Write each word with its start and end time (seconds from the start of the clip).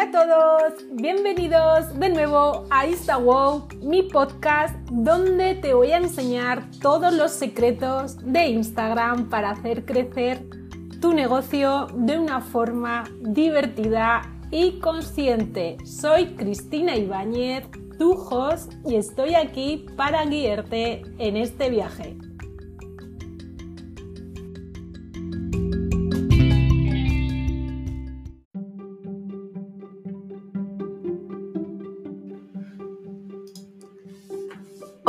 Hola 0.00 0.08
a 0.08 0.12
todos, 0.12 0.86
bienvenidos 0.92 1.98
de 1.98 2.08
nuevo 2.08 2.64
a 2.70 2.86
InstaWow, 2.86 3.68
mi 3.82 4.02
podcast 4.02 4.74
donde 4.90 5.56
te 5.56 5.74
voy 5.74 5.92
a 5.92 5.98
enseñar 5.98 6.70
todos 6.80 7.12
los 7.12 7.32
secretos 7.32 8.16
de 8.24 8.46
Instagram 8.46 9.28
para 9.28 9.50
hacer 9.50 9.84
crecer 9.84 10.42
tu 11.02 11.12
negocio 11.12 11.88
de 11.92 12.18
una 12.18 12.40
forma 12.40 13.04
divertida 13.20 14.22
y 14.50 14.78
consciente. 14.80 15.76
Soy 15.84 16.34
Cristina 16.34 16.96
Ibáñez, 16.96 17.64
tu 17.98 18.12
host, 18.12 18.72
y 18.86 18.96
estoy 18.96 19.34
aquí 19.34 19.84
para 19.98 20.24
guiarte 20.24 21.02
en 21.18 21.36
este 21.36 21.68
viaje. 21.68 22.16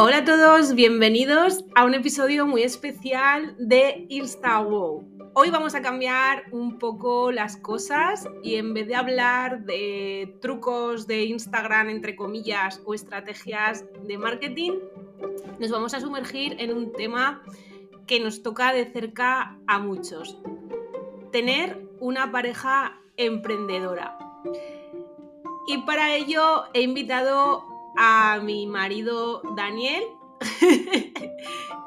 Hola 0.03 0.17
a 0.17 0.25
todos, 0.25 0.73
bienvenidos 0.73 1.63
a 1.75 1.85
un 1.85 1.93
episodio 1.93 2.47
muy 2.47 2.63
especial 2.63 3.53
de 3.59 4.07
InstaWow. 4.09 5.05
Hoy 5.35 5.51
vamos 5.51 5.75
a 5.75 5.83
cambiar 5.83 6.45
un 6.51 6.79
poco 6.79 7.31
las 7.31 7.55
cosas 7.57 8.27
y 8.41 8.55
en 8.55 8.73
vez 8.73 8.87
de 8.87 8.95
hablar 8.95 9.63
de 9.65 10.35
trucos 10.41 11.05
de 11.05 11.25
Instagram, 11.25 11.89
entre 11.89 12.15
comillas, 12.15 12.81
o 12.83 12.95
estrategias 12.95 13.85
de 14.07 14.17
marketing, 14.17 14.71
nos 15.59 15.69
vamos 15.69 15.93
a 15.93 15.99
sumergir 15.99 16.55
en 16.57 16.73
un 16.75 16.93
tema 16.93 17.43
que 18.07 18.19
nos 18.19 18.41
toca 18.41 18.73
de 18.73 18.91
cerca 18.91 19.55
a 19.67 19.77
muchos. 19.77 20.35
Tener 21.31 21.79
una 21.99 22.31
pareja 22.31 22.99
emprendedora. 23.17 24.17
Y 25.67 25.77
para 25.83 26.15
ello 26.15 26.63
he 26.73 26.81
invitado 26.81 27.70
a 27.97 28.39
mi 28.41 28.67
marido 28.67 29.41
Daniel. 29.55 30.03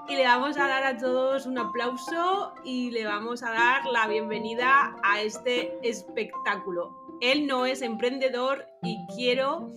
y 0.08 0.14
le 0.14 0.24
vamos 0.24 0.56
a 0.56 0.68
dar 0.68 0.84
a 0.84 0.96
todos 0.96 1.46
un 1.46 1.58
aplauso 1.58 2.52
y 2.64 2.90
le 2.90 3.04
vamos 3.04 3.42
a 3.42 3.50
dar 3.50 3.86
la 3.86 4.06
bienvenida 4.06 4.96
a 5.02 5.20
este 5.20 5.76
espectáculo. 5.82 7.18
Él 7.20 7.46
no 7.46 7.66
es 7.66 7.82
emprendedor 7.82 8.66
y 8.82 8.98
quiero 9.14 9.72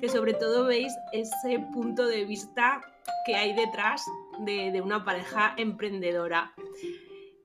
que 0.00 0.08
sobre 0.08 0.34
todo 0.34 0.66
veáis 0.66 0.92
ese 1.12 1.60
punto 1.72 2.06
de 2.06 2.24
vista 2.24 2.80
que 3.24 3.36
hay 3.36 3.54
detrás 3.54 4.04
de, 4.40 4.72
de 4.72 4.80
una 4.80 5.04
pareja 5.04 5.54
emprendedora. 5.56 6.52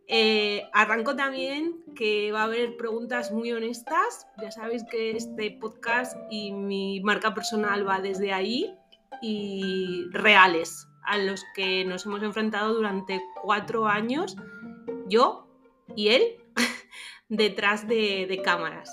Eh, 0.08 0.70
arranco 0.74 1.16
también 1.16 1.82
que 1.96 2.32
va 2.32 2.42
a 2.42 2.46
haber 2.46 2.76
preguntas 2.78 3.32
muy 3.32 3.52
honestas. 3.52 4.28
Ya 4.42 4.52
sabéis 4.52 4.84
que 4.90 5.16
este 5.16 5.52
podcast 5.52 6.18
y 6.30 6.52
mi 6.52 7.00
marca 7.02 7.34
personal 7.34 7.88
va 7.88 8.02
desde 8.02 8.34
ahí 8.34 8.76
y 9.22 10.06
reales 10.12 10.88
a 11.06 11.18
los 11.18 11.44
que 11.56 11.86
nos 11.86 12.06
hemos 12.06 12.24
enfrentado 12.24 12.74
durante 12.74 13.22
cuatro 13.42 13.88
años, 13.88 14.36
yo 15.08 15.48
y 15.96 16.10
él, 16.10 16.38
detrás 17.30 17.88
de, 17.88 18.26
de 18.28 18.42
cámaras. 18.42 18.90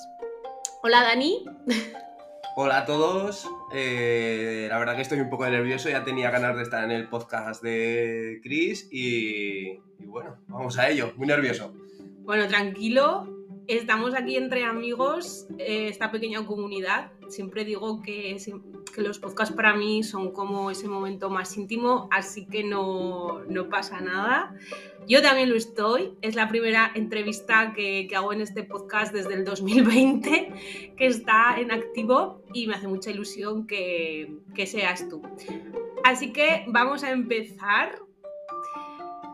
Hola 0.82 1.02
Dani. 1.02 1.44
Hola 2.56 2.78
a 2.78 2.84
todos. 2.84 3.48
Eh, 3.72 4.66
la 4.68 4.78
verdad 4.78 4.96
que 4.96 5.02
estoy 5.02 5.20
un 5.20 5.30
poco 5.30 5.48
nervioso, 5.48 5.88
ya 5.88 6.02
tenía 6.02 6.30
ganas 6.30 6.56
de 6.56 6.64
estar 6.64 6.82
en 6.82 6.90
el 6.90 7.08
podcast 7.08 7.62
de 7.62 8.40
Chris 8.42 8.88
y, 8.90 9.78
bueno, 10.00 10.36
vamos 10.48 10.76
a 10.76 10.88
ello, 10.88 11.12
muy 11.16 11.28
nervioso. 11.28 11.72
Bueno, 12.22 12.48
tranquilo, 12.48 13.46
estamos 13.68 14.14
aquí 14.14 14.36
entre 14.36 14.64
amigos, 14.64 15.46
eh, 15.58 15.88
esta 15.88 16.10
pequeña 16.10 16.44
comunidad. 16.44 17.12
Siempre 17.30 17.64
digo 17.64 18.02
que, 18.02 18.36
los 18.96 19.18
podcasts 19.18 19.54
para 19.54 19.74
mí 19.74 20.02
son 20.02 20.32
como 20.32 20.70
ese 20.70 20.88
momento 20.88 21.30
más 21.30 21.56
íntimo, 21.56 22.08
así 22.10 22.46
que 22.46 22.64
no, 22.64 23.40
no 23.48 23.68
pasa 23.68 24.00
nada. 24.00 24.54
Yo 25.08 25.22
también 25.22 25.48
lo 25.48 25.56
estoy. 25.56 26.12
Es 26.22 26.34
la 26.34 26.48
primera 26.48 26.90
entrevista 26.94 27.72
que, 27.74 28.08
hago 28.14 28.32
en 28.32 28.40
este 28.40 28.64
podcast 28.64 29.12
desde 29.12 29.34
el 29.34 29.44
2020, 29.44 30.92
que 30.96 31.06
está 31.06 31.58
en 31.58 31.70
activo 31.70 32.42
y 32.52 32.66
me 32.66 32.74
hace 32.74 32.88
mucha 32.88 33.10
ilusión 33.10 33.66
que 33.66 34.36
seas 34.66 35.08
tú. 35.08 35.22
Así 36.04 36.32
que 36.32 36.64
vamos 36.68 37.04
a 37.04 37.10
empezar. 37.10 38.00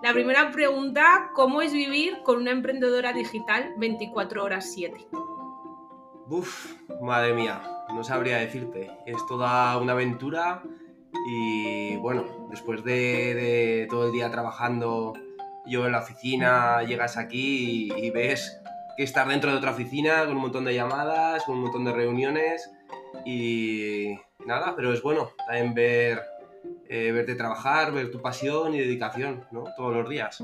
La 0.03 0.13
primera 0.13 0.51
pregunta, 0.53 1.31
¿cómo 1.35 1.63
es 1.63 1.73
vivir 1.73 2.19
con 2.23 2.39
una 2.39 2.51
emprendedora 2.51 3.13
digital 3.13 3.75
24 3.79 4.45
horas 4.45 4.73
7? 4.73 4.95
Uf, 6.29 6.75
madre 7.01 7.35
mía, 7.35 7.63
no 7.95 8.03
sabría 8.03 8.39
decirte. 8.39 8.91
Es 9.07 9.25
toda 9.29 9.79
una 9.79 9.93
aventura 9.93 10.61
y 11.29 11.97
bueno, 11.99 12.49
después 12.51 12.83
de, 12.83 13.87
todo 13.89 14.07
el 14.07 14.13
día 14.13 14.29
trabajando 14.31 15.13
yo 15.67 15.87
en 15.87 15.93
la 15.93 16.01
oficina, 16.01 16.83
llegas 16.83 17.17
aquí 17.17 17.93
y, 17.97 18.11
ves 18.11 18.61
que 18.97 19.05
estás 19.05 19.29
dentro 19.29 19.53
de 19.53 19.59
otra 19.59 19.71
oficina 19.71 20.25
con 20.25 20.37
un 20.37 20.43
montón 20.43 20.65
de 20.65 20.75
llamadas, 20.75 21.45
con 21.45 21.57
un 21.57 21.63
montón 21.63 21.85
de 21.85 21.93
reuniones 21.93 22.71
y 23.25 24.15
nada, 24.47 24.75
pero 24.75 24.93
es 24.93 25.03
bueno 25.03 25.31
también 25.47 25.75
ver, 25.75 26.23
eh, 26.89 27.13
verte 27.13 27.37
trabajar, 27.37 27.93
ver 27.93 28.11
tu 28.11 28.21
pasión 28.21 28.75
y 28.75 28.79
dedicación, 28.79 29.45
¿no? 29.53 29.65
Todos 29.77 29.95
los 29.95 30.09
días. 30.09 30.43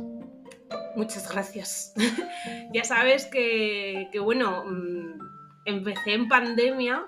Muchas 0.95 1.31
gracias. 1.31 1.95
ya 2.73 2.85
sabes 2.85 3.27
que, 3.27 4.09
que, 4.13 4.19
bueno, 4.21 4.65
mm, 4.65 5.32
empecé 5.65 6.15
en 6.15 6.29
pandemia 6.29 7.07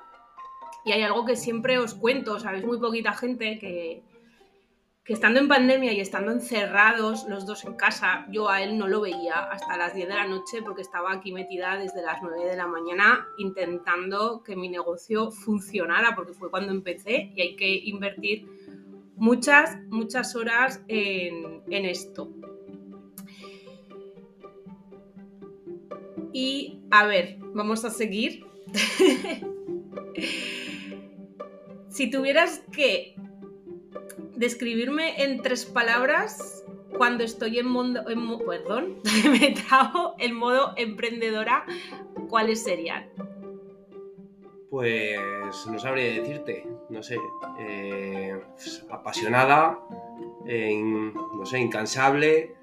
y 0.85 0.93
hay 0.93 1.03
algo 1.03 1.25
que 1.25 1.37
siempre 1.37 1.79
os 1.79 1.95
cuento, 1.95 2.39
sabéis 2.39 2.65
muy 2.65 2.79
poquita 2.79 3.13
gente 3.13 3.59
que, 3.59 4.03
que 5.05 5.13
estando 5.13 5.39
en 5.39 5.49
pandemia 5.49 5.93
y 5.93 6.01
estando 6.01 6.33
encerrados 6.33 7.27
los 7.29 7.47
dos 7.47 7.65
en 7.65 7.75
casa, 7.75 8.27
yo 8.31 8.49
a 8.49 8.63
él 8.63 8.79
no 8.79 8.89
lo 8.89 9.03
veía 9.03 9.35
hasta 9.51 9.77
las 9.77 9.95
10 9.95 10.09
de 10.09 10.15
la 10.15 10.27
noche 10.27 10.63
porque 10.63 10.83
estaba 10.83 11.13
aquí 11.13 11.33
metida 11.33 11.77
desde 11.77 12.03
las 12.03 12.23
9 12.23 12.45
de 12.45 12.57
la 12.57 12.67
mañana 12.67 13.27
intentando 13.39 14.43
que 14.43 14.57
mi 14.57 14.69
negocio 14.69 15.31
funcionara, 15.31 16.15
porque 16.15 16.33
fue 16.33 16.51
cuando 16.51 16.73
empecé 16.73 17.33
y 17.35 17.41
hay 17.43 17.57
que 17.57 17.69
invertir 17.85 18.47
muchas, 19.17 19.79
muchas 19.89 20.35
horas 20.37 20.83
en, 20.89 21.63
en 21.69 21.85
esto. 21.85 22.31
Y 26.35 26.81
a 26.91 27.07
ver, 27.07 27.39
vamos 27.55 27.85
a 27.85 27.91
seguir. 27.91 28.45
si 31.89 32.11
tuvieras 32.11 32.61
que 32.73 33.15
describirme 34.35 35.23
en 35.23 35.43
tres 35.43 35.65
palabras 35.65 36.65
cuando 36.99 37.23
estoy 37.23 37.61
en 37.61 37.69
modo, 37.69 38.11
en, 38.11 38.39
perdón, 38.45 38.97
me 39.31 39.55
modo 40.35 40.75
emprendedora, 40.77 41.65
¿cuáles 42.29 42.65
serían? 42.65 43.09
Pues 44.71 45.69
no 45.71 45.79
sabría 45.79 46.21
decirte, 46.21 46.67
no 46.89 47.01
sé, 47.01 47.17
eh, 47.61 48.37
pues, 48.55 48.85
apasionada, 48.91 49.79
no 50.45 51.47
sé, 51.47 51.61
incansable, 51.61 52.57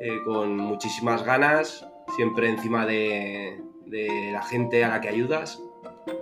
eh, 0.00 0.22
con 0.24 0.56
muchísimas 0.56 1.24
ganas, 1.24 1.85
siempre 2.14 2.48
encima 2.48 2.86
de, 2.86 3.60
de 3.86 4.30
la 4.32 4.42
gente 4.42 4.84
a 4.84 4.88
la 4.88 5.00
que 5.00 5.08
ayudas. 5.08 5.60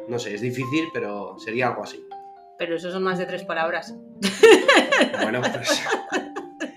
No 0.09 0.19
sé, 0.19 0.35
es 0.35 0.41
difícil, 0.41 0.89
pero 0.93 1.39
sería 1.39 1.69
algo 1.69 1.83
así. 1.85 2.03
Pero 2.59 2.77
eso 2.77 2.91
son 2.91 3.03
más 3.03 3.19
de 3.19 3.27
tres 3.27 3.45
palabras. 3.45 3.95
Bueno, 5.23 5.41
pues 5.41 5.85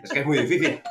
es 0.04 0.12
que 0.12 0.20
es 0.20 0.26
muy 0.26 0.40
difícil. 0.40 0.82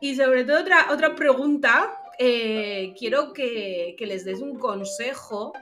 Y 0.00 0.14
sobre 0.14 0.44
todo 0.44 0.60
otra, 0.60 0.88
otra 0.90 1.14
pregunta, 1.14 1.94
eh, 2.18 2.94
quiero 2.98 3.32
que, 3.32 3.94
que 3.98 4.06
les 4.06 4.24
des 4.24 4.40
un 4.40 4.58
consejo 4.58 5.52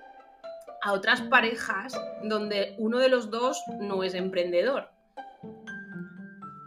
a 0.82 0.92
otras 0.92 1.22
parejas 1.22 1.92
donde 2.22 2.74
uno 2.78 2.98
de 2.98 3.08
los 3.08 3.30
dos 3.30 3.62
no 3.80 4.02
es 4.02 4.14
emprendedor. 4.14 4.90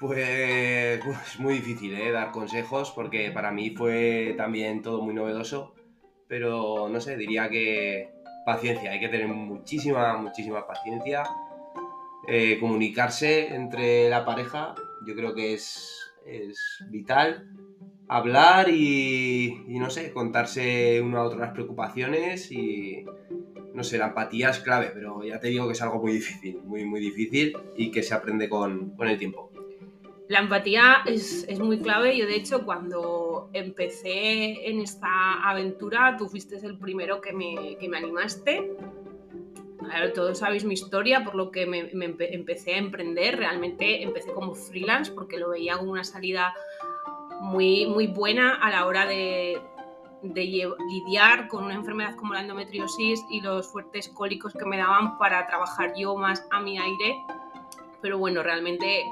Pues 0.03 0.99
es 0.99 1.39
muy 1.39 1.53
difícil 1.53 1.95
¿eh? 1.95 2.11
dar 2.11 2.31
consejos 2.31 2.91
porque 2.91 3.31
para 3.31 3.53
mí 3.53 3.69
fue 3.69 4.33
también 4.35 4.81
todo 4.81 5.01
muy 5.01 5.13
novedoso, 5.13 5.75
pero 6.27 6.89
no 6.89 6.99
sé, 6.99 7.15
diría 7.15 7.47
que 7.47 8.09
paciencia, 8.45 8.91
hay 8.91 8.99
que 8.99 9.07
tener 9.07 9.29
muchísima, 9.29 10.17
muchísima 10.17 10.67
paciencia 10.67 11.23
eh, 12.27 12.57
comunicarse 12.59 13.55
entre 13.55 14.09
la 14.09 14.25
pareja, 14.25 14.75
yo 15.07 15.15
creo 15.15 15.33
que 15.33 15.53
es, 15.53 16.11
es 16.25 16.83
vital. 16.89 17.49
Hablar 18.09 18.67
y, 18.67 19.63
y, 19.69 19.79
no 19.79 19.89
sé, 19.89 20.11
contarse 20.11 20.99
uno 21.01 21.19
a 21.19 21.23
otro 21.23 21.39
las 21.39 21.53
preocupaciones 21.53 22.51
y, 22.51 23.05
no 23.73 23.85
sé, 23.85 23.97
la 23.97 24.07
empatía 24.07 24.49
es 24.49 24.59
clave, 24.59 24.91
pero 24.93 25.23
ya 25.23 25.39
te 25.39 25.47
digo 25.47 25.65
que 25.65 25.71
es 25.71 25.81
algo 25.81 26.01
muy 26.01 26.11
difícil, 26.11 26.61
muy, 26.61 26.83
muy 26.83 26.99
difícil 26.99 27.57
y 27.77 27.89
que 27.89 28.03
se 28.03 28.13
aprende 28.13 28.49
con, 28.49 28.97
con 28.97 29.07
el 29.07 29.17
tiempo. 29.17 29.52
La 30.29 30.39
empatía 30.39 31.03
es, 31.05 31.45
es, 31.49 31.59
muy 31.59 31.79
clave. 31.79 32.17
Yo, 32.17 32.25
de 32.25 32.35
hecho, 32.35 32.63
cuando 32.63 33.49
empecé 33.53 34.69
en 34.69 34.79
esta 34.79 35.43
aventura, 35.43 36.15
tú 36.17 36.27
fuiste 36.27 36.55
el 36.65 36.77
primero 36.77 37.19
que 37.19 37.33
me, 37.33 37.77
que 37.77 37.89
me 37.89 37.97
animaste. 37.97 38.71
todos 40.15 40.39
sabéis 40.39 40.63
mi 40.63 40.75
historia, 40.75 41.25
por 41.25 41.35
lo 41.35 41.51
que 41.51 41.65
me, 41.65 41.89
me 41.93 42.15
empecé 42.19 42.75
a 42.75 42.77
emprender. 42.77 43.37
Realmente 43.37 44.01
empecé 44.01 44.31
como 44.31 44.55
freelance 44.55 45.11
porque 45.11 45.37
lo 45.37 45.49
veía 45.49 45.77
como 45.77 45.91
una 45.91 46.05
salida 46.05 46.53
muy, 47.41 47.85
muy 47.85 48.07
buena 48.07 48.55
a 48.55 48.71
la 48.71 48.85
hora 48.85 49.05
de, 49.05 49.61
de 50.23 50.73
lidiar 50.89 51.49
con 51.49 51.65
una 51.65 51.75
enfermedad 51.75 52.15
como 52.15 52.33
la 52.33 52.41
endometriosis 52.41 53.25
y 53.29 53.41
los 53.41 53.67
fuertes 53.67 54.07
cólicos 54.07 54.53
que 54.53 54.65
me 54.65 54.77
daban 54.77 55.17
para 55.17 55.45
trabajar 55.45 55.93
yo 55.97 56.15
más 56.15 56.47
a 56.51 56.61
mi 56.61 56.79
aire. 56.79 57.17
Pero 58.01 58.17
bueno, 58.17 58.41
realmente 58.43 59.03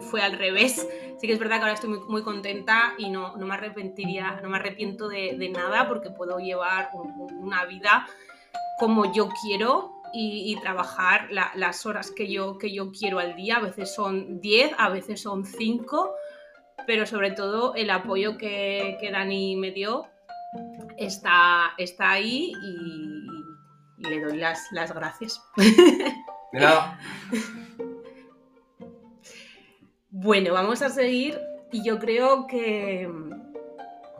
fue 0.00 0.22
al 0.22 0.38
revés. 0.38 0.86
Sí 1.18 1.26
que 1.26 1.32
es 1.32 1.38
verdad 1.38 1.56
que 1.56 1.62
ahora 1.62 1.74
estoy 1.74 1.90
muy, 1.90 2.00
muy 2.08 2.22
contenta 2.22 2.94
y 2.98 3.10
no, 3.10 3.36
no, 3.36 3.46
me 3.46 3.54
arrepentiría, 3.54 4.40
no 4.42 4.48
me 4.48 4.56
arrepiento 4.56 5.08
de, 5.08 5.36
de 5.38 5.48
nada 5.48 5.88
porque 5.88 6.10
puedo 6.10 6.38
llevar 6.38 6.90
una 7.38 7.64
vida 7.66 8.06
como 8.78 9.12
yo 9.12 9.28
quiero 9.42 10.02
y, 10.12 10.56
trabajar 10.60 11.28
las 11.30 11.86
horas 11.86 12.10
que 12.10 12.30
yo, 12.30 12.58
que 12.58 12.72
yo 12.72 12.92
quiero 12.92 13.18
al 13.18 13.34
día. 13.36 13.56
A 13.56 13.60
veces 13.60 13.94
son 13.94 14.40
10, 14.40 14.72
a 14.78 14.88
veces 14.90 15.22
son 15.22 15.44
5, 15.44 16.14
pero 16.86 17.06
sobre 17.06 17.30
todo 17.30 17.74
el 17.74 17.90
apoyo 17.90 18.36
que, 18.36 18.98
que 19.00 19.10
Dani 19.10 19.56
me 19.56 19.70
dio 19.70 20.06
está, 20.98 21.72
está 21.78 22.10
ahí 22.10 22.52
y, 22.62 23.26
y 23.98 24.04
le 24.04 24.20
doy 24.20 24.36
las, 24.36 24.68
las 24.72 24.92
gracias. 24.92 25.40
De 25.56 26.60
nada. 26.60 26.98
Bueno, 30.14 30.52
vamos 30.52 30.82
a 30.82 30.90
seguir 30.90 31.40
y 31.72 31.82
yo 31.82 31.98
creo 31.98 32.46
que, 32.46 33.10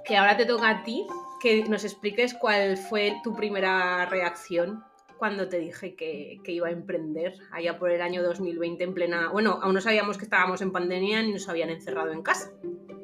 que 0.06 0.16
ahora 0.16 0.38
te 0.38 0.46
toca 0.46 0.70
a 0.70 0.82
ti 0.84 1.06
que 1.38 1.64
nos 1.64 1.84
expliques 1.84 2.32
cuál 2.32 2.78
fue 2.78 3.16
tu 3.22 3.36
primera 3.36 4.06
reacción 4.06 4.82
cuando 5.18 5.50
te 5.50 5.58
dije 5.58 5.94
que, 5.94 6.40
que, 6.42 6.52
iba 6.52 6.68
a 6.68 6.70
emprender 6.70 7.34
allá 7.52 7.78
por 7.78 7.90
el 7.90 8.00
año 8.00 8.22
2020 8.22 8.82
en 8.82 8.94
plena... 8.94 9.28
Bueno, 9.28 9.58
aún 9.62 9.74
no 9.74 9.82
sabíamos 9.82 10.16
que 10.16 10.24
estábamos 10.24 10.62
en 10.62 10.72
pandemia 10.72 11.22
ni 11.22 11.32
nos 11.32 11.46
habían 11.50 11.68
encerrado 11.68 12.10
en 12.10 12.22
casa. 12.22 12.50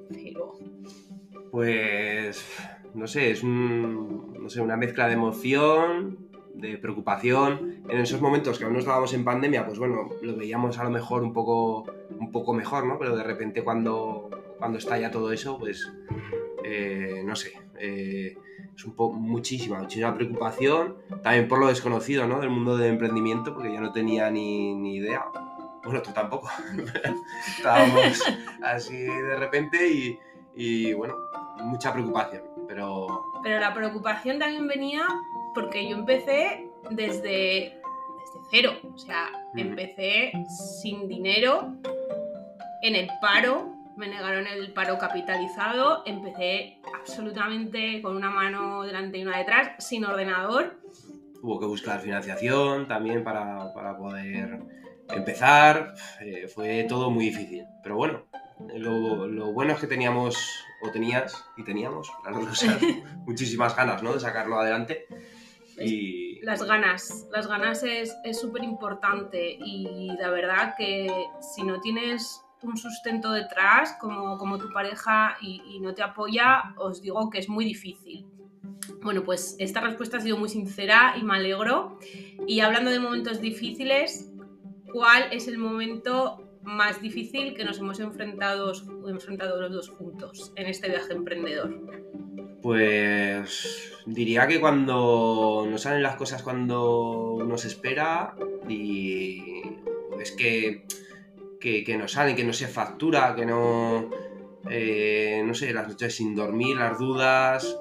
Pero... 0.08 0.58
Pues... 1.50 2.42
No 2.94 3.06
sé, 3.06 3.30
es 3.30 3.42
un, 3.42 4.32
no 4.40 4.48
sé, 4.48 4.62
una 4.62 4.76
mezcla 4.76 5.06
de 5.06 5.12
emoción, 5.12 6.27
de 6.58 6.76
preocupación. 6.76 7.82
En 7.88 7.98
esos 8.00 8.20
momentos 8.20 8.58
que 8.58 8.64
aún 8.64 8.74
no 8.74 8.80
estábamos 8.80 9.14
en 9.14 9.24
pandemia, 9.24 9.64
pues 9.64 9.78
bueno, 9.78 10.10
lo 10.20 10.36
veíamos 10.36 10.78
a 10.78 10.84
lo 10.84 10.90
mejor 10.90 11.22
un 11.22 11.32
poco, 11.32 11.86
un 12.10 12.32
poco 12.32 12.52
mejor, 12.52 12.84
¿no? 12.84 12.98
Pero 12.98 13.16
de 13.16 13.22
repente 13.22 13.62
cuando, 13.62 14.28
cuando 14.58 14.78
estalla 14.78 15.10
todo 15.10 15.32
eso, 15.32 15.58
pues 15.58 15.90
eh, 16.64 17.22
no 17.24 17.36
sé, 17.36 17.52
eh, 17.78 18.36
es 18.76 18.84
un 18.84 18.94
poco 18.94 19.16
muchísima, 19.16 19.78
muchísima 19.78 20.14
preocupación. 20.14 20.96
También 21.22 21.48
por 21.48 21.60
lo 21.60 21.68
desconocido, 21.68 22.26
¿no? 22.26 22.40
Del 22.40 22.50
mundo 22.50 22.76
del 22.76 22.90
emprendimiento, 22.90 23.54
porque 23.54 23.72
yo 23.72 23.80
no 23.80 23.92
tenía 23.92 24.30
ni, 24.30 24.74
ni 24.74 24.96
idea. 24.96 25.24
Bueno, 25.84 26.02
tú 26.02 26.10
tampoco. 26.12 26.50
Estábamos 27.56 28.22
así 28.62 28.96
de 28.96 29.36
repente 29.36 29.88
y, 29.88 30.18
y 30.56 30.92
bueno, 30.92 31.14
mucha 31.62 31.92
preocupación, 31.92 32.42
pero... 32.66 33.24
Pero 33.42 33.60
la 33.60 33.72
preocupación 33.72 34.38
también 34.38 34.66
venía 34.66 35.06
porque 35.58 35.88
yo 35.88 35.96
empecé 35.96 36.70
desde, 36.90 37.72
desde 37.72 38.40
cero, 38.52 38.72
o 38.94 38.96
sea, 38.96 39.28
empecé 39.56 40.30
sin 40.78 41.08
dinero, 41.08 41.74
en 42.82 42.94
el 42.94 43.08
paro, 43.20 43.74
me 43.96 44.06
negaron 44.06 44.46
el 44.46 44.72
paro 44.72 44.98
capitalizado, 44.98 46.04
empecé 46.06 46.78
absolutamente 46.94 48.00
con 48.02 48.16
una 48.16 48.30
mano 48.30 48.84
delante 48.84 49.18
y 49.18 49.22
una 49.24 49.38
detrás, 49.38 49.84
sin 49.84 50.04
ordenador. 50.04 50.78
Hubo 51.42 51.58
que 51.58 51.66
buscar 51.66 52.00
financiación 52.00 52.86
también 52.86 53.24
para, 53.24 53.74
para 53.74 53.96
poder 53.96 54.60
empezar, 55.08 55.94
eh, 56.20 56.46
fue 56.46 56.84
todo 56.84 57.10
muy 57.10 57.24
difícil, 57.24 57.64
pero 57.82 57.96
bueno, 57.96 58.26
lo, 58.76 59.26
lo, 59.26 59.52
bueno 59.52 59.72
es 59.72 59.80
que 59.80 59.88
teníamos, 59.88 60.36
o 60.82 60.90
tenías, 60.92 61.44
y 61.56 61.64
teníamos, 61.64 62.12
claro, 62.22 62.38
o 62.48 62.54
sea, 62.54 62.78
muchísimas 63.26 63.74
ganas 63.74 64.04
¿no? 64.04 64.12
de 64.12 64.20
sacarlo 64.20 64.60
adelante. 64.60 65.06
Y... 65.80 66.40
Las 66.42 66.62
ganas, 66.62 67.26
las 67.32 67.46
ganas 67.46 67.82
es 67.82 68.40
súper 68.40 68.62
importante 68.62 69.58
y 69.60 70.08
la 70.18 70.30
verdad 70.30 70.74
que 70.78 71.10
si 71.40 71.62
no 71.62 71.80
tienes 71.80 72.42
un 72.62 72.76
sustento 72.76 73.32
detrás 73.32 73.96
como, 74.00 74.36
como 74.38 74.58
tu 74.58 74.70
pareja 74.72 75.36
y, 75.40 75.62
y, 75.68 75.80
no 75.80 75.94
te 75.94 76.02
apoya, 76.02 76.74
os 76.76 77.00
digo 77.02 77.30
que 77.30 77.38
es 77.38 77.48
muy 77.48 77.64
difícil. 77.64 78.26
Bueno, 79.02 79.22
pues 79.22 79.56
esta 79.58 79.80
respuesta 79.80 80.16
ha 80.16 80.20
sido 80.20 80.36
muy 80.36 80.48
sincera 80.48 81.14
y 81.18 81.22
me 81.22 81.36
alegro. 81.36 81.98
Y 82.46 82.60
hablando 82.60 82.90
de 82.90 82.98
momentos 82.98 83.40
difíciles, 83.40 84.32
¿cuál 84.92 85.24
es 85.32 85.46
el 85.48 85.58
momento 85.58 86.48
más 86.62 87.00
difícil 87.00 87.54
que 87.54 87.64
nos 87.64 87.78
hemos 87.78 88.00
enfrentado, 88.00 88.72
enfrentado 89.08 89.60
los 89.60 89.72
dos 89.72 89.88
juntos 89.90 90.52
en 90.56 90.66
este 90.66 90.88
viaje 90.88 91.12
emprendedor? 91.12 91.80
Pues 92.62 93.92
diría 94.08 94.46
que 94.46 94.60
cuando 94.60 95.66
no 95.68 95.78
salen 95.78 96.02
las 96.02 96.16
cosas 96.16 96.42
cuando 96.42 97.32
uno 97.32 97.58
se 97.58 97.68
espera 97.68 98.34
y 98.68 99.62
es 100.20 100.32
que, 100.32 100.84
que, 101.60 101.96
no 101.98 102.08
salen, 102.08 102.34
que 102.34 102.44
no 102.44 102.52
se 102.52 102.66
factura, 102.66 103.34
que 103.34 103.46
no... 103.46 104.10
Eh, 104.70 105.42
no 105.46 105.54
sé, 105.54 105.72
las 105.72 105.88
noches 105.88 106.16
sin 106.16 106.34
dormir, 106.34 106.76
las 106.76 106.98
dudas, 106.98 107.78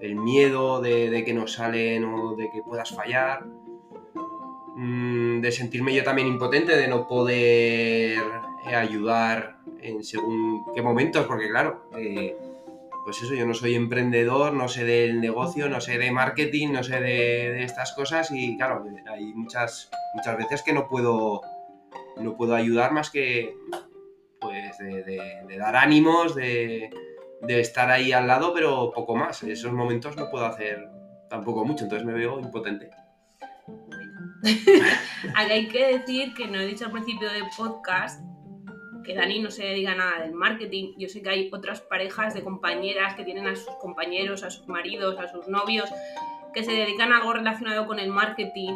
el 0.00 0.14
miedo 0.14 0.80
de, 0.80 1.22
que 1.24 1.34
no 1.34 1.48
salen 1.48 2.04
o 2.04 2.36
de 2.36 2.50
que 2.52 2.62
puedas 2.62 2.90
fallar, 2.90 3.44
mm, 4.76 5.40
de 5.40 5.50
sentirme 5.50 5.94
yo 5.94 6.04
también 6.04 6.28
impotente, 6.28 6.76
de 6.76 6.86
no 6.86 7.08
poder 7.08 8.20
ayudar 8.66 9.58
en 9.80 10.04
según 10.04 10.64
qué 10.74 10.82
momentos, 10.82 11.26
porque 11.26 11.48
claro, 11.48 11.88
eh, 11.96 12.36
pues 13.04 13.22
eso, 13.22 13.34
yo 13.34 13.46
no 13.46 13.54
soy 13.54 13.74
emprendedor, 13.74 14.52
no 14.52 14.68
sé 14.68 14.84
del 14.84 15.20
negocio, 15.20 15.68
no 15.68 15.80
sé 15.80 15.98
de 15.98 16.10
marketing, 16.10 16.72
no 16.72 16.82
sé 16.82 17.00
de, 17.00 17.62
estas 17.64 17.92
cosas 17.92 18.30
y 18.30 18.56
claro, 18.56 18.84
hay 19.10 19.24
muchas, 19.34 19.90
muchas 20.14 20.36
veces 20.36 20.62
que 20.62 20.72
no 20.72 20.88
puedo, 20.88 21.42
no 22.18 22.36
puedo 22.36 22.54
ayudar 22.54 22.92
más 22.92 23.10
que 23.10 23.56
pues 24.40 24.78
de, 24.78 25.56
dar 25.58 25.76
ánimos, 25.76 26.34
de, 26.34 26.90
estar 27.48 27.90
ahí 27.90 28.12
al 28.12 28.26
lado, 28.26 28.52
pero 28.54 28.92
poco 28.92 29.16
más. 29.16 29.42
En 29.42 29.50
esos 29.50 29.72
momentos 29.72 30.16
no 30.16 30.30
puedo 30.30 30.44
hacer 30.46 30.88
tampoco 31.28 31.64
mucho, 31.64 31.84
entonces 31.84 32.06
me 32.06 32.12
veo 32.12 32.38
impotente. 32.38 32.90
hay 35.36 35.68
que 35.68 35.98
decir 35.98 36.34
que 36.34 36.48
no 36.48 36.60
he 36.60 36.66
dicho 36.66 36.86
al 36.86 36.92
principio 36.92 37.30
del 37.30 37.44
podcast 37.56 38.20
que 39.02 39.14
Dani 39.14 39.40
no 39.40 39.50
se 39.50 39.64
dedica 39.64 39.92
a 39.92 39.96
nada 39.96 40.20
del 40.22 40.32
marketing. 40.32 40.94
Yo 40.96 41.08
sé 41.08 41.22
que 41.22 41.30
hay 41.30 41.50
otras 41.52 41.80
parejas 41.80 42.34
de 42.34 42.42
compañeras 42.42 43.14
que 43.14 43.24
tienen 43.24 43.46
a 43.46 43.56
sus 43.56 43.74
compañeros, 43.80 44.42
a 44.42 44.50
sus 44.50 44.68
maridos, 44.68 45.18
a 45.18 45.28
sus 45.28 45.48
novios, 45.48 45.88
que 46.54 46.64
se 46.64 46.72
dedican 46.72 47.12
a 47.12 47.18
algo 47.18 47.32
relacionado 47.32 47.86
con 47.86 47.98
el 47.98 48.10
marketing 48.10 48.72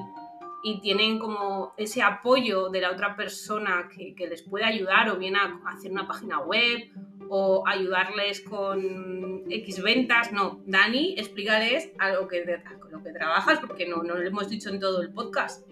y 0.62 0.80
tienen 0.80 1.18
como 1.18 1.74
ese 1.76 2.02
apoyo 2.02 2.70
de 2.70 2.80
la 2.80 2.90
otra 2.90 3.14
persona 3.14 3.88
que, 3.88 4.26
les 4.26 4.42
puede 4.42 4.64
ayudar 4.64 5.08
o 5.10 5.16
bien 5.16 5.36
a 5.36 5.60
hacer 5.66 5.92
una 5.92 6.08
página 6.08 6.40
web 6.40 6.90
o 7.28 7.62
ayudarles 7.66 8.40
con 8.40 9.44
X 9.48 9.82
ventas. 9.82 10.32
No, 10.32 10.60
Dani, 10.66 11.14
explícales 11.18 11.92
a 11.98 12.10
lo 12.10 12.26
que, 12.26 12.44
lo 12.90 13.02
que 13.02 13.12
trabajas 13.12 13.60
porque 13.60 13.86
no, 13.86 14.02
no 14.02 14.14
lo 14.14 14.26
hemos 14.26 14.48
dicho 14.48 14.70
en 14.70 14.80
todo 14.80 15.02
el 15.02 15.12
podcast. 15.12 15.66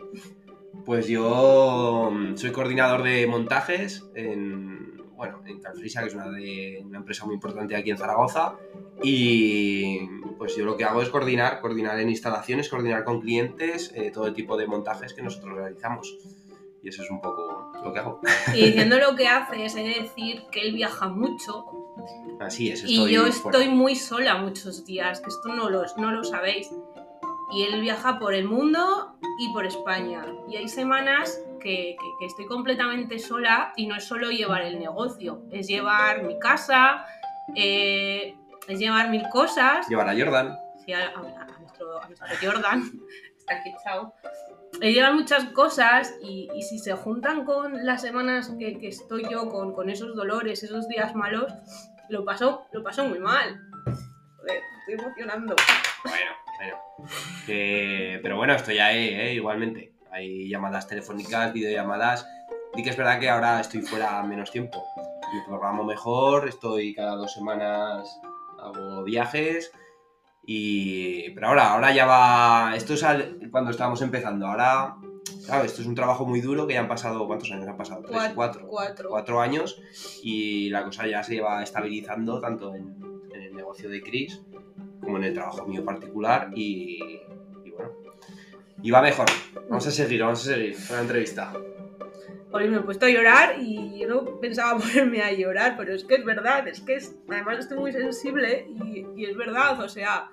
Pues 0.84 1.08
yo 1.08 2.10
mm, 2.12 2.36
soy 2.36 2.52
coordinador 2.52 3.02
de 3.02 3.26
montajes 3.26 4.04
en, 4.14 4.98
bueno, 5.16 5.42
en 5.46 5.60
Calfrisa, 5.60 6.02
que 6.02 6.08
es 6.08 6.14
una, 6.14 6.30
de, 6.30 6.82
una 6.84 6.98
empresa 6.98 7.24
muy 7.24 7.34
importante 7.34 7.74
aquí 7.74 7.90
en 7.90 7.98
Zaragoza. 7.98 8.56
Y 9.02 10.06
pues 10.38 10.56
yo 10.56 10.64
lo 10.64 10.76
que 10.76 10.84
hago 10.84 11.02
es 11.02 11.08
coordinar, 11.08 11.60
coordinar 11.60 11.98
en 12.00 12.10
instalaciones, 12.10 12.68
coordinar 12.68 13.04
con 13.04 13.20
clientes, 13.20 13.92
eh, 13.94 14.10
todo 14.12 14.26
el 14.26 14.34
tipo 14.34 14.56
de 14.56 14.66
montajes 14.66 15.14
que 15.14 15.22
nosotros 15.22 15.54
realizamos. 15.56 16.16
Y 16.82 16.88
eso 16.88 17.02
es 17.02 17.10
un 17.10 17.20
poco 17.20 17.72
lo 17.82 17.92
que 17.92 17.98
hago. 17.98 18.20
Y 18.54 18.66
diciendo 18.66 18.98
lo 19.10 19.16
que 19.16 19.26
hace, 19.26 19.64
es 19.64 19.74
decir 19.74 20.42
que 20.52 20.60
él 20.60 20.74
viaja 20.74 21.08
mucho. 21.08 21.64
Así 22.40 22.70
es, 22.70 22.84
estoy 22.84 23.10
Y 23.10 23.14
yo 23.14 23.26
estoy 23.26 23.68
muy 23.68 23.94
sola 23.94 24.36
muchos 24.36 24.84
días, 24.84 25.20
que 25.20 25.28
esto 25.28 25.48
no 25.54 25.70
lo, 25.70 25.82
no 25.96 26.10
lo 26.10 26.24
sabéis 26.24 26.68
y 27.52 27.62
él 27.62 27.80
viaja 27.80 28.18
por 28.18 28.34
el 28.34 28.46
mundo 28.46 29.16
y 29.38 29.52
por 29.52 29.66
España. 29.66 30.24
Y 30.48 30.56
hay 30.56 30.68
semanas 30.68 31.40
que, 31.60 31.96
que, 31.98 32.08
que, 32.18 32.26
estoy 32.26 32.46
completamente 32.46 33.18
sola 33.18 33.72
y 33.76 33.86
no 33.86 33.96
es 33.96 34.04
solo 34.04 34.30
llevar 34.30 34.62
el 34.62 34.78
negocio, 34.78 35.42
es 35.50 35.66
llevar 35.66 36.22
mi 36.24 36.38
casa, 36.38 37.06
eh, 37.54 38.36
es 38.68 38.78
llevar 38.78 39.10
mil 39.10 39.28
cosas. 39.30 39.88
Llevar 39.88 40.08
a 40.08 40.12
Jordan. 40.12 40.58
Sí, 40.84 40.92
a, 40.92 41.08
a, 41.08 41.10
a, 41.10 41.58
nuestro, 41.60 42.02
a 42.02 42.06
nuestro, 42.06 42.28
Jordan. 42.42 42.82
Está 43.38 43.56
aquí, 43.56 43.74
chao. 43.84 44.14
llevan 44.80 45.16
muchas 45.16 45.44
cosas 45.50 46.14
y, 46.22 46.48
si 46.62 46.78
se 46.78 46.94
juntan 46.94 47.44
con 47.44 47.84
las 47.84 48.00
semanas 48.00 48.50
que, 48.58 48.78
estoy 48.88 49.28
yo 49.30 49.50
con, 49.50 49.74
con, 49.74 49.90
esos 49.90 50.16
dolores, 50.16 50.62
esos 50.62 50.88
días 50.88 51.14
malos, 51.14 51.52
lo 52.08 52.24
paso, 52.24 52.66
lo 52.72 52.82
paso 52.82 53.04
muy 53.06 53.18
mal. 53.18 53.60
Joder, 54.38 54.62
estoy 54.80 54.94
emocionando. 54.94 55.54
Bueno, 56.04 56.30
bueno. 56.58 56.76
pero 58.23 58.37
bueno, 58.37 58.54
estoy 58.54 58.78
ahí, 58.78 59.08
¿eh? 59.08 59.34
igualmente. 59.34 59.92
Hay 60.11 60.49
llamadas 60.49 60.87
telefónicas, 60.87 61.52
videollamadas. 61.52 62.26
Y 62.76 62.82
que 62.82 62.90
es 62.90 62.96
verdad 62.96 63.20
que 63.20 63.28
ahora 63.28 63.61
estoy 63.61 63.82
fuera 63.82 64.23
menos 64.23 64.50
tiempo. 64.50 64.84
Me 65.34 65.42
programo 65.46 65.84
mejor, 65.84 66.49
estoy 66.49 66.94
cada 66.94 67.16
dos 67.16 67.32
semanas, 67.32 68.20
hago 68.58 69.02
viajes 69.02 69.73
y, 70.46 71.30
pero 71.30 71.49
ahora, 71.49 71.73
ahora 71.73 71.94
ya 71.94 72.06
va. 72.06 72.75
Esto 72.76 72.94
es 72.94 73.04
cuando 73.50 73.70
estábamos 73.70 74.02
empezando. 74.02 74.46
Ahora, 74.46 74.96
claro, 75.46 75.64
esto 75.64 75.80
es 75.80 75.88
un 75.88 75.94
trabajo 75.94 76.26
muy 76.26 76.40
duro 76.40 76.66
que 76.66 76.75
ya 76.75 76.80
han 76.80 76.88
pasado. 76.88 77.26
¿Cuántos 77.26 77.50
años 77.50 77.66
han 77.66 77.76
pasado? 77.76 78.02
¿Tres? 78.02 78.32
Cuatro. 78.34 78.68
Cuatro. 79.08 79.40
años. 79.40 79.80
Y 80.23 80.68
la 80.70 80.84
cosa 80.84 81.06
ya 81.06 81.23
se 81.23 81.40
va 81.40 81.62
estabilizando 81.62 82.40
tanto 82.40 82.75
en, 82.75 82.94
el 83.32 83.54
negocio 83.54 83.88
de 83.88 84.02
Chris 84.02 84.40
como 85.04 85.18
en 85.18 85.25
el 85.25 85.34
trabajo 85.34 85.66
mío 85.66 85.84
particular. 85.84 86.50
Y, 86.54 87.20
y 87.64 87.70
bueno. 87.70 87.92
Y 88.82 88.90
va 88.90 89.02
mejor. 89.02 89.26
Vamos 89.68 89.87
a 89.87 89.90
seguir, 89.90 90.23
vamos 90.23 90.40
a 90.42 90.54
seguir 90.54 90.76
con 90.87 90.96
la 90.96 91.02
entrevista 91.02 91.52
me 92.62 92.76
he 92.76 92.80
puesto 92.80 93.06
a 93.06 93.11
llorar 93.11 93.56
y 93.61 93.99
yo 93.99 94.08
no 94.08 94.40
pensaba 94.40 94.78
ponerme 94.78 95.23
a 95.23 95.32
llorar, 95.32 95.75
pero 95.76 95.94
es 95.94 96.04
que 96.04 96.14
es 96.14 96.25
verdad, 96.25 96.66
es 96.68 96.80
que 96.80 96.96
es, 96.96 97.14
además 97.28 97.58
estoy 97.58 97.78
muy 97.78 97.92
sensible 97.92 98.68
y, 98.84 99.25
es 99.25 99.37
verdad, 99.37 99.80
o 99.80 99.88
sea, 99.88 100.30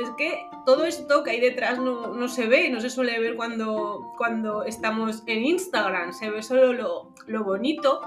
es 0.00 0.10
que 0.16 0.48
todo 0.66 0.84
esto 0.84 1.22
que 1.22 1.30
hay 1.30 1.40
detrás 1.40 1.78
no, 1.78 2.14
no, 2.14 2.28
se 2.28 2.48
ve, 2.48 2.70
no 2.70 2.80
se 2.80 2.90
suele 2.90 3.18
ver 3.20 3.36
cuando, 3.36 4.12
cuando 4.16 4.64
estamos 4.64 5.22
en 5.26 5.44
Instagram, 5.44 6.12
se 6.12 6.30
ve 6.30 6.42
solo 6.42 6.72
lo, 6.72 7.12
lo 7.26 7.44
bonito 7.44 8.00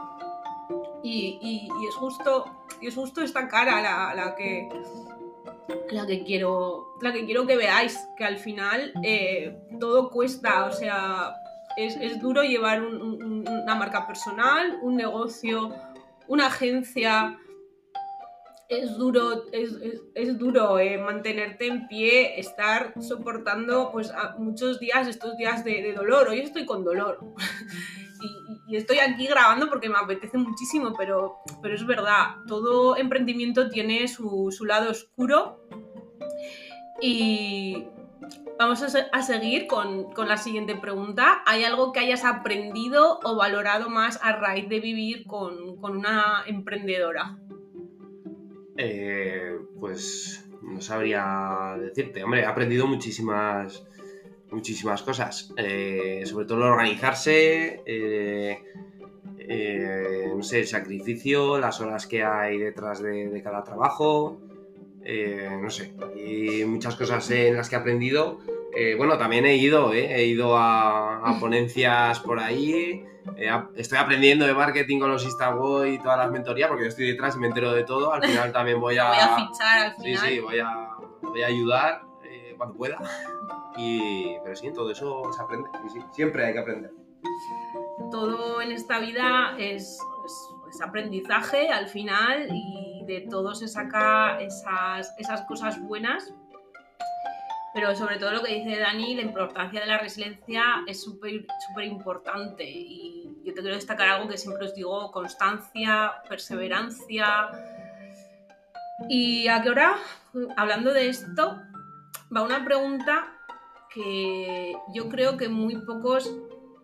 y, 1.04 1.39
y, 1.42 1.88
es 1.88 1.96
justo, 1.96 2.46
y 2.82 2.88
es 2.88 2.96
justo 2.96 3.22
esta 3.22 3.48
cara 3.48 3.82
la, 3.82 4.13
la 4.16 4.36
que 4.36 4.68
la 5.92 6.06
que 6.06 6.24
quiero 6.24 6.88
la 7.02 7.12
que 7.14 7.26
quiero 7.26 7.46
que 7.46 7.58
veáis 7.58 7.98
que 8.18 8.26
al 8.26 8.38
final 8.38 8.94
eh, 9.04 9.58
todo 9.80 10.10
cuesta 10.10 10.66
o 10.66 10.72
sea 10.72 11.36
es, 11.78 12.20
duro 12.20 12.42
llevar 12.42 12.82
una 12.82 13.76
marca 13.76 14.08
personal, 14.08 14.80
un 14.82 14.96
negocio, 14.96 15.74
una 16.28 16.48
agencia. 16.48 17.38
Es 18.70 18.98
duro, 18.98 19.46
es, 19.54 20.38
duro 20.38 20.78
eh, 20.78 20.98
mantenerte 20.98 21.68
en 21.68 21.88
pie, 21.88 22.40
estar 22.40 22.94
soportando 23.02 23.92
pues, 23.92 24.12
muchos 24.38 24.80
días, 24.80 25.08
estos 25.08 25.38
días 25.38 25.64
de, 25.64 25.94
dolor. 25.94 26.28
Hoy 26.28 26.40
estoy 26.40 26.66
con 26.66 26.84
dolor. 26.84 27.20
y, 28.68 28.76
estoy 28.76 29.00
aquí 29.00 29.28
grabando 29.28 29.70
porque 29.70 29.90
me 29.90 29.98
apetece 29.98 30.38
muchísimo, 30.38 30.94
pero, 30.98 31.38
pero 31.62 31.76
es 31.76 31.86
verdad, 31.86 32.36
todo 32.48 32.98
emprendimiento 32.98 33.70
tiene 33.70 34.08
su, 34.08 34.52
su 34.52 34.66
lado 34.66 34.92
oscuro. 34.92 35.64
Y, 37.02 37.88
Vamos 38.60 38.82
a, 38.82 39.22
seguir 39.22 39.68
con, 39.68 40.08
la 40.28 40.38
siguiente 40.38 40.76
pregunta. 40.76 41.44
¿Hay 41.46 41.64
algo 41.64 41.92
que 41.92 42.00
hayas 42.00 42.26
aprendido 42.26 43.20
o 43.24 43.36
valorado 43.36 43.90
más 43.90 44.20
a 44.24 44.32
raíz 44.32 44.68
de 44.68 44.80
vivir 44.80 45.28
con, 45.28 45.78
una 45.80 46.44
emprendedora? 46.48 47.38
Eh, 48.77 49.57
pues 49.79 50.48
no 50.62 50.81
sabría 50.81 51.75
decirte. 51.79 52.24
Hombre, 52.24 52.41
he 52.41 52.46
aprendido 52.46 52.88
muchísimas, 52.88 53.84
muchísimas 54.51 55.01
cosas. 55.01 55.53
Eh, 55.57 56.24
sobre 56.25 56.46
todo 56.46 56.65
organizarse, 56.65 57.81
eh, 57.86 58.63
no 60.36 60.43
sé, 60.43 60.60
el 60.60 60.67
sacrificio, 60.67 61.57
las 61.57 61.81
horas 61.81 62.05
que 62.05 62.24
hay 62.24 62.57
detrás 62.60 63.01
de 63.01 63.41
cada 63.43 63.63
trabajo. 63.63 64.39
Eh, 65.10 65.57
no 65.62 65.69
sé, 65.69 65.93
hay 66.01 66.65
muchas 66.65 66.98
cosas 66.98 67.31
en 67.31 67.55
las 67.55 67.69
que 67.69 67.77
he 67.77 67.79
aprendido. 67.79 68.39
Eh, 68.76 68.96
bueno, 68.96 69.18
también 69.18 69.46
he 69.46 69.56
ido, 69.56 69.94
eh, 69.94 70.16
he 70.16 70.26
ido 70.26 70.56
a, 70.58 71.38
ponencias 71.40 72.20
por 72.20 72.40
ahí. 72.40 73.04
estoy 73.76 73.98
aprendiendo 73.98 74.46
de 74.46 74.54
marketing 74.54 75.00
con 75.00 75.12
los 75.12 75.24
Instaboy 75.24 75.96
y 75.96 76.00
todas 76.00 76.18
las 76.18 76.32
mentorías 76.32 76.70
porque 76.70 76.84
yo 76.84 76.90
estoy 76.90 77.08
detrás 77.08 77.36
y 77.36 77.40
me 77.40 77.48
entero 77.48 77.74
de 77.74 77.84
todo. 77.84 78.14
Al 78.14 78.24
final 78.24 78.52
también 78.52 78.80
voy 78.80 78.98
a. 78.98 79.08
voy 79.08 79.18
a 79.18 79.36
fichar 79.36 79.86
al 79.86 79.96
final. 79.96 80.28
Sí, 80.28 80.36
sí, 80.36 80.40
voy 80.40 80.60
a, 80.60 80.90
voy 81.22 81.44
a 81.44 81.48
ayudar 81.48 82.02
cuando 82.58 82.76
pueda. 82.76 82.98
Y, 83.78 84.36
pero 84.44 84.56
sí, 84.56 84.72
todo 84.74 84.92
eso 84.92 85.32
se 85.32 85.42
aprende. 85.42 85.70
sí, 85.94 86.00
siempre 86.12 86.46
hay 86.46 86.54
que 86.54 86.60
aprender. 86.60 86.92
Todo 88.12 88.62
en 88.62 88.72
esta 88.72 89.00
vida 89.00 89.56
es, 89.60 90.00
es 90.70 90.82
aprendizaje 90.82 91.70
al 91.70 91.88
final 91.88 92.48
y 92.52 93.04
de 93.06 93.22
todo 93.30 93.56
se 93.56 93.68
saca 93.68 94.40
esas, 94.40 95.14
esas 95.18 95.42
cosas 95.44 95.82
buenas. 95.82 96.34
Pero 97.77 97.96
sobre 97.96 98.17
todo 98.17 98.31
lo 98.31 98.41
que 98.41 98.55
dice 98.55 98.79
Dani, 98.79 99.13
la 99.13 99.22
importancia 99.22 99.79
de 99.79 99.86
la 99.86 100.00
resiliencia 100.00 100.84
es 100.88 101.00
súper 101.00 101.46
súper 101.67 101.86
importante. 101.86 102.63
Y 102.67 103.29
yo 103.43 103.53
te 103.53 103.62
quiero 103.62 103.75
destacar 103.75 104.10
algo 104.10 104.27
que 104.27 104.36
siempre 104.36 104.65
os 104.65 104.74
digo, 104.74 105.12
constancia, 105.12 106.13
perseverancia. 106.27 107.51
¿Y 109.07 109.48
a 109.48 109.62
qué 109.62 109.69
hora? 109.69 109.96
Hablando 110.55 110.91
de 110.91 111.10
esto, 111.10 111.62
va 112.36 112.41
una 112.41 112.65
pregunta 112.65 113.31
que 113.93 114.75
yo 114.96 115.07
creo 115.07 115.38
que 115.38 115.48
muy 115.48 115.77
pocos 115.77 116.36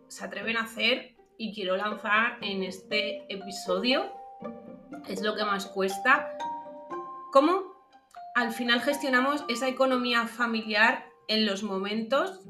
se 0.10 0.24
atreven 0.24 0.58
a 0.58 0.62
hacer 0.62 1.16
y 1.40 1.56
quiero 1.56 1.76
lanzar 1.76 2.38
en 2.42 2.62
este 2.62 3.26
episodio 3.34 4.12
es 5.08 5.24
lo 5.24 5.34
que 5.34 5.44
más 5.44 5.66
cuesta. 5.66 6.38
¿Cómo 7.32 7.73
al 8.34 8.52
final 8.52 8.82
gestionamos 8.82 9.46
esa 9.48 9.68
economía 9.68 10.28
familiar 10.28 11.06
en 11.28 11.46
los 11.46 11.64
momentos? 11.64 12.42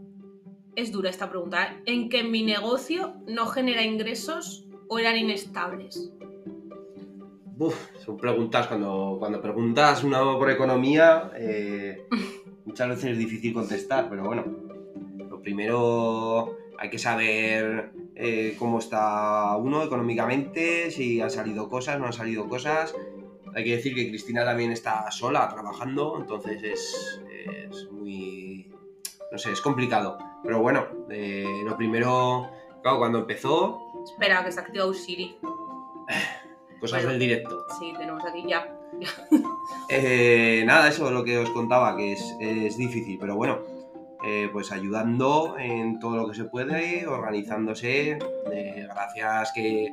Es 0.76 0.92
dura 0.92 1.10
esta 1.10 1.30
pregunta, 1.30 1.66
¿eh? 1.66 1.84
en 1.86 2.10
que 2.10 2.24
mi 2.24 2.44
negocio 2.44 3.16
no 3.28 3.46
genera 3.48 3.84
ingresos 3.84 4.66
o 4.88 4.98
eran 4.98 5.18
inestables. 5.18 6.12
son 8.04 8.18
preguntas, 8.18 8.68
cuando, 8.68 9.18
cuando 9.20 9.42
preguntas 9.42 10.04
una 10.04 10.22
por 10.24 10.50
economía, 10.50 11.32
eh, 11.36 12.08
muchas 12.66 12.90
veces 12.90 13.12
es 13.12 13.18
difícil 13.18 13.54
contestar, 13.54 14.10
pero 14.10 14.24
bueno, 14.24 14.46
lo 15.30 15.42
primero 15.42 16.58
hay 16.80 16.90
que 16.90 16.98
saber 16.98 17.92
eh, 18.16 18.56
cómo 18.58 18.80
está 18.80 19.56
uno 19.58 19.84
económicamente, 19.84 20.90
si 20.92 21.22
han 21.22 21.30
salido 21.30 21.70
cosas, 21.70 22.00
no 22.00 22.08
han 22.08 22.14
salido 22.14 22.48
cosas. 22.48 22.96
Hay 23.56 23.64
que 23.64 23.76
decir 23.76 23.96
que 23.96 24.08
Cristina 24.10 24.44
también 24.44 24.72
está 24.72 25.10
sola 25.12 25.48
trabajando, 25.50 26.18
entonces 26.20 26.64
es, 26.64 27.90
muy... 27.92 28.72
no 29.32 29.38
sé, 29.38 29.52
es 29.52 29.62
complicado. 29.62 30.18
Pero 30.44 30.62
bueno, 30.62 30.88
eh, 31.10 31.62
lo 31.66 31.78
primero, 31.78 32.50
claro, 32.82 32.98
cuando 32.98 33.20
empezó... 33.20 33.80
Espera, 34.04 34.44
que 34.44 34.52
se 34.52 34.60
ha 34.60 34.64
activado 34.64 34.94
Siri. 34.94 35.38
Cosas 36.80 37.04
del 37.04 37.20
directo. 37.20 37.66
Sí, 37.80 37.94
tenemos 37.98 38.24
aquí 38.26 38.44
ya. 38.48 38.68
Eh, 39.90 40.64
nada, 40.66 40.90
eso 40.90 41.08
es 41.08 41.12
lo 41.14 41.24
que 41.24 41.38
os 41.38 41.50
contaba, 41.52 41.96
que 41.96 42.14
es, 42.14 42.36
es 42.40 42.78
difícil, 42.78 43.18
pero 43.20 43.36
bueno, 43.36 43.60
eh, 44.26 44.50
pues 44.54 44.72
ayudando 44.72 45.58
en 45.60 46.00
todo 46.00 46.16
lo 46.16 46.30
que 46.30 46.36
se 46.36 46.46
puede, 46.46 47.06
organizándose. 47.06 48.18
Eh, 48.54 48.88
gracias 48.90 49.52
que, 49.54 49.92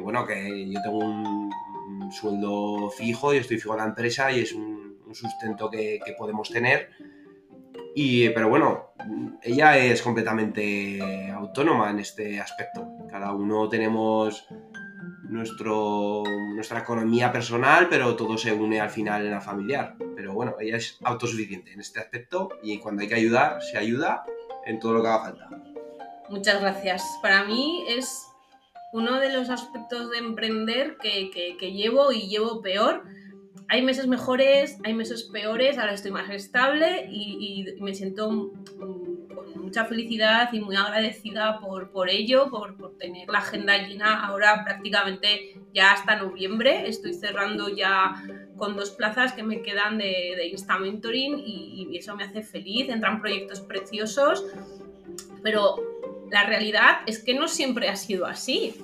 bueno, 0.00 0.26
que 0.26 0.68
yo 0.68 0.82
tengo 0.82 0.98
un, 0.98 1.48
sueldo 2.12 2.90
fijo, 2.90 3.34
y 3.34 3.38
estoy 3.38 3.58
fijo 3.58 3.72
en 3.72 3.78
la 3.78 3.86
empresa 3.86 4.30
y 4.32 4.40
es 4.40 4.52
un, 4.52 4.88
sustento 5.12 5.70
que, 5.70 6.00
podemos 6.18 6.50
tener. 6.50 6.90
Y, 7.94 8.28
pero 8.28 8.48
bueno, 8.48 8.92
ella 9.42 9.78
es 9.78 10.02
completamente 10.02 11.30
autónoma 11.32 11.90
en 11.90 12.00
este 12.00 12.38
aspecto. 12.40 12.86
Cada 13.10 13.32
uno 13.32 13.68
tenemos 13.68 14.46
nuestro, 15.28 16.24
nuestra 16.54 16.80
economía 16.80 17.32
personal, 17.32 17.88
pero 17.88 18.16
todo 18.16 18.36
se 18.36 18.52
une 18.52 18.80
al 18.80 18.90
final 18.90 19.24
en 19.24 19.30
la 19.30 19.40
familiar. 19.40 19.96
Pero 20.14 20.34
bueno, 20.34 20.56
ella 20.60 20.76
es 20.76 20.98
autosuficiente 21.04 21.72
en 21.72 21.80
este 21.80 22.00
aspecto 22.00 22.50
y 22.62 22.78
cuando 22.78 23.02
hay 23.02 23.08
que 23.08 23.14
ayudar, 23.14 23.62
se 23.62 23.78
ayuda 23.78 24.24
en 24.66 24.78
todo 24.78 24.94
lo 24.94 25.02
que 25.02 25.08
haga 25.08 25.22
falta. 25.22 25.48
Muchas 26.28 26.60
gracias. 26.60 27.02
Para 27.22 27.44
mí 27.44 27.84
es 27.88 28.27
uno 28.92 29.20
de 29.20 29.32
los 29.32 29.50
aspectos 29.50 30.10
de 30.10 30.18
emprender 30.18 30.96
que, 30.98 31.30
que 31.30 31.72
llevo 31.72 32.12
y 32.12 32.28
llevo 32.28 32.62
peor. 32.62 33.04
Hay 33.68 33.82
meses 33.82 34.06
mejores, 34.06 34.78
hay 34.84 34.94
meses 34.94 35.24
peores, 35.24 35.76
ahora 35.76 35.92
estoy 35.92 36.10
más 36.10 36.30
estable 36.30 37.06
y, 37.10 37.66
y 37.76 37.82
me 37.82 37.94
siento 37.94 38.52
mucha 39.68 39.84
felicidad 39.84 40.50
y 40.54 40.60
muy 40.60 40.76
agradecida 40.76 41.60
por, 41.60 41.90
por 41.90 42.08
ello, 42.08 42.48
por, 42.48 42.78
por, 42.78 42.96
tener 42.96 43.28
la 43.28 43.40
agenda 43.40 43.76
llena 43.76 44.26
ahora 44.26 44.64
prácticamente 44.64 45.60
ya 45.74 45.92
hasta 45.92 46.16
noviembre. 46.16 46.88
Estoy 46.88 47.12
cerrando 47.12 47.68
ya 47.68 48.14
con 48.56 48.76
dos 48.76 48.92
plazas 48.92 49.34
que 49.34 49.42
me 49.42 49.60
quedan 49.60 49.98
de, 49.98 50.32
de 50.36 50.46
Insta 50.46 50.78
Mentoring 50.78 51.38
y, 51.38 51.86
y, 51.90 51.98
eso 51.98 52.16
me 52.16 52.24
hace 52.24 52.42
feliz. 52.42 52.88
Entran 52.88 53.20
proyectos 53.20 53.60
preciosos. 53.60 54.46
Pero 55.42 55.76
la 56.30 56.44
realidad 56.44 56.98
es 57.06 57.22
que 57.22 57.34
no 57.34 57.48
siempre 57.48 57.88
ha 57.88 57.96
sido 57.96 58.26
así. 58.26 58.74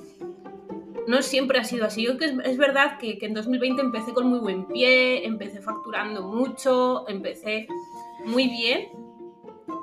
No 1.07 1.21
siempre 1.23 1.59
ha 1.59 1.65
sido 1.65 1.85
así. 1.85 2.05
Yo 2.05 2.17
que 2.17 2.35
es, 2.45 2.57
verdad 2.57 2.99
que, 2.99 3.19
que 3.19 3.27
en 3.27 3.35
2020 3.35 3.83
empecé 3.83 4.13
con 4.13 4.27
muy 4.27 4.39
buen 4.39 4.67
pie, 4.67 5.27
empecé 5.27 5.61
facturando 5.61 6.23
mucho, 6.23 7.07
empecé 7.09 7.67
muy 8.25 8.49
bien, 8.49 8.89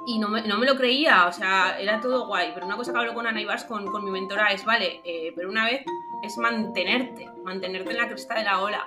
y 0.05 0.17
no 0.17 0.29
me, 0.29 0.41
no 0.47 0.57
me, 0.57 0.65
lo 0.65 0.75
creía, 0.75 1.27
o 1.27 1.31
sea, 1.31 1.79
era 1.79 1.99
todo 1.99 2.27
guay. 2.27 2.51
Pero 2.53 2.65
una 2.65 2.75
cosa 2.75 2.91
que 2.91 2.99
hablo 2.99 3.13
con 3.13 3.27
Ana 3.27 3.41
Ibars, 3.41 3.65
con, 3.65 3.85
con 3.91 4.03
mi 4.03 4.11
mentora, 4.11 4.51
es, 4.51 4.65
vale, 4.65 5.01
eh, 5.03 5.31
pero 5.35 5.49
una 5.49 5.65
vez 5.65 5.85
es 6.23 6.37
mantenerte, 6.37 7.29
mantenerte 7.43 7.91
en 7.91 7.97
la 7.97 8.07
cresta 8.07 8.35
de 8.35 8.43
la 8.43 8.61
ola. 8.61 8.85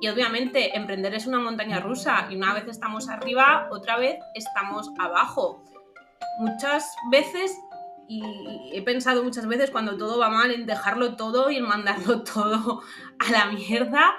Y 0.00 0.08
obviamente 0.08 0.76
emprender 0.76 1.14
es 1.14 1.26
una 1.26 1.38
montaña 1.38 1.80
rusa 1.80 2.26
y 2.30 2.36
una 2.36 2.54
vez 2.54 2.66
estamos 2.68 3.08
arriba, 3.08 3.68
otra 3.70 3.98
vez 3.98 4.18
estamos 4.34 4.90
abajo. 4.98 5.62
Muchas 6.38 6.94
veces, 7.10 7.58
y 8.10 8.24
he 8.72 8.82
pensado 8.82 9.22
muchas 9.22 9.46
veces 9.46 9.70
cuando 9.70 9.96
todo 9.96 10.18
va 10.18 10.28
mal 10.30 10.50
en 10.50 10.66
dejarlo 10.66 11.14
todo 11.14 11.48
y 11.48 11.58
en 11.58 11.62
mandarlo 11.62 12.22
todo 12.24 12.82
a 13.20 13.30
la 13.30 13.46
mierda, 13.46 14.16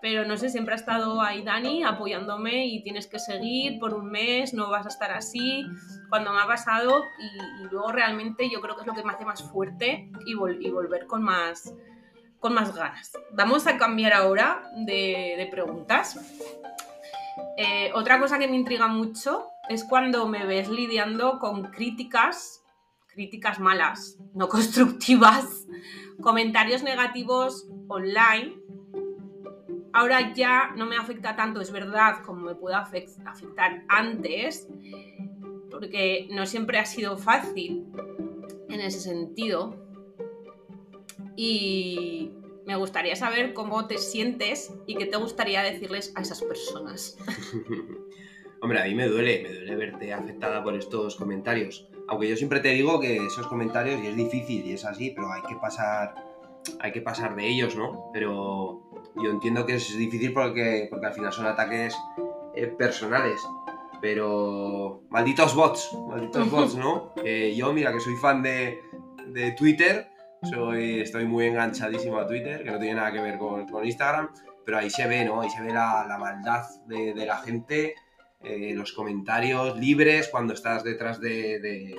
pero 0.00 0.24
no 0.24 0.38
sé, 0.38 0.48
siempre 0.48 0.72
ha 0.72 0.76
estado 0.76 1.20
ahí 1.20 1.42
Dani 1.42 1.84
apoyándome 1.84 2.64
y 2.64 2.82
tienes 2.82 3.06
que 3.06 3.18
seguir 3.18 3.78
por 3.78 3.92
un 3.92 4.10
mes, 4.10 4.54
no 4.54 4.70
vas 4.70 4.86
a 4.86 4.88
estar 4.88 5.10
así, 5.10 5.66
cuando 6.08 6.32
me 6.32 6.40
ha 6.40 6.46
pasado 6.46 7.04
y, 7.18 7.64
luego 7.64 7.92
realmente 7.92 8.48
yo 8.48 8.62
creo 8.62 8.76
que 8.76 8.80
es 8.80 8.86
lo 8.86 8.94
que 8.94 9.04
me 9.04 9.12
hace 9.12 9.26
más 9.26 9.42
fuerte 9.42 10.10
y, 10.24 10.32
volver 10.34 11.06
con 11.06 11.22
más, 11.22 11.74
con 12.40 12.54
más 12.54 12.74
ganas. 12.74 13.12
Vamos 13.32 13.66
a 13.66 13.76
cambiar 13.76 14.14
ahora 14.14 14.70
de, 14.74 15.46
preguntas. 15.50 16.18
Eh, 17.58 17.90
otra 17.94 18.18
cosa 18.18 18.38
que 18.38 18.48
me 18.48 18.56
intriga 18.56 18.88
mucho 18.88 19.50
es 19.68 19.84
cuando 19.84 20.26
me 20.26 20.46
ves 20.46 20.70
lidiando 20.70 21.38
con 21.38 21.64
críticas, 21.64 22.57
críticas 23.18 23.58
malas, 23.58 24.16
no 24.32 24.48
constructivas, 24.56 25.66
comentarios 26.22 26.84
negativos 26.84 27.66
online 27.88 28.54
ahora 29.98 30.32
ya 30.32 30.72
no 30.76 30.86
me 30.86 30.96
afecta 30.96 31.34
tanto, 31.34 31.60
es 31.60 31.72
verdad, 31.72 32.22
como 32.24 32.42
me 32.42 32.54
puede 32.54 32.76
afectar 32.76 33.84
antes, 33.88 34.68
porque 35.70 36.28
no 36.30 36.46
siempre 36.46 36.78
ha 36.78 36.86
sido 36.86 37.16
fácil 37.16 37.84
en 38.68 38.80
ese 38.80 39.00
sentido. 39.00 39.76
Y 41.36 42.30
me 42.66 42.76
gustaría 42.76 43.16
saber 43.16 43.54
cómo 43.54 43.86
te 43.86 43.98
sientes 43.98 44.72
y 44.86 44.94
qué 44.96 45.06
te 45.06 45.16
gustaría 45.16 45.62
decirles 45.62 46.12
a 46.14 46.22
esas 46.22 46.42
personas. 46.42 47.16
Hombre, 48.60 48.80
a 48.80 48.84
mí 48.84 48.94
me 48.94 49.08
duele, 49.08 49.42
me 49.42 49.52
duele 49.52 49.76
verte 49.76 50.12
afectada 50.12 50.62
por 50.62 50.74
estos 50.74 51.16
comentarios. 51.16 51.88
Aunque 52.08 52.28
yo 52.28 52.36
siempre 52.36 52.60
te 52.60 52.68
digo 52.68 53.00
que 53.00 53.16
esos 53.16 53.46
comentarios, 53.46 54.02
y 54.02 54.08
es 54.08 54.16
difícil 54.16 54.66
y 54.66 54.72
es 54.72 54.84
así, 54.84 55.10
pero 55.10 55.30
hay 55.32 55.42
que 55.42 55.56
pasar, 55.56 56.14
hay 56.80 56.92
que 56.92 57.02
pasar 57.02 57.36
de 57.36 57.46
ellos, 57.46 57.76
¿no? 57.76 58.10
Pero 58.12 58.82
yo 59.16 59.30
entiendo 59.30 59.66
que 59.66 59.74
es 59.74 59.96
difícil 59.96 60.32
porque, 60.32 60.86
porque 60.90 61.06
al 61.06 61.12
final 61.12 61.32
son 61.32 61.46
ataques 61.46 61.96
eh, 62.54 62.66
personales. 62.66 63.40
Pero 64.00 65.02
malditos 65.10 65.54
bots, 65.54 65.90
malditos 66.08 66.50
bots, 66.50 66.74
¿no? 66.76 67.12
yo, 67.24 67.72
mira, 67.72 67.92
que 67.92 68.00
soy 68.00 68.14
fan 68.16 68.42
de, 68.42 68.80
de, 69.26 69.52
Twitter, 69.52 70.08
soy, 70.42 71.00
estoy 71.00 71.24
muy 71.24 71.46
enganchadísimo 71.46 72.18
a 72.18 72.26
Twitter, 72.26 72.62
que 72.62 72.70
no 72.70 72.78
tiene 72.78 72.94
nada 72.94 73.12
que 73.12 73.20
ver 73.20 73.38
con, 73.38 73.66
con 73.66 73.84
Instagram, 73.84 74.30
pero 74.64 74.78
ahí 74.78 74.88
se 74.88 75.06
ve, 75.08 75.24
¿no? 75.24 75.40
Ahí 75.40 75.50
se 75.50 75.62
ve 75.62 75.72
la, 75.72 76.06
la 76.06 76.16
maldad 76.16 76.64
de, 76.86 77.12
de, 77.12 77.26
la 77.26 77.38
gente, 77.38 77.94
eh, 78.42 78.72
los 78.74 78.92
comentarios 78.92 79.78
libres 79.78 80.28
cuando 80.28 80.54
estás 80.54 80.84
detrás 80.84 81.20
de, 81.20 81.94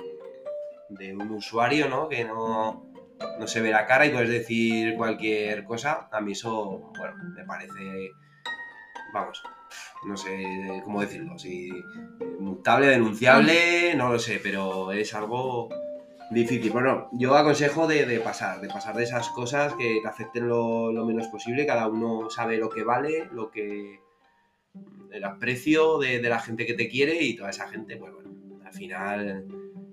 un 1.14 1.30
usuario, 1.30 1.88
¿no? 1.88 2.08
Que 2.08 2.24
no, 2.24 2.90
no 3.38 3.46
se 3.46 3.60
ve 3.60 3.70
la 3.70 3.86
cara 3.86 4.06
y 4.06 4.10
puedes 4.10 4.30
decir 4.30 4.94
cualquier 4.96 5.64
cosa, 5.64 6.08
a 6.10 6.20
mí 6.20 6.32
eso, 6.32 6.92
bueno, 6.96 7.14
me 7.36 7.44
parece, 7.44 8.10
vamos, 9.12 9.42
no 10.06 10.16
sé 10.16 10.82
cómo 10.84 11.00
decirlo, 11.00 11.38
si 11.38 11.70
mutable, 12.38 12.86
denunciable, 12.86 13.94
no 13.94 14.12
lo 14.12 14.18
sé, 14.18 14.40
pero 14.42 14.92
es 14.92 15.14
algo 15.14 15.68
difícil. 16.30 16.70
Bueno, 16.70 17.08
yo 17.12 17.36
aconsejo 17.36 17.86
de, 17.86 18.20
pasar, 18.20 18.60
de 18.60 18.68
pasar 18.68 18.96
de 18.96 19.04
esas 19.04 19.28
cosas 19.30 19.74
que 19.74 20.00
te 20.02 20.08
afecten 20.08 20.48
lo, 20.48 20.92
menos 21.04 21.28
posible, 21.28 21.66
cada 21.66 21.88
uno 21.88 22.30
sabe 22.30 22.56
lo 22.56 22.70
que 22.70 22.82
vale, 22.82 23.28
lo 23.32 23.50
que 23.50 24.00
el 25.12 25.24
aprecio 25.24 25.98
de, 25.98 26.20
la 26.22 26.40
gente 26.40 26.66
que 26.66 26.74
te 26.74 26.88
quiere 26.88 27.22
y 27.22 27.34
toda 27.34 27.50
esa 27.50 27.68
gente, 27.68 27.96
pues 27.96 28.12
bueno, 28.12 28.30
al 28.64 28.72
final 28.72 29.44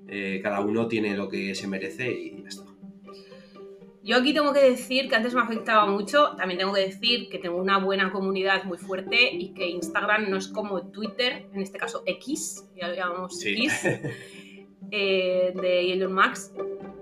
eh, 0.08 0.40
cada 0.42 0.62
uno 0.62 0.88
tiene 0.88 1.16
lo 1.16 1.28
que 1.30 1.56
se 1.56 1.68
merece 1.68 2.12
y 2.12 2.44
ya 2.44 2.50
está. 2.50 2.64
Yo 4.04 4.16
aquí 4.16 4.34
tengo 4.34 4.54
que 4.54 4.62
decir 4.62 5.10
que 5.10 5.16
antes 5.16 5.34
me 5.34 5.42
afectaba 5.42 5.86
mucho, 5.86 6.34
también 6.38 6.60
tengo 6.60 6.74
que 6.74 6.80
decir 6.80 7.28
que 7.30 7.40
tengo 7.40 7.58
una 7.58 7.78
buena 7.78 8.10
comunidad 8.10 8.64
muy 8.64 8.78
fuerte 8.78 9.34
y 9.34 9.54
que 9.54 9.68
Instagram 9.68 10.30
no 10.30 10.38
es 10.38 10.48
como 10.48 10.92
Twitter, 10.92 11.50
en 11.54 11.62
este 11.62 11.78
caso 11.78 12.04
X, 12.06 12.70
ya 12.74 12.88
lo 12.88 12.96
llamamos 12.96 13.44
X, 13.44 13.82
eh, 14.92 15.54
de 15.56 15.94
Elon 15.94 16.14
Max. 16.14 16.54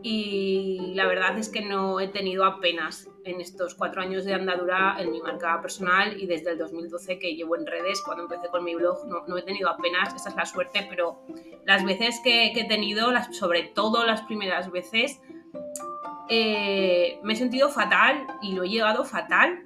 Y 0.02 0.94
la 0.94 1.08
verdad 1.08 1.38
es 1.38 1.50
que 1.50 1.62
no 1.62 2.00
he 2.00 2.08
tenido 2.08 2.46
apenas 2.46 3.10
en 3.24 3.42
estos 3.42 3.74
cuatro 3.74 4.02
años 4.02 4.24
de 4.24 4.36
andadura 4.36 4.98
en 5.00 5.12
mi 5.12 5.20
marca 5.20 5.60
personal 5.62 6.22
y 6.22 6.28
desde 6.28 6.52
el 6.52 6.60
2012 6.60 7.18
que 7.18 7.36
llevo 7.36 7.56
en 7.56 7.66
redes, 7.66 8.04
cuando 8.04 8.24
empecé 8.24 8.48
con 8.50 8.64
mi 8.64 8.76
blog, 8.76 9.00
no, 9.28 9.38
he 9.38 9.42
tenido 9.42 9.68
apenas, 9.68 10.14
esa 10.14 10.30
es 10.30 10.36
la 10.36 10.46
suerte, 10.46 10.86
pero 10.88 11.22
las 11.66 11.84
veces 11.84 12.22
que, 12.24 12.52
que 12.54 12.62
he 12.62 12.68
tenido, 12.68 13.12
las, 13.12 13.36
sobre 13.36 13.64
todo 13.64 14.06
las 14.06 14.22
primeras 14.22 14.72
veces, 14.72 15.20
eh, 16.30 17.20
me 17.24 17.34
he 17.34 17.36
sentido 17.36 17.70
fatal 17.70 18.26
y 18.42 18.54
lo 18.54 18.64
he 18.64 18.70
llegado 18.70 19.04
fatal. 19.04 19.64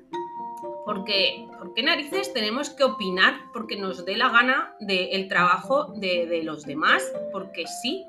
Porque, 0.90 1.48
¿por 1.60 1.76
qué 1.76 1.84
narices 1.84 2.34
tenemos 2.34 2.72
que 2.72 2.84
opinar 2.84 3.36
porque 3.54 3.76
nos 3.76 4.06
dé 4.06 4.18
la 4.18 4.30
gana 4.30 4.74
del 4.80 5.28
trabajo 5.28 5.94
de, 5.94 6.42
los 6.44 6.66
demás? 6.66 7.04
Porque 7.32 7.68
sí. 7.68 8.08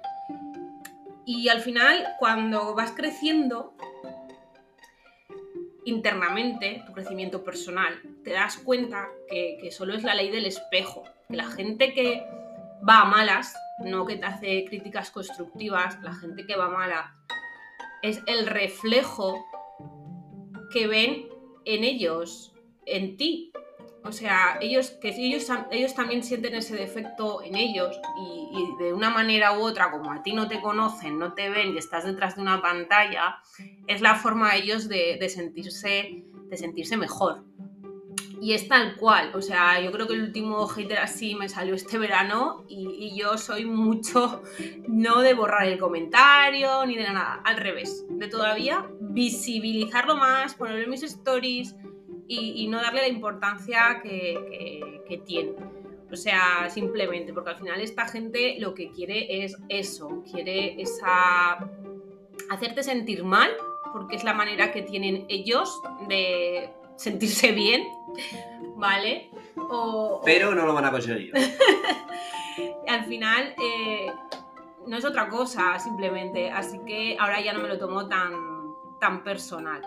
Y 1.27 1.51
al 1.51 1.61
final, 1.61 2.15
cuando 2.19 2.75
vas 2.75 2.93
creciendo 2.93 3.75
internamente, 5.85 6.83
tu 6.87 6.95
crecimiento 6.95 7.45
personal, 7.45 8.01
te 8.25 8.31
das 8.31 8.57
cuenta 8.57 9.11
que, 9.29 9.71
solo 9.73 9.93
es 9.95 10.03
la 10.03 10.15
ley 10.15 10.31
del 10.31 10.47
espejo. 10.47 11.05
La 11.29 11.45
gente 11.45 11.93
que 11.93 12.25
va 12.89 13.03
a 13.03 13.05
malas, 13.05 13.55
no 13.85 14.07
que 14.07 14.17
te 14.17 14.25
hace 14.25 14.65
críticas 14.65 15.11
constructivas, 15.11 16.01
la 16.01 16.15
gente 16.15 16.47
que 16.47 16.57
va 16.57 16.71
mala 16.71 17.15
es 18.01 18.23
el 18.27 18.47
reflejo 18.47 19.45
que 20.73 20.87
ven 20.87 21.29
en 21.67 21.85
ellos, 21.85 22.50
en 22.91 23.17
ti. 23.17 23.53
O 24.03 24.13
sea, 24.13 24.59
ellos, 24.63 24.91
que 25.01 25.09
ellos, 25.09 25.47
ellos 25.71 25.95
también 25.95 26.23
sienten 26.23 26.55
ese 26.55 26.75
defecto 26.75 27.43
en 27.43 27.55
ellos 27.55 27.99
y, 28.19 28.83
de 28.83 28.95
una 28.95 29.11
manera 29.11 29.59
u 29.59 29.63
otra, 29.63 29.91
como 29.91 30.11
a 30.11 30.23
ti 30.23 30.33
no 30.33 30.49
te 30.49 30.61
conocen, 30.61 31.19
no 31.19 31.35
te 31.35 31.51
ven 31.51 31.75
y 31.75 31.79
estás 31.79 32.05
detrás 32.05 32.37
de 32.37 32.43
una 32.43 32.63
pantalla, 32.63 33.37
es 33.87 34.01
la 34.01 34.15
forma 34.15 34.53
de 34.53 34.59
ellos 34.59 34.89
de, 34.89 35.29
sentirse, 35.29 36.25
de 36.49 36.57
sentirse 36.57 36.97
mejor. 36.97 37.45
Y 38.41 38.55
es 38.55 38.69
tal 38.69 38.97
cual, 38.97 39.33
o 39.35 39.43
sea, 39.43 39.79
yo 39.83 39.93
creo 39.93 40.07
que 40.07 40.15
el 40.15 40.23
último 40.23 40.67
hater 40.67 40.99
así 40.99 41.35
me 41.35 41.51
salió 41.51 41.75
este 41.75 41.99
verano 41.99 42.65
y, 42.69 43.15
yo 43.15 43.37
soy 43.37 43.67
mucho 43.67 44.43
no 44.89 45.21
de 45.21 45.35
borrar 45.35 45.67
el 45.67 45.79
comentario 45.79 46.87
ni 46.87 46.97
de 46.97 47.03
nada, 47.03 47.43
al 47.45 47.59
revés, 47.59 48.07
de 48.09 48.29
todavía 48.29 48.89
visibilizarlo 48.99 50.17
más, 50.17 50.55
ponerlo 50.55 50.89
mis 50.89 51.03
stories 51.03 51.77
y, 52.33 52.69
no 52.69 52.81
darle 52.81 53.01
la 53.03 53.09
importancia 53.09 54.01
que, 54.03 55.03
que 55.07 55.19
tiene. 55.19 55.53
O 56.13 56.17
sea, 56.17 56.69
simplemente, 56.71 57.33
porque 57.33 57.51
al 57.51 57.57
final 57.57 57.81
esta 57.81 58.07
gente 58.07 58.57
lo 58.59 58.75
que 58.75 58.91
quiere 58.91 59.45
es 59.45 59.57
eso, 59.69 60.23
quiere 60.31 60.81
esa... 60.81 61.59
hacerte 62.51 62.83
sentir 62.83 63.23
mal, 63.25 63.51
porque 63.93 64.17
es 64.17 64.25
la 64.25 64.35
manera 64.35 64.73
que 64.73 64.83
tienen 64.83 65.25
ellos 65.29 65.81
de 66.09 66.71
sentirse 66.97 67.53
bien, 67.53 67.87
¿vale? 68.77 69.31
Pero 70.25 70.55
no 70.55 70.67
lo 70.67 70.75
van 70.75 70.85
a 70.85 70.91
conseguir. 70.91 71.33
Al 72.89 73.05
final 73.05 73.55
eh, 73.63 74.13
no 74.87 74.97
es 74.97 75.05
otra 75.05 75.29
cosa, 75.29 75.79
simplemente. 75.79 76.51
Así 76.51 76.81
que 76.85 77.17
ahora 77.19 77.41
ya 77.41 77.53
no 77.53 77.61
me 77.61 77.69
lo 77.69 77.79
tomo 77.79 78.09
tan, 78.09 78.33
tan 79.01 79.23
personal. 79.23 79.83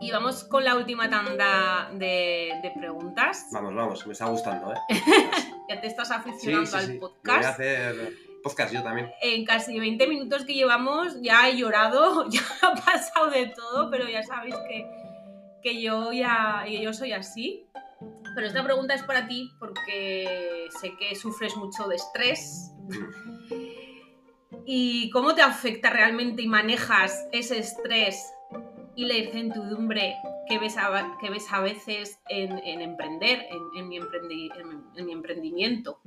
Y 0.00 0.10
vamos 0.10 0.44
con 0.44 0.64
la 0.64 0.76
última 0.76 1.08
tanda 1.08 1.90
de, 1.94 2.72
preguntas. 2.76 3.48
Vamos, 3.52 3.74
vamos, 3.74 4.06
me 4.06 4.12
está 4.12 4.26
gustando, 4.26 4.72
¿eh? 4.72 4.78
ya 5.68 5.80
te 5.80 5.86
estás 5.86 6.10
aficionando 6.10 6.76
al 6.76 6.96
podcast. 6.98 7.38
Voy 7.38 7.44
a 7.44 7.50
hacer 7.50 8.12
podcast 8.42 8.74
yo 8.74 8.82
también. 8.82 9.10
En 9.22 9.44
casi 9.44 9.78
20 9.78 10.06
minutos 10.08 10.44
que 10.44 10.54
llevamos 10.54 11.20
ya 11.22 11.48
he 11.48 11.56
llorado, 11.56 12.28
ya 12.30 12.42
ha 12.62 12.74
pasado 12.74 13.30
de 13.30 13.46
todo, 13.46 13.90
pero 13.90 14.08
ya 14.08 14.22
sabéis 14.22 14.56
que 14.68 14.86
que 15.62 15.80
yo 15.80 16.12
ya 16.12 16.64
yo 16.66 16.92
soy 16.92 17.12
así. 17.12 17.68
Pero 18.34 18.46
esta 18.46 18.64
pregunta 18.64 18.94
es 18.94 19.02
para 19.02 19.28
ti 19.28 19.52
porque 19.58 20.68
sé 20.80 20.96
que 20.98 21.14
sufres 21.14 21.56
mucho 21.56 21.86
de 21.88 21.96
estrés. 21.96 22.72
¿Y 24.66 25.10
cómo 25.10 25.34
te 25.34 25.42
afecta 25.42 25.90
realmente 25.90 26.42
y 26.42 26.48
manejas 26.48 27.26
ese 27.32 27.58
estrés 27.58 28.32
y 28.94 29.06
la 29.06 29.16
incertidumbre 29.16 30.16
que 30.48 30.58
ves 30.58 30.76
a, 30.76 31.16
que 31.20 31.30
ves 31.30 31.52
a 31.52 31.60
veces 31.60 32.18
en, 32.28 32.58
emprender, 32.80 33.46
en, 33.76 33.88
mi 33.88 33.96
en, 33.96 35.06
mi 35.06 35.12
emprendimiento? 35.12 36.00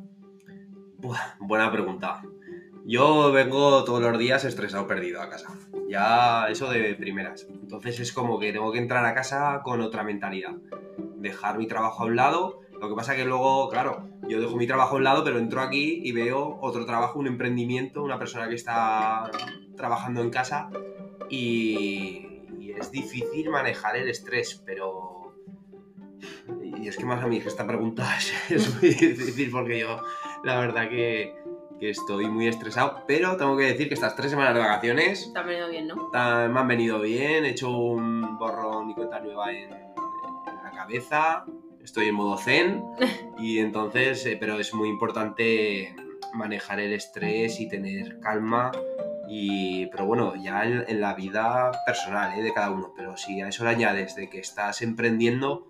buena 1.39 1.71
pregunta. 1.71 2.21
Yo 2.86 3.32
vengo 3.32 3.84
todos 3.84 4.02
los 4.02 4.17
días 4.19 4.45
estresado, 4.45 4.88
perdido 4.88 5.21
a 5.21 5.30
casa. 5.30 5.50
Ya 5.89 6.48
eso 6.50 6.69
de 6.69 6.93
primeras. 6.95 7.48
Entonces 7.50 8.00
es 8.00 8.13
como 8.13 8.39
que 8.39 8.54
tengo 8.54 8.71
que 8.71 8.80
entrar 8.80 9.04
a 9.06 9.15
casa 9.15 9.62
con 9.63 9.82
otra 9.82 10.04
mentalidad. 10.04 10.54
Dejar 11.17 11.58
mi 11.58 11.67
trabajo 11.67 12.04
a 12.04 12.06
un 12.06 12.15
lado. 12.15 12.62
Lo 12.80 12.89
que 12.89 12.95
pasa 12.95 13.15
que 13.15 13.26
luego, 13.26 13.69
claro, 13.69 14.10
yo 14.28 14.39
dejo 14.39 14.56
mi 14.58 14.67
trabajo 14.67 14.95
a 14.95 14.98
un 14.98 15.04
lado, 15.04 15.24
pero 15.24 15.39
entro 15.39 15.62
aquí 15.62 16.02
y 16.04 16.12
veo 16.12 16.60
otro 16.62 16.86
trabajo, 16.86 17.17
un 17.17 17.28
emprendimiento, 17.28 18.04
una 18.04 18.19
persona 18.19 18.50
que 18.50 18.56
está 18.56 19.32
trabajando 19.76 20.21
en 20.21 20.30
casa 20.30 20.69
y, 21.30 22.24
es 22.77 22.91
difícil 22.91 23.49
manejar 23.49 23.95
el 23.97 24.09
estrés, 24.09 24.61
pero... 24.65 25.33
Y 26.77 26.88
es 26.88 26.97
que 26.97 27.05
más 27.05 27.23
a 27.23 27.27
mí 27.27 27.39
que 27.39 27.47
esta 27.47 27.65
pregunta 27.65 28.07
es 28.49 28.81
muy 28.81 28.89
difícil 28.89 29.49
porque 29.51 29.79
yo, 29.79 30.01
la 30.43 30.59
verdad 30.59 30.89
que 30.89 31.35
que 31.79 31.89
estoy 31.89 32.29
muy 32.29 32.47
estresado, 32.47 33.03
pero 33.07 33.35
tengo 33.38 33.57
que 33.57 33.65
decir 33.65 33.88
que 33.88 33.95
estas 33.95 34.15
tres 34.15 34.31
semanas 34.31 34.53
de 34.53 34.59
vacaciones... 34.61 35.31
Te 35.33 35.39
han 35.39 35.47
venido 35.47 35.69
bien, 35.69 35.88
¿no? 35.88 36.09
me 36.13 36.59
han 36.59 36.67
venido 36.67 36.99
bien, 37.01 37.45
he 37.45 37.49
hecho 37.49 37.77
un 37.77 38.38
borrón 38.38 38.89
y 38.89 38.93
cuenta 38.93 39.19
nueva 39.19 39.51
en, 39.51 39.69
la 39.69 40.71
cabeza, 40.73 41.45
estoy 41.83 42.07
en 42.07 42.15
modo 42.15 42.38
zen 42.38 42.83
y 43.38 43.59
entonces, 43.59 44.25
eh, 44.25 44.38
pero 44.39 44.59
es 44.59 44.73
muy 44.73 44.89
importante 44.89 45.95
manejar 46.33 46.79
el 46.79 46.93
estrés 46.93 47.59
y 47.59 47.67
tener 47.67 48.19
calma 48.19 48.71
y, 49.27 49.88
pero 49.88 50.05
bueno, 50.05 50.35
ya 50.35 50.63
en, 50.65 51.01
la 51.01 51.13
vida 51.13 51.71
personal 51.85 52.38
¿eh? 52.38 52.43
de 52.43 52.53
cada 52.53 52.71
uno, 52.71 52.93
pero 52.95 53.17
si 53.17 53.41
a 53.41 53.47
eso 53.47 53.63
le 53.63 53.71
añades 53.71 54.15
de 54.15 54.29
que 54.29 54.39
estás 54.39 54.81
emprendiendo, 54.81 55.67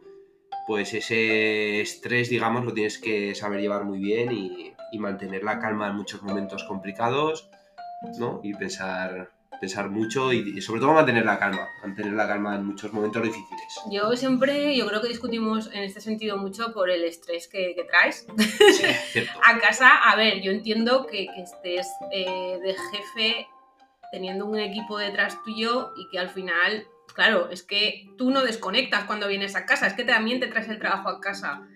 pues 0.67 0.93
ese 0.93 1.81
estrés, 1.81 2.29
digamos, 2.29 2.65
lo 2.65 2.73
tienes 2.73 2.97
que 2.97 3.35
saber 3.35 3.61
llevar 3.61 3.85
muy 3.85 3.99
bien 3.99 4.31
y, 4.31 4.73
y 4.91 4.99
mantener 4.99 5.43
la 5.43 5.59
calma 5.59 5.87
en 5.89 5.95
muchos 5.95 6.23
momentos 6.23 6.63
complicados, 6.63 7.49
¿no? 8.17 8.39
Y 8.43 8.53
pensar, 8.53 9.31
pensar 9.59 9.89
mucho 9.89 10.33
y, 10.33 10.61
sobre 10.61 10.81
todo 10.81 10.93
mantener 10.93 11.25
la 11.25 11.39
calma, 11.39 11.69
mantener 11.81 12.13
la 12.13 12.27
calma 12.27 12.55
en 12.55 12.65
muchos 12.65 12.91
momentos 12.93 13.23
difíciles. 13.23 13.79
Yo 13.91 14.15
siempre, 14.15 14.75
yo 14.75 14.87
creo 14.87 15.01
que 15.01 15.07
discutimos 15.07 15.69
en 15.73 15.83
este 15.83 16.01
sentido 16.01 16.37
mucho 16.37 16.73
por 16.73 16.89
el 16.89 17.03
estrés 17.03 17.47
que, 17.47 17.75
traes 17.89 18.25
a 19.43 19.59
casa. 19.59 19.89
A 19.89 20.15
ver, 20.15 20.41
yo 20.41 20.51
entiendo 20.51 21.05
que, 21.05 21.27
que 21.27 21.41
estés 21.41 21.87
eh, 22.11 22.59
de 22.63 22.75
jefe 22.91 23.47
teniendo 24.11 24.45
un 24.45 24.59
equipo 24.59 24.97
detrás 24.97 25.41
tuyo 25.43 25.93
y 25.97 26.09
que 26.09 26.19
al 26.19 26.29
final, 26.29 26.87
claro, 27.13 27.49
es 27.49 27.63
que 27.63 28.09
tú 28.17 28.31
no 28.31 28.43
desconectas 28.43 29.05
cuando 29.05 29.27
vienes 29.27 29.55
a 29.55 29.65
casa, 29.65 29.87
es 29.87 29.93
que 29.93 30.03
también 30.03 30.39
te 30.39 30.47
traes 30.47 30.69
el 30.69 30.79
trabajo 30.79 31.09
a 31.09 31.19
casa 31.19 31.67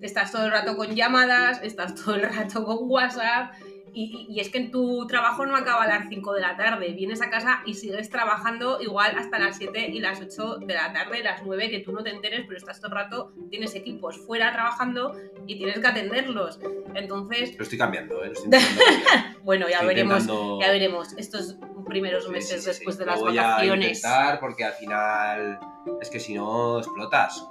estás 0.00 0.32
todo 0.32 0.46
el 0.46 0.50
rato 0.50 0.76
con 0.76 0.94
llamadas, 0.94 1.60
estás 1.62 1.94
todo 1.94 2.14
el 2.14 2.22
rato 2.22 2.64
con 2.64 2.78
WhatsApp. 2.80 3.52
Y, 3.92 4.38
es 4.40 4.50
que 4.50 4.58
en 4.58 4.70
tu 4.70 5.06
trabajo 5.06 5.46
no 5.46 5.56
acaba 5.56 5.82
a 5.82 5.88
las 5.88 6.08
5 6.08 6.32
de 6.34 6.40
la 6.40 6.56
tarde, 6.56 6.92
vienes 6.92 7.22
a 7.22 7.30
casa 7.30 7.62
y 7.66 7.74
sigues 7.74 8.08
trabajando 8.08 8.80
igual 8.80 9.16
hasta 9.18 9.38
las 9.38 9.56
7 9.56 9.88
y 9.88 10.00
las 10.00 10.20
8 10.20 10.58
de 10.58 10.74
la 10.74 10.92
tarde, 10.92 11.22
las 11.22 11.42
9, 11.44 11.70
que 11.70 11.80
tú 11.80 11.92
no 11.92 12.02
te 12.02 12.10
enteres, 12.10 12.44
pero 12.46 12.56
estás 12.56 12.80
todo 12.80 12.92
el 12.92 12.94
rato, 12.94 13.32
tienes 13.50 13.74
equipos 13.74 14.18
fuera 14.26 14.52
trabajando 14.52 15.14
y 15.46 15.58
tienes 15.58 15.80
que 15.80 15.86
atenderlos. 15.86 16.60
Entonces... 16.94 17.56
Lo 17.56 17.64
estoy 17.64 17.78
cambiando, 17.78 18.24
¿eh? 18.24 18.32
bueno, 19.44 19.68
ya 19.68 19.82
veremos, 19.82 20.26
ya 20.26 20.70
veremos 20.70 21.12
estos 21.16 21.56
primeros 21.86 22.28
meses 22.28 22.64
después 22.64 22.96
de 22.96 23.06
las 23.06 23.20
vacaciones. 23.20 24.02
Voy 24.02 24.12
a 24.12 24.38
porque 24.40 24.64
al 24.64 24.72
final 24.74 25.60
es 26.00 26.08
que 26.08 26.20
si 26.20 26.34
no 26.34 26.78
explotas 26.78 27.44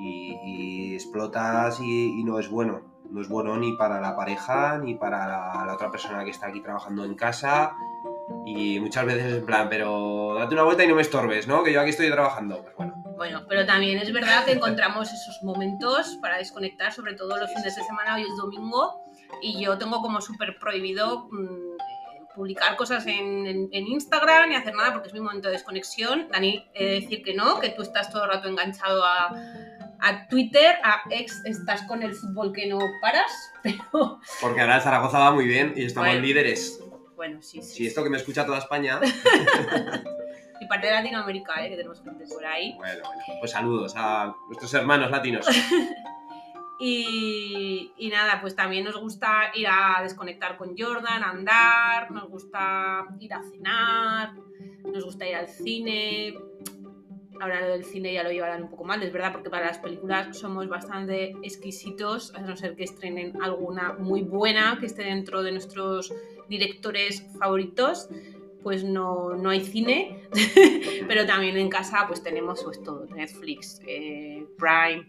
y, 0.00 0.94
explotas 0.94 1.80
y, 1.80 2.22
no 2.24 2.38
es 2.38 2.48
bueno. 2.48 2.97
No 3.10 3.20
es 3.20 3.28
bueno 3.28 3.56
ni 3.56 3.76
para 3.76 4.00
la 4.00 4.14
pareja 4.16 4.78
ni 4.78 4.94
para 4.94 5.26
la, 5.26 5.74
otra 5.74 5.90
persona 5.90 6.24
que 6.24 6.30
está 6.30 6.48
aquí 6.48 6.60
trabajando 6.60 7.04
en 7.04 7.14
casa. 7.14 7.72
Y 8.44 8.78
muchas 8.80 9.06
veces 9.06 9.34
en 9.34 9.46
plan, 9.46 9.68
pero 9.68 10.34
date 10.38 10.54
una 10.54 10.64
vuelta 10.64 10.84
y 10.84 10.88
no 10.88 10.94
me 10.94 11.02
estorbes, 11.02 11.46
¿no? 11.48 11.62
Que 11.62 11.72
yo 11.72 11.80
aquí 11.80 11.90
estoy 11.90 12.10
trabajando. 12.10 12.62
Pues 12.62 12.76
bueno. 12.76 12.94
Bueno, 13.16 13.42
pero 13.48 13.66
también 13.66 13.98
es 13.98 14.12
verdad 14.12 14.44
que 14.44 14.52
encontramos 14.52 15.12
esos 15.12 15.42
momentos 15.42 16.18
para 16.22 16.38
desconectar, 16.38 16.92
sobre 16.92 17.14
todo 17.14 17.36
los 17.36 17.52
fines 17.52 17.74
de 17.74 17.82
semana, 17.82 18.14
hoy 18.14 18.22
es 18.22 18.36
domingo, 18.36 19.02
y 19.42 19.60
yo 19.60 19.76
tengo 19.76 20.00
como 20.00 20.20
súper 20.20 20.56
prohibido 20.58 21.28
mm, 21.30 21.76
publicar 22.38 22.76
cosas 22.76 23.04
en, 23.08 23.68
en, 23.72 23.86
Instagram 23.88 24.50
ni 24.50 24.54
hacer 24.54 24.72
nada 24.72 24.92
porque 24.92 25.08
es 25.08 25.14
mi 25.14 25.20
momento 25.20 25.48
de 25.48 25.54
desconexión. 25.54 26.28
Dani, 26.30 26.64
he 26.74 26.84
de 26.84 27.00
decir 27.00 27.24
que 27.24 27.34
no, 27.34 27.58
que 27.58 27.70
tú 27.70 27.82
estás 27.82 28.12
todo 28.12 28.24
el 28.24 28.30
rato 28.30 28.48
enganchado 28.48 29.04
a, 29.04 29.30
a 30.00 30.28
Twitter, 30.28 30.76
a 30.82 31.02
ex, 31.10 31.44
estás 31.44 31.82
con 31.82 32.02
el 32.02 32.14
fútbol 32.14 32.52
que 32.52 32.66
no 32.66 32.78
paras, 33.00 33.52
pero... 33.62 34.20
Porque 34.40 34.60
ahora 34.60 34.80
Zaragoza 34.80 35.18
va 35.18 35.32
muy 35.32 35.46
bien 35.46 35.72
y 35.76 35.84
estamos 35.84 36.14
líderes. 36.16 36.80
Bueno, 37.16 37.42
sí, 37.42 37.62
sí. 37.62 37.76
Si 37.76 37.86
esto 37.86 38.04
que 38.04 38.10
me 38.10 38.16
escucha 38.16 38.46
toda 38.46 38.58
España... 38.58 39.00
y 40.60 40.66
parte 40.66 40.86
de 40.86 40.92
Latinoamérica, 40.92 41.64
¿eh? 41.64 41.70
que 41.70 41.76
tenemos 41.76 42.02
gente 42.02 42.26
por 42.26 42.44
ahí. 42.44 42.74
Bueno, 42.76 43.02
bueno. 43.04 43.22
Pues 43.40 43.50
saludos 43.50 43.94
a 43.96 44.34
nuestros 44.46 44.72
hermanos 44.74 45.10
latinos. 45.10 45.46
y, 46.80 47.92
y, 47.96 48.08
nada, 48.08 48.40
pues 48.40 48.54
también 48.56 48.84
nos 48.84 48.96
gusta 48.96 49.50
ir 49.54 49.66
a 49.68 50.00
desconectar 50.02 50.56
con 50.56 50.76
Jordan, 50.76 51.22
andar, 51.22 52.10
nos 52.10 52.28
gusta 52.28 53.04
ir 53.20 53.34
a 53.34 53.42
cenar, 53.42 54.32
nos 54.84 55.04
gusta 55.04 55.26
ir 55.26 55.36
al 55.36 55.48
cine, 55.48 56.34
ahora 57.40 57.60
lo 57.60 57.68
del 57.68 57.84
cine 57.84 58.12
ya 58.12 58.22
lo 58.22 58.30
llevarán 58.30 58.64
un 58.64 58.70
poco 58.70 58.84
mal, 58.84 59.02
es 59.02 59.12
verdad, 59.12 59.32
porque 59.32 59.50
para 59.50 59.66
las 59.66 59.78
películas 59.78 60.36
somos 60.36 60.68
bastante 60.68 61.36
exquisitos, 61.42 62.34
a 62.34 62.40
no 62.40 62.56
ser 62.56 62.76
que 62.76 62.84
estrenen 62.84 63.40
alguna 63.42 63.94
muy 63.94 64.22
buena 64.22 64.78
que 64.80 64.86
esté 64.86 65.04
dentro 65.04 65.42
de 65.42 65.52
nuestros 65.52 66.12
directores 66.48 67.24
favoritos, 67.38 68.08
pues 68.62 68.84
no, 68.84 69.34
no 69.34 69.50
hay 69.50 69.64
cine, 69.64 70.24
pero 71.08 71.26
también 71.26 71.56
en 71.56 71.68
casa 71.68 72.04
pues 72.06 72.22
tenemos 72.22 72.62
pues 72.64 72.82
todo, 72.82 73.06
Netflix, 73.06 73.80
eh, 73.86 74.44
Prime, 74.58 75.06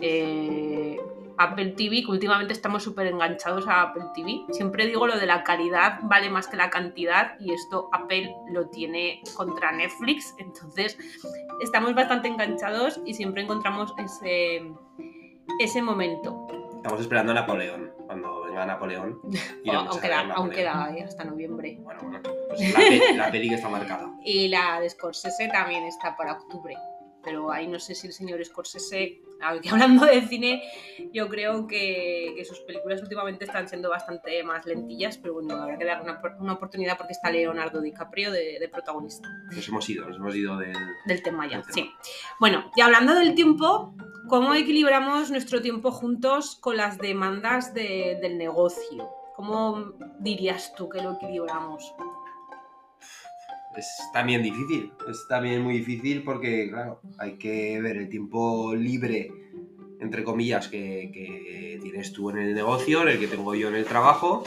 eh, 0.00 0.98
Apple 1.38 1.72
TV, 1.76 2.02
que 2.04 2.10
últimamente 2.10 2.52
estamos 2.52 2.82
súper 2.82 3.06
enganchados 3.06 3.66
a 3.68 3.82
Apple 3.82 4.04
TV. 4.14 4.44
Siempre 4.50 4.86
digo 4.86 5.06
lo 5.06 5.18
de 5.18 5.26
la 5.26 5.44
calidad 5.44 6.00
vale 6.02 6.30
más 6.30 6.48
que 6.48 6.56
la 6.56 6.70
cantidad 6.70 7.38
y 7.38 7.52
esto 7.52 7.88
Apple 7.92 8.34
lo 8.50 8.68
tiene 8.68 9.22
contra 9.36 9.72
Netflix, 9.72 10.34
entonces 10.38 10.98
estamos 11.62 11.94
bastante 11.94 12.28
enganchados 12.28 13.00
y 13.04 13.14
siempre 13.14 13.42
encontramos 13.42 13.94
ese, 13.98 14.72
ese 15.60 15.82
momento. 15.82 16.46
Estamos 16.76 17.00
esperando 17.00 17.32
a 17.32 17.34
Napoleón, 17.34 17.92
cuando 18.06 18.42
venga 18.42 18.66
Napoleón. 18.66 19.20
aunque, 19.72 20.08
da, 20.08 20.20
aunque 20.34 20.62
da 20.62 20.90
hasta 21.04 21.24
noviembre. 21.24 21.78
Bueno, 21.82 22.00
bueno, 22.02 22.20
pues 22.48 22.72
la, 22.72 23.24
la 23.24 23.30
peli 23.30 23.48
que 23.48 23.56
está 23.56 23.68
marcada. 23.68 24.12
Y 24.24 24.48
la 24.48 24.80
de 24.80 24.88
Scorsese 24.88 25.48
también 25.48 25.84
está 25.84 26.16
para 26.16 26.32
octubre 26.32 26.76
pero 27.22 27.50
ahí 27.50 27.66
no 27.66 27.78
sé 27.78 27.94
si 27.94 28.06
el 28.06 28.12
señor 28.12 28.44
Scorsese, 28.44 29.20
hablando 29.40 30.04
de 30.04 30.22
cine, 30.22 30.62
yo 31.12 31.28
creo 31.28 31.66
que, 31.66 32.42
sus 32.46 32.60
películas 32.60 33.02
últimamente 33.02 33.44
están 33.44 33.68
siendo 33.68 33.90
bastante 33.90 34.42
más 34.42 34.66
lentillas, 34.66 35.18
pero 35.18 35.34
bueno, 35.34 35.54
habrá 35.54 35.78
que 35.78 35.84
dar 35.84 36.02
una, 36.02 36.52
oportunidad 36.52 36.96
porque 36.96 37.12
está 37.12 37.30
Leonardo 37.30 37.80
DiCaprio 37.80 38.32
de, 38.32 38.68
protagonista. 38.70 39.28
Nos 39.54 39.68
hemos 39.68 39.88
ido, 39.88 40.06
nos 40.06 40.16
hemos 40.16 40.34
ido 40.34 40.56
del, 40.58 40.76
del 41.06 41.22
tema 41.22 41.48
ya, 41.48 41.62
sí. 41.62 41.90
Bueno, 42.38 42.70
y 42.76 42.80
hablando 42.80 43.14
del 43.14 43.34
tiempo, 43.34 43.94
¿cómo 44.28 44.54
equilibramos 44.54 45.30
nuestro 45.30 45.62
tiempo 45.62 45.90
juntos 45.90 46.56
con 46.60 46.76
las 46.76 46.98
demandas 46.98 47.74
del 47.74 48.38
negocio? 48.38 49.08
¿Cómo 49.36 49.92
dirías 50.18 50.74
tú 50.74 50.88
que 50.88 51.00
lo 51.00 51.12
equilibramos? 51.12 51.94
Es 53.76 54.10
también 54.12 54.42
difícil. 54.42 54.92
Es 55.08 55.26
también 55.28 55.62
muy 55.62 55.78
difícil 55.78 56.22
porque, 56.22 56.68
claro, 56.68 57.00
hay 57.18 57.36
que 57.36 57.80
ver 57.80 57.96
el 57.96 58.08
tiempo 58.08 58.74
libre, 58.74 59.30
entre 60.00 60.24
comillas, 60.24 60.68
que, 60.68 61.78
tienes 61.82 62.12
tú 62.12 62.30
en 62.30 62.38
el 62.38 62.54
negocio, 62.54 63.02
en 63.02 63.08
el 63.08 63.20
que 63.20 63.28
tengo 63.28 63.54
yo 63.54 63.68
en 63.68 63.76
el 63.76 63.84
trabajo. 63.84 64.44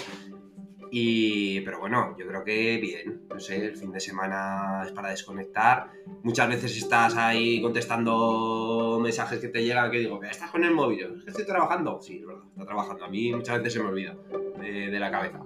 Y, 0.93 1.62
pero 1.62 1.79
bueno, 1.79 2.17
yo 2.19 2.27
creo 2.27 2.43
que 2.43 2.77
bien, 2.77 3.21
no 3.29 3.39
sé, 3.39 3.65
el 3.67 3.77
fin 3.77 3.93
de 3.93 4.01
semana 4.01 4.84
es 4.86 4.91
para 4.91 5.10
desconectar. 5.10 5.89
Muchas 6.23 6.49
veces 6.49 6.75
estás 6.75 7.15
ahí 7.15 7.62
contestando 7.62 8.99
mensajes 9.01 9.39
que 9.39 9.47
te 9.47 9.63
llegan 9.63 9.89
que 9.89 9.99
digo, 9.99 10.19
que 10.19 10.27
estás 10.27 10.51
con 10.51 10.65
el 10.65 10.73
móvil, 10.73 11.15
es 11.17 11.23
que 11.23 11.31
estoy 11.31 11.45
trabajando. 11.45 12.01
Sí, 12.01 12.17
es 12.17 12.27
verdad, 12.27 12.43
está 12.49 12.65
trabajando. 12.65 13.05
A 13.05 13.10
mí 13.10 13.34
muchas 13.34 13.60
veces 13.60 13.73
se 13.73 13.79
me 13.79 13.88
olvida 13.88 14.17
de, 14.60 14.91
de 14.91 14.99
la 14.99 15.10
cabeza. 15.10 15.39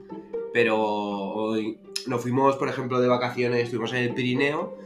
Pero 0.51 0.79
hoy 0.79 1.77
nos 2.07 2.21
fuimos, 2.21 2.55
por 2.57 2.69
ejemplo, 2.69 2.99
de 2.99 3.07
vacaciones, 3.07 3.63
estuvimos 3.63 3.93
en 3.93 3.99
el 3.99 4.13
Pirineo 4.13 4.77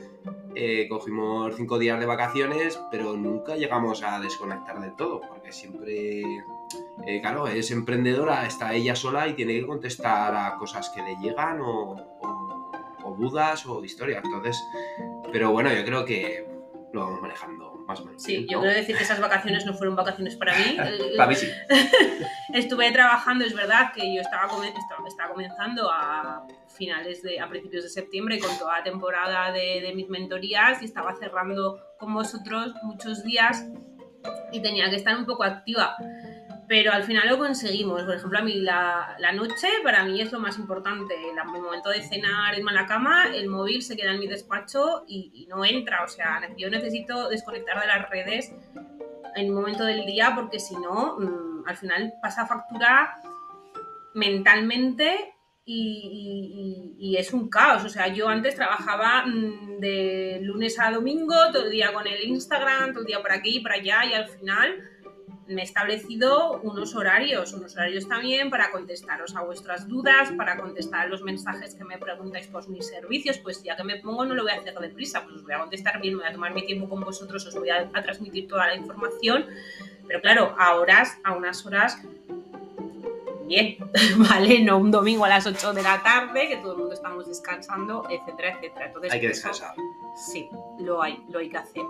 eh, 0.56 0.88
cogimos 0.90 1.56
cinco 1.56 1.78
días 1.78 2.00
de 2.00 2.06
vacaciones, 2.06 2.82
pero 2.92 3.16
nunca 3.16 3.56
llegamos 3.56 4.02
a 4.04 4.20
desconectar 4.20 4.82
del 4.82 4.96
todo, 4.96 5.22
porque 5.22 5.52
siempre, 5.52 6.22
eh, 7.06 7.22
claro, 7.22 7.48
es 7.48 7.72
emprendedora, 7.72 8.46
está 8.46 8.74
ella 8.74 8.96
sola 8.96 9.28
y 9.28 9.36
tiene 9.36 9.54
que 9.54 9.68
contestar 9.68 10.36
a 10.36 10.58
cosas 10.58 10.90
que 10.90 11.02
le 11.02 11.16
llegan 11.18 11.62
o, 11.62 11.92
o, 11.94 12.72
o 13.04 13.16
dudas 13.16 13.66
o 13.68 13.84
historias. 13.84 14.24
Entonces, 14.24 14.62
pero 15.32 15.52
bueno, 15.52 15.72
yo 15.72 15.86
creo 15.86 16.04
que 16.04 16.46
lo 16.92 17.02
vamos 17.02 17.22
manejando 17.22 17.79
más 17.90 18.00
o 18.02 18.06
menos. 18.06 18.22
Sí, 18.22 18.46
yo 18.48 18.58
¿no? 18.58 18.62
quiero 18.62 18.78
decir 18.78 18.96
que 18.96 19.04
esas 19.04 19.20
vacaciones 19.20 19.66
no 19.66 19.74
fueron 19.74 19.96
vacaciones 19.96 20.36
para 20.36 20.56
mí. 20.56 20.78
Para 21.18 21.28
mí 21.28 21.36
sí. 21.36 21.50
Estuve 22.54 22.92
trabajando, 22.92 23.44
es 23.44 23.56
verdad 23.56 23.92
que 23.94 24.14
yo 24.14 24.22
estaba, 24.22 24.46
estaba, 24.46 25.08
estaba 25.08 25.30
comenzando 25.32 25.90
a 25.92 26.46
finales 26.68 27.24
de, 27.24 27.40
a 27.40 27.50
principios 27.50 27.84
de 27.84 27.90
septiembre 27.90 28.40
con 28.40 28.56
toda 28.60 28.78
la 28.78 28.84
temporada 28.84 29.52
de, 29.52 29.82
de 29.82 29.94
mis 29.96 30.08
mentorías 30.08 30.82
y 30.84 30.86
estaba 30.86 31.16
cerrando 31.16 31.82
con 31.98 32.14
vosotros 32.14 32.74
muchos 32.84 33.24
días 33.24 33.66
y 34.52 34.62
tenía 34.62 34.90
que 34.90 34.96
estar 34.96 35.18
un 35.18 35.26
poco 35.26 35.44
activa. 35.44 35.96
Pero 36.70 36.94
al 36.94 37.04
final 37.04 37.28
lo 37.28 37.38
conseguimos. 37.40 38.04
Por 38.04 38.14
ejemplo, 38.16 38.38
a 38.40 38.42
mí 38.44 38.54
la, 38.62 39.16
la 39.20 39.32
noche 39.34 39.68
para 39.84 40.04
mí 40.06 40.22
es 40.22 40.32
lo 40.32 40.40
más 40.40 40.58
importante. 40.60 41.16
El 41.30 41.44
momento 41.62 41.90
de 41.90 42.04
cenar, 42.04 42.56
irme 42.58 42.72
a 42.72 42.76
la 42.76 42.86
cama, 42.86 43.26
el 43.36 43.48
móvil 43.50 43.82
se 43.82 43.98
queda 43.98 44.14
en 44.14 44.20
mi 44.20 44.28
despacho 44.28 45.04
y, 45.08 45.32
y 45.34 45.48
no 45.48 45.66
entra. 45.66 46.04
O 46.04 46.08
sea, 46.08 46.42
yo 46.58 46.70
necesito 46.70 47.28
desconectar 47.28 47.82
de 47.82 47.88
las 47.88 48.08
redes 48.10 48.54
en 49.36 49.50
un 49.50 49.56
momento 49.56 49.84
del 49.84 50.06
día 50.06 50.34
porque 50.36 50.60
si 50.60 50.76
no, 50.76 51.18
mm, 51.20 51.64
al 51.68 51.76
final 51.76 52.14
pasa 52.22 52.46
factura 52.46 53.16
mentalmente 54.14 55.34
y, 55.66 56.96
y- 57.00 57.10
y 57.12 57.18
es 57.18 57.32
un 57.34 57.50
caos. 57.50 57.84
O 57.86 57.90
sea, 57.90 58.08
yo 58.08 58.28
antes 58.28 58.56
trabajaba 58.56 59.26
mm, 59.26 59.80
de 59.80 60.40
lunes 60.44 60.80
a 60.80 60.92
domingo, 60.92 61.36
todo 61.52 61.66
el 61.66 61.72
día 61.72 61.94
con 61.94 62.06
el 62.08 62.24
Instagram, 62.24 62.92
todo 62.92 63.02
el 63.02 63.06
día 63.08 63.22
por 63.22 63.32
aquí 63.32 63.58
y 63.58 63.60
por 63.62 63.72
allá 63.72 64.06
y 64.06 64.14
al 64.14 64.28
final 64.28 64.84
me 65.50 65.62
he 65.62 65.66
establecido 65.66 66.60
unos 66.62 66.96
horarios, 66.96 67.54
unos 67.54 67.74
horarios 67.76 68.08
también 68.08 68.50
para 68.50 68.72
contestaros 68.72 69.36
a 69.36 69.42
vuestras 69.42 69.88
dudas, 69.88 70.32
para 70.38 70.58
contestar 70.58 71.02
a 71.02 71.08
los 71.08 71.22
mensajes 71.24 71.76
que 71.76 71.84
me 71.84 71.98
preguntáis 71.98 72.48
por 72.48 72.68
mis 72.70 72.88
servicios, 72.88 73.38
pues 73.40 73.62
ya 73.64 73.76
que 73.76 73.84
me 73.84 73.98
pongo 73.98 74.26
no 74.26 74.36
lo 74.36 74.44
voy 74.44 74.52
a 74.52 74.56
hacer 74.56 74.78
deprisa, 74.80 75.24
pues 75.24 75.36
os 75.38 75.44
voy 75.44 75.54
a 75.54 75.60
contestar 75.60 76.00
bien, 76.00 76.16
me 76.16 76.22
voy 76.22 76.30
a 76.30 76.34
tomar 76.34 76.54
mi 76.54 76.66
tiempo 76.66 76.88
con 76.88 77.02
vosotros, 77.02 77.46
os 77.46 77.56
voy 77.56 77.70
a, 77.70 77.90
a 77.94 78.02
transmitir 78.04 78.48
toda 78.48 78.68
la 78.68 78.76
información, 78.76 79.46
pero 80.08 80.22
claro, 80.22 80.56
a 80.58 80.76
horas, 80.76 81.18
a 81.24 81.34
unas 81.34 81.66
horas 81.66 82.00
bien, 83.46 83.78
¿vale? 84.18 84.60
No 84.64 84.78
un 84.78 84.92
domingo 84.92 85.26
a 85.26 85.30
las 85.30 85.48
8 85.48 85.74
de 85.74 85.82
la 85.82 86.02
tarde, 86.04 86.48
que 86.48 86.58
todo 86.58 86.74
el 86.74 86.78
mundo 86.78 86.94
estamos 86.94 87.28
descansando, 87.28 88.06
etcétera, 88.10 88.54
etcétera. 88.56 88.86
Entonces, 88.88 89.12
Hay 89.14 89.20
que 89.20 89.28
eso- 89.28 89.48
descansar. 89.48 89.76
Sí, 90.32 90.48
lo 90.80 91.02
hay, 91.02 91.24
lo 91.30 91.40
hay 91.40 91.50
que 91.50 91.58
hacer. 91.58 91.82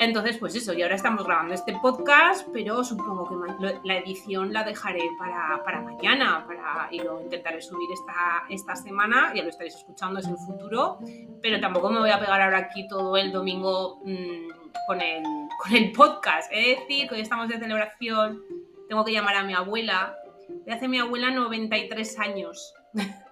Entonces, 0.00 0.38
pues 0.38 0.54
eso, 0.54 0.72
y 0.72 0.80
ahora 0.80 0.94
estamos 0.94 1.26
grabando 1.26 1.52
este 1.52 1.74
podcast, 1.74 2.48
pero 2.54 2.82
supongo 2.82 3.28
que 3.28 3.78
la 3.84 3.98
edición 3.98 4.50
la 4.50 4.64
dejaré 4.64 5.02
para, 5.18 5.62
para 5.62 5.82
mañana, 5.82 6.42
para, 6.46 6.88
y 6.90 7.00
lo 7.00 7.20
intentaré 7.20 7.60
subir 7.60 7.86
esta, 7.92 8.44
esta 8.48 8.76
semana, 8.76 9.30
ya 9.34 9.42
lo 9.42 9.50
estaréis 9.50 9.74
escuchando, 9.74 10.18
es 10.18 10.26
el 10.26 10.38
futuro, 10.38 11.00
pero 11.42 11.60
tampoco 11.60 11.90
me 11.90 11.98
voy 11.98 12.08
a 12.08 12.18
pegar 12.18 12.40
ahora 12.40 12.56
aquí 12.56 12.88
todo 12.88 13.14
el 13.18 13.30
domingo 13.30 14.00
mm, 14.02 14.48
con, 14.86 15.02
el, 15.02 15.22
con 15.58 15.76
el 15.76 15.92
podcast. 15.92 16.50
Es 16.50 16.78
decir, 16.78 17.06
que 17.06 17.16
hoy 17.16 17.20
estamos 17.20 17.50
de 17.50 17.58
celebración, 17.58 18.40
tengo 18.88 19.04
que 19.04 19.12
llamar 19.12 19.36
a 19.36 19.42
mi 19.42 19.52
abuela, 19.52 20.16
de 20.64 20.72
hace 20.72 20.88
mi 20.88 20.98
abuela 20.98 21.30
93 21.30 22.18
años. 22.20 22.74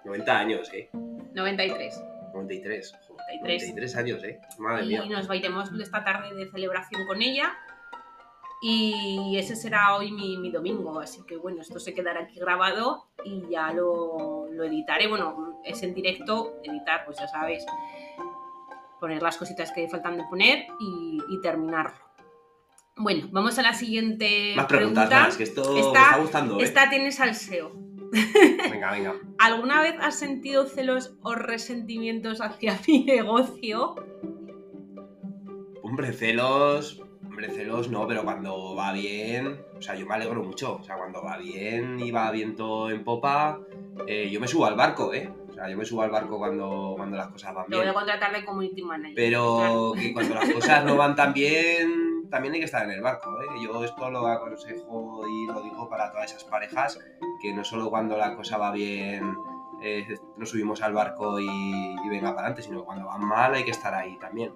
90 0.05 0.37
años, 0.37 0.71
¿eh? 0.71 0.87
93. 1.33 2.03
93. 2.31 2.93
Joder, 3.21 3.41
93. 3.41 3.61
93 3.75 3.95
años, 3.97 4.23
¿eh? 4.23 4.39
Madre 4.57 4.85
y 4.85 4.87
mía. 4.89 5.05
nos 5.07 5.35
iremos 5.35 5.69
esta 5.79 6.03
tarde 6.03 6.33
de 6.35 6.49
celebración 6.51 7.05
con 7.07 7.21
ella. 7.21 7.53
Y 8.61 9.37
ese 9.37 9.55
será 9.55 9.95
hoy 9.95 10.11
mi, 10.11 10.37
mi 10.37 10.51
domingo, 10.51 10.99
así 10.99 11.21
que 11.25 11.37
bueno, 11.37 11.61
esto 11.61 11.79
se 11.79 11.93
quedará 11.93 12.23
aquí 12.23 12.37
grabado 12.39 13.05
y 13.23 13.43
ya 13.49 13.71
lo, 13.71 14.47
lo 14.51 14.63
editaré. 14.65 15.07
Bueno, 15.07 15.61
es 15.63 15.81
en 15.83 15.93
directo, 15.93 16.55
editar, 16.63 17.05
pues 17.05 17.17
ya 17.19 17.27
sabéis, 17.29 17.65
poner 18.99 19.21
las 19.21 19.37
cositas 19.37 19.71
que 19.71 19.87
faltan 19.87 20.17
de 20.17 20.23
poner 20.25 20.67
y, 20.77 21.19
y 21.29 21.41
terminarlo. 21.41 21.97
Bueno, 22.97 23.29
vamos 23.31 23.57
a 23.57 23.61
la 23.61 23.73
siguiente 23.73 24.51
Más 24.57 24.65
preguntas 24.65 25.05
pregunta. 25.07 25.27
más, 25.27 25.37
que 25.37 25.43
esto 25.43 25.73
me 25.73 25.79
Esta- 25.79 26.03
está 26.03 26.17
gustando, 26.17 26.59
¿eh? 26.59 26.63
Esta 26.63 26.89
tiene 26.89 27.13
salseo. 27.13 27.71
Venga, 28.71 28.91
venga. 28.91 29.13
¿Alguna 29.37 29.81
vez 29.81 29.95
has 30.01 30.17
sentido 30.17 30.65
celos 30.65 31.15
o 31.21 31.35
resentimientos 31.35 32.41
hacia 32.41 32.79
mi 32.87 33.03
negocio? 33.03 33.95
Hombre, 35.83 36.13
celos. 36.13 37.01
Hombre, 37.25 37.49
celos 37.51 37.89
no, 37.89 38.07
pero 38.07 38.23
cuando 38.23 38.75
va 38.75 38.91
bien. 38.93 39.61
O 39.77 39.81
sea, 39.81 39.95
yo 39.95 40.05
me 40.05 40.15
alegro 40.15 40.43
mucho. 40.43 40.75
O 40.77 40.83
sea, 40.83 40.97
cuando 40.97 41.23
va 41.23 41.37
bien 41.37 41.99
y 41.99 42.11
va 42.11 42.31
viento 42.31 42.89
en 42.89 43.03
popa, 43.03 43.59
eh, 44.07 44.29
yo 44.31 44.39
me 44.39 44.47
subo 44.47 44.65
al 44.65 44.75
barco, 44.75 45.13
¿eh? 45.13 45.29
O 45.49 45.53
sea, 45.53 45.69
yo 45.69 45.77
me 45.77 45.85
subo 45.85 46.01
al 46.01 46.09
barco 46.11 46.37
cuando, 46.37 46.93
cuando 46.97 47.17
las 47.17 47.27
cosas 47.27 47.53
van 47.53 47.65
Lo 47.69 47.77
voy 47.77 47.85
bien. 47.85 47.89
a 47.89 47.93
contratar 47.93 48.33
de 48.33 48.45
community 48.45 48.81
manager. 48.81 49.15
Pero 49.15 49.57
Claro. 49.59 49.91
que 49.93 50.13
cuando 50.13 50.35
las 50.35 50.49
cosas 50.51 50.85
no 50.85 50.97
van 50.97 51.15
tan 51.15 51.33
bien, 51.33 52.08
también 52.29 52.53
hay 52.53 52.59
que 52.59 52.65
estar 52.65 52.83
en 52.83 52.91
el 52.91 53.01
barco, 53.01 53.29
¿eh? 53.41 53.63
Yo 53.63 53.83
esto 53.83 54.09
lo 54.09 54.27
aconsejo 54.27 55.27
y 55.27 55.47
lo 55.47 55.61
digo 55.61 55.89
para 55.89 56.11
todas 56.11 56.31
esas 56.31 56.43
parejas, 56.43 56.99
que 57.41 57.53
no 57.53 57.63
solo 57.63 57.89
cuando 57.89 58.17
la 58.17 58.35
cosa 58.35 58.57
va 58.57 58.71
bien 58.71 59.35
eh, 59.81 60.05
nos 60.37 60.49
subimos 60.49 60.81
al 60.81 60.93
barco 60.93 61.39
y, 61.39 61.45
y 61.45 62.09
venga 62.09 62.35
para 62.35 62.47
adelante, 62.47 62.63
sino 62.63 62.79
que 62.79 62.85
cuando 62.85 63.05
van 63.05 63.23
mal 63.23 63.53
hay 63.53 63.63
que 63.63 63.71
estar 63.71 63.93
ahí 63.93 64.17
también. 64.19 64.53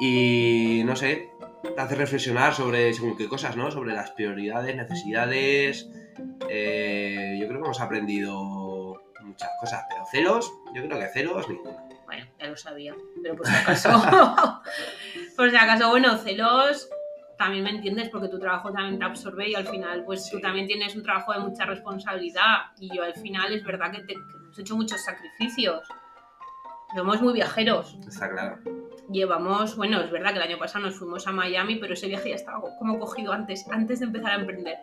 Y 0.00 0.82
no 0.84 0.96
sé, 0.96 1.32
te 1.62 1.80
hace 1.80 1.94
reflexionar 1.94 2.54
sobre 2.54 2.92
según 2.92 3.16
qué 3.16 3.28
cosas, 3.28 3.56
¿no? 3.56 3.70
Sobre 3.70 3.94
las 3.94 4.10
prioridades, 4.12 4.76
necesidades. 4.76 5.88
Eh, 6.48 7.36
yo 7.40 7.46
creo 7.46 7.60
que 7.60 7.66
hemos 7.66 7.80
aprendido 7.80 9.02
muchas 9.22 9.50
cosas, 9.60 9.84
pero 9.88 10.04
celos, 10.06 10.52
yo 10.74 10.82
creo 10.82 10.98
que 10.98 11.06
celos 11.08 11.48
ninguno. 11.48 11.88
Bueno, 12.06 12.26
ya 12.38 12.46
lo 12.46 12.56
sabía, 12.56 12.94
pero 13.22 13.36
por 13.36 13.46
si 13.46 13.54
acaso. 13.54 13.90
por 15.42 15.50
si 15.50 15.56
acaso, 15.56 15.88
bueno, 15.90 16.16
celos. 16.18 16.88
También 17.36 17.64
me 17.64 17.70
entiendes 17.70 18.08
porque 18.10 18.28
tu 18.28 18.38
trabajo 18.38 18.72
también 18.72 18.96
te 19.00 19.04
absorbe 19.04 19.48
y 19.48 19.56
al 19.56 19.66
final, 19.66 20.04
pues 20.04 20.30
tú 20.30 20.38
también 20.40 20.68
tienes 20.68 20.94
un 20.94 21.02
trabajo 21.02 21.32
de 21.32 21.40
mucha 21.40 21.64
responsabilidad. 21.64 22.58
Y 22.78 22.94
yo 22.94 23.02
al 23.02 23.14
final 23.14 23.52
es 23.52 23.64
verdad 23.64 23.90
que, 23.90 24.02
te- 24.02 24.14
que 24.14 24.36
hemos 24.40 24.56
hecho 24.56 24.76
muchos 24.76 25.02
sacrificios. 25.04 25.82
Somos 26.94 27.20
muy 27.20 27.32
viajeros. 27.32 27.96
Está 28.06 28.30
claro. 28.30 28.58
Llevamos, 29.10 29.76
bueno, 29.76 30.00
es 30.00 30.12
verdad 30.12 30.30
que 30.30 30.36
el 30.36 30.42
año 30.42 30.58
pasado 30.58 30.84
nos 30.86 30.96
fuimos 30.96 31.26
a 31.26 31.32
Miami, 31.32 31.74
pero 31.76 31.94
ese 31.94 32.06
viaje 32.06 32.28
ya 32.28 32.36
estaba 32.36 32.60
como 32.78 33.00
cogido 33.00 33.32
antes, 33.32 33.66
antes 33.72 33.98
de 33.98 34.06
empezar 34.06 34.30
a 34.30 34.36
emprender. 34.36 34.76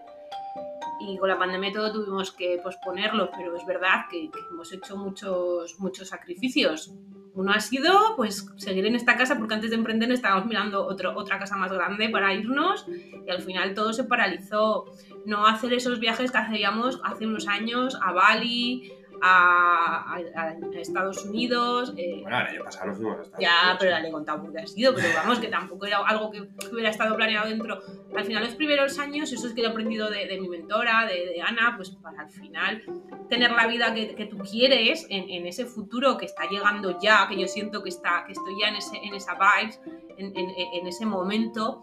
Y 0.99 1.17
con 1.17 1.29
la 1.29 1.37
pandemia 1.37 1.71
todo 1.71 1.91
tuvimos 1.91 2.31
que 2.31 2.59
posponerlo, 2.63 3.29
pero 3.35 3.55
es 3.55 3.65
verdad 3.65 4.05
que, 4.09 4.29
que 4.29 4.39
hemos 4.51 4.71
hecho 4.71 4.97
muchos, 4.97 5.79
muchos 5.79 6.09
sacrificios. 6.09 6.93
Uno 7.33 7.53
ha 7.53 7.59
sido, 7.59 8.15
pues, 8.17 8.45
seguir 8.57 8.85
en 8.85 8.95
esta 8.95 9.15
casa, 9.15 9.37
porque 9.37 9.53
antes 9.53 9.69
de 9.69 9.77
emprender 9.77 10.11
estábamos 10.11 10.45
mirando 10.45 10.85
otro, 10.85 11.15
otra 11.15 11.39
casa 11.39 11.55
más 11.55 11.71
grande 11.71 12.09
para 12.09 12.33
irnos 12.33 12.85
y 12.87 13.29
al 13.29 13.41
final 13.41 13.73
todo 13.73 13.93
se 13.93 14.03
paralizó. 14.03 14.85
No 15.25 15.45
hacer 15.47 15.73
esos 15.73 15.99
viajes 15.99 16.31
que 16.31 16.37
hacíamos 16.37 16.99
hace 17.03 17.25
unos 17.25 17.47
años 17.47 17.97
a 18.01 18.11
Bali, 18.11 18.91
a, 19.21 20.15
a- 20.15 20.39
a 20.39 20.79
Estados 20.79 21.25
Unidos, 21.25 21.93
eh, 21.97 22.19
Bueno, 22.21 22.37
el 22.39 22.47
año 22.47 22.63
pasado 22.63 22.87
nos 22.87 22.97
fuimos 22.97 23.19
hasta 23.19 23.39
ya, 23.39 23.75
pero 23.79 23.91
ya 23.91 23.99
le 23.99 24.07
he 24.07 24.11
contado 24.11 24.41
por 24.41 24.51
qué 24.53 24.59
ha 24.59 24.67
sido, 24.67 24.93
pero 24.95 25.07
vamos, 25.15 25.39
que 25.39 25.47
tampoco 25.47 25.85
era 25.85 25.97
algo 26.05 26.31
que 26.31 26.41
hubiera 26.71 26.89
estado 26.89 27.15
planeado 27.15 27.49
dentro. 27.49 27.79
Al 28.15 28.25
final, 28.25 28.43
los 28.43 28.55
primeros 28.55 28.97
años, 28.99 29.31
eso 29.31 29.47
es 29.47 29.53
que 29.53 29.61
he 29.61 29.67
aprendido 29.67 30.09
de, 30.09 30.25
de 30.27 30.39
mi 30.39 30.47
mentora, 30.49 31.05
de, 31.05 31.25
de 31.33 31.41
Ana, 31.41 31.73
pues 31.75 31.89
para 31.91 32.21
al 32.21 32.29
final 32.29 32.83
tener 33.29 33.51
la 33.51 33.67
vida 33.67 33.93
que, 33.93 34.15
que 34.15 34.25
tú 34.25 34.37
quieres 34.39 35.05
en, 35.09 35.29
en 35.29 35.45
ese 35.47 35.65
futuro 35.65 36.17
que 36.17 36.25
está 36.25 36.47
llegando 36.49 36.99
ya, 36.99 37.27
que 37.27 37.39
yo 37.39 37.47
siento 37.47 37.83
que, 37.83 37.89
está, 37.89 38.23
que 38.25 38.33
estoy 38.33 38.59
ya 38.59 38.69
en, 38.69 38.75
ese, 38.75 38.97
en 38.97 39.13
esa 39.13 39.33
vibes, 39.35 39.79
en, 40.17 40.35
en- 40.37 40.49
en 40.73 40.87
ese 40.87 41.05
momento. 41.05 41.81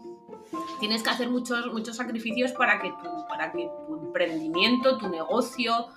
Tienes 0.79 1.03
que 1.03 1.09
hacer 1.09 1.29
muchos, 1.29 1.73
muchos 1.73 1.97
sacrificios 1.97 2.53
para 2.53 2.79
que, 2.81 2.89
tu, 2.89 3.27
para 3.27 3.51
que 3.51 3.69
tu 3.85 3.95
emprendimiento, 3.97 4.97
tu 4.97 5.09
negocio, 5.09 5.87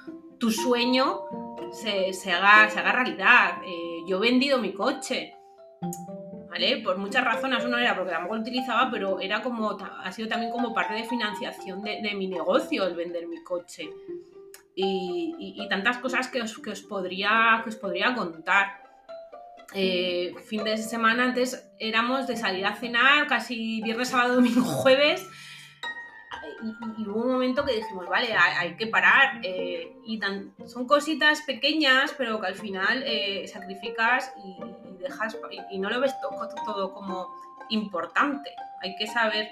tu 0.40 0.50
sueño 0.50 1.20
se, 1.70 2.12
se 2.12 2.32
haga, 2.32 2.68
se 2.70 2.80
haga 2.80 2.92
realidad. 2.92 3.62
Eh, 3.64 3.98
yo 4.08 4.16
he 4.16 4.30
vendido 4.30 4.58
mi 4.58 4.72
coche, 4.72 5.36
¿vale? 6.48 6.78
Por 6.78 6.98
muchas 6.98 7.24
razones, 7.24 7.64
uno 7.64 7.78
era 7.78 7.94
porque 7.94 8.10
tampoco 8.10 8.34
lo 8.34 8.40
utilizaba, 8.40 8.90
pero 8.90 9.20
era 9.20 9.42
como, 9.42 9.78
ha 9.78 10.10
sido 10.10 10.28
también 10.28 10.50
como 10.50 10.74
parte 10.74 10.94
de 10.94 11.04
financiación 11.04 11.82
de, 11.82 12.14
mi 12.16 12.26
negocio 12.26 12.86
el 12.86 12.96
vender 12.96 13.28
mi 13.28 13.44
coche. 13.44 13.90
Y 14.74 15.66
tantas 15.68 15.98
cosas 15.98 16.28
que 16.28 16.40
os, 16.40 16.58
que 16.58 16.70
os 16.70 16.80
podría, 16.80 17.60
que 17.62 17.68
os 17.68 17.76
podría 17.76 18.14
contar. 18.14 18.80
Eh, 19.74 20.34
fin 20.48 20.64
de 20.64 20.76
semana 20.78 21.24
antes 21.24 21.70
éramos 21.78 22.26
de 22.26 22.36
salir 22.36 22.66
a 22.66 22.74
cenar 22.74 23.28
casi 23.28 23.80
viernes, 23.82 24.08
sábado, 24.08 24.34
domingo, 24.36 24.62
jueves 24.62 25.28
y, 26.62 27.02
y- 27.02 27.06
hubo 27.08 27.22
un 27.22 27.32
momento 27.32 27.64
que 27.64 27.74
dijimos, 27.76 28.06
vale, 28.08 28.32
hay, 28.34 28.74
que 28.76 28.86
parar. 28.86 29.40
eh, 29.42 29.92
y 30.04 30.18
tan- 30.18 30.52
son 30.66 30.86
cositas 30.86 31.42
pequeñas, 31.42 32.14
pero 32.18 32.40
que 32.40 32.46
al 32.48 32.54
final 32.54 33.02
eh, 33.06 33.46
sacrificas 33.48 34.32
y 34.44 34.56
dejas 35.02 35.36
y, 35.70 35.78
no 35.78 35.88
lo 35.90 36.00
ves 36.00 36.14
todo, 36.20 36.48
todo 36.64 36.92
como 36.92 37.28
importante. 37.70 38.50
Hay 38.82 38.96
que 38.96 39.06
saber 39.06 39.48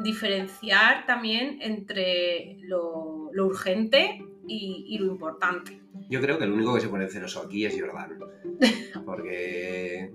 diferenciar 0.00 1.06
también 1.06 1.58
entre 1.60 2.56
lo, 2.62 3.30
urgente 3.44 4.24
y, 4.46 4.98
lo 4.98 5.06
importante. 5.06 5.80
Yo 6.08 6.20
creo 6.20 6.38
que 6.38 6.44
el 6.44 6.52
único 6.52 6.74
que 6.74 6.80
se 6.80 6.88
pone 6.88 7.08
celoso 7.08 7.42
aquí 7.42 7.64
es 7.64 7.78
Jordan. 7.78 8.18
Porque 9.06 10.10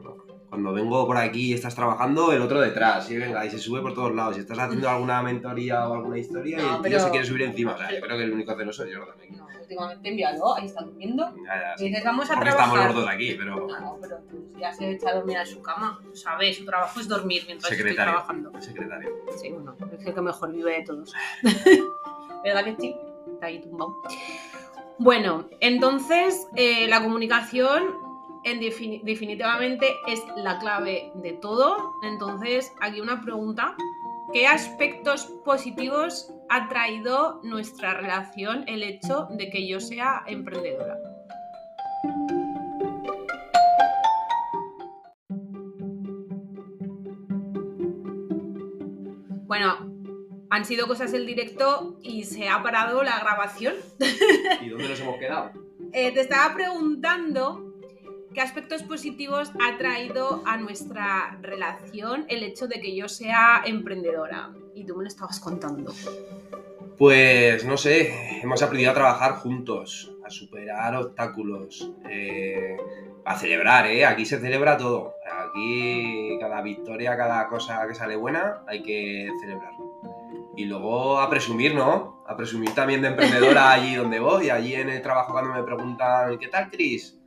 cuando 0.49 0.73
vengo 0.73 1.05
por 1.05 1.17
aquí 1.17 1.51
y 1.51 1.53
estás 1.53 1.75
trabajando, 1.75 2.31
el 2.31 2.41
otro 2.41 2.61
detrás, 2.61 3.09
y 3.11 3.17
venga, 3.17 3.45
y 3.45 3.49
se 3.49 3.59
sube 3.59 3.81
por 3.81 3.93
todos 3.93 4.13
lados. 4.13 4.35
Si 4.35 4.41
estás 4.41 4.57
haciendo 4.59 4.89
alguna 4.89 5.21
mentoría 5.21 5.87
o 5.87 5.95
alguna 5.95 6.17
historia, 6.17 6.57
y 6.59 6.75
el 6.75 6.81
tío 6.81 6.99
se 6.99 7.09
quiere 7.09 7.25
subir 7.25 7.41
encima. 7.43 7.73
O 7.73 7.77
sea, 7.77 7.91
yo 7.91 7.99
creo 8.01 8.17
que 8.17 8.23
el 8.23 8.33
único 8.33 8.55
celoso 8.55 8.85
es 8.85 8.95
Jordan. 8.95 9.15
Aquí. 9.19 9.31
No, 9.31 9.47
últimamente 9.61 10.09
envíalo, 10.09 10.55
ahí 10.55 10.65
está 10.65 10.83
durmiendo. 10.83 11.33
y 11.77 11.83
dices, 11.85 12.03
vamos 12.03 12.29
a 12.29 12.35
Porque 12.35 12.49
trabajar. 12.49 12.77
estamos 12.77 12.95
los 12.95 13.03
dos 13.03 13.13
aquí, 13.13 13.35
pero. 13.37 13.67
No, 13.67 13.97
pero 14.01 14.19
ya 14.57 14.71
se 14.71 14.89
echa 14.91 15.09
a 15.09 15.15
dormir 15.15 15.37
en 15.37 15.47
su 15.47 15.61
cama. 15.61 16.01
Sabes, 16.13 16.57
su 16.57 16.65
trabajo 16.65 16.99
es 16.99 17.07
dormir 17.07 17.43
mientras 17.45 17.71
estoy 17.71 17.95
trabajando. 17.95 18.51
El 18.53 18.61
secretario. 18.61 19.09
Sí, 19.35 19.49
bueno, 19.49 19.75
es 19.99 20.05
el 20.05 20.13
que 20.13 20.21
mejor 20.21 20.51
vive 20.53 20.77
de 20.77 20.83
todos. 20.83 21.13
¿Verdad 22.43 22.63
que 22.63 22.75
sí? 22.79 22.95
Bueno, 24.99 25.47
entonces 25.59 26.47
eh, 26.55 26.87
la 26.87 27.03
comunicación 27.03 28.07
definitivamente 29.03 29.95
es 30.07 30.23
la 30.37 30.57
clave 30.59 31.11
de 31.15 31.33
todo. 31.33 31.93
Entonces, 32.03 32.71
aquí 32.81 33.01
una 33.01 33.21
pregunta. 33.21 33.75
¿Qué 34.33 34.45
aspectos 34.45 35.25
positivos 35.45 36.33
ha 36.49 36.67
traído 36.67 37.39
nuestra 37.43 37.93
relación 37.93 38.65
el 38.67 38.83
hecho 38.83 39.27
de 39.31 39.49
que 39.49 39.67
yo 39.67 39.79
sea 39.79 40.23
emprendedora? 40.27 40.97
Bueno, 49.45 49.86
han 50.49 50.65
sido 50.65 50.87
cosas 50.87 51.11
del 51.11 51.25
directo 51.25 51.97
y 52.01 52.23
se 52.23 52.49
ha 52.49 52.61
parado 52.63 53.03
la 53.03 53.19
grabación. 53.19 53.75
¿Y 54.61 54.69
dónde 54.69 54.89
nos 54.89 54.99
hemos 54.99 55.17
quedado? 55.17 55.51
Eh, 55.93 56.11
te 56.11 56.19
estaba 56.19 56.53
preguntando 56.53 57.67
¿Qué 58.37 58.43
aspectos 58.43 58.83
positivos 58.83 59.51
ha 59.59 59.79
traído 59.79 60.43
a 60.45 60.57
nuestra 60.57 61.39
relación 61.41 62.25
el 62.27 62.43
hecho 62.43 62.67
de 62.67 62.79
que 62.79 62.95
yo 62.95 63.09
sea 63.09 63.63
emprendedora? 63.65 64.53
Y 64.75 64.85
tú 64.85 64.95
me 64.95 65.05
lo 65.05 65.07
estabas 65.07 65.39
contando. 65.39 65.91
Pues 66.99 67.65
no 67.65 67.77
sé, 67.77 68.39
hemos 68.43 68.61
aprendido 68.61 68.91
a 68.91 68.93
trabajar 68.93 69.37
juntos, 69.37 70.13
a 70.23 70.29
superar 70.29 70.95
obstáculos, 70.97 71.91
eh, 72.07 72.77
a 73.25 73.35
celebrar, 73.39 73.87
¿eh? 73.87 74.05
Aquí 74.05 74.23
se 74.23 74.39
celebra 74.39 74.77
todo. 74.77 75.15
Aquí 75.49 76.37
cada 76.39 76.61
victoria, 76.61 77.17
cada 77.17 77.47
cosa 77.47 77.87
que 77.87 77.95
sale 77.95 78.15
buena, 78.17 78.61
hay 78.67 78.83
que 78.83 79.31
celebrarlo. 79.41 79.86
Y 80.57 80.65
luego 80.65 81.19
a 81.19 81.29
presumir, 81.29 81.73
¿no? 81.73 82.23
A 82.27 82.35
presumir 82.35 82.71
también 82.71 83.01
de 83.01 83.09
emprendedora 83.09 83.71
allí 83.73 83.95
donde 83.95 84.19
voy, 84.19 84.49
allí 84.49 84.73
en 84.73 84.89
el 84.89 85.01
trabajo 85.01 85.31
cuando 85.31 85.53
me 85.53 85.63
preguntan, 85.63 86.37
¿qué 86.37 86.47
tal, 86.47 86.69
Cris? 86.69 87.17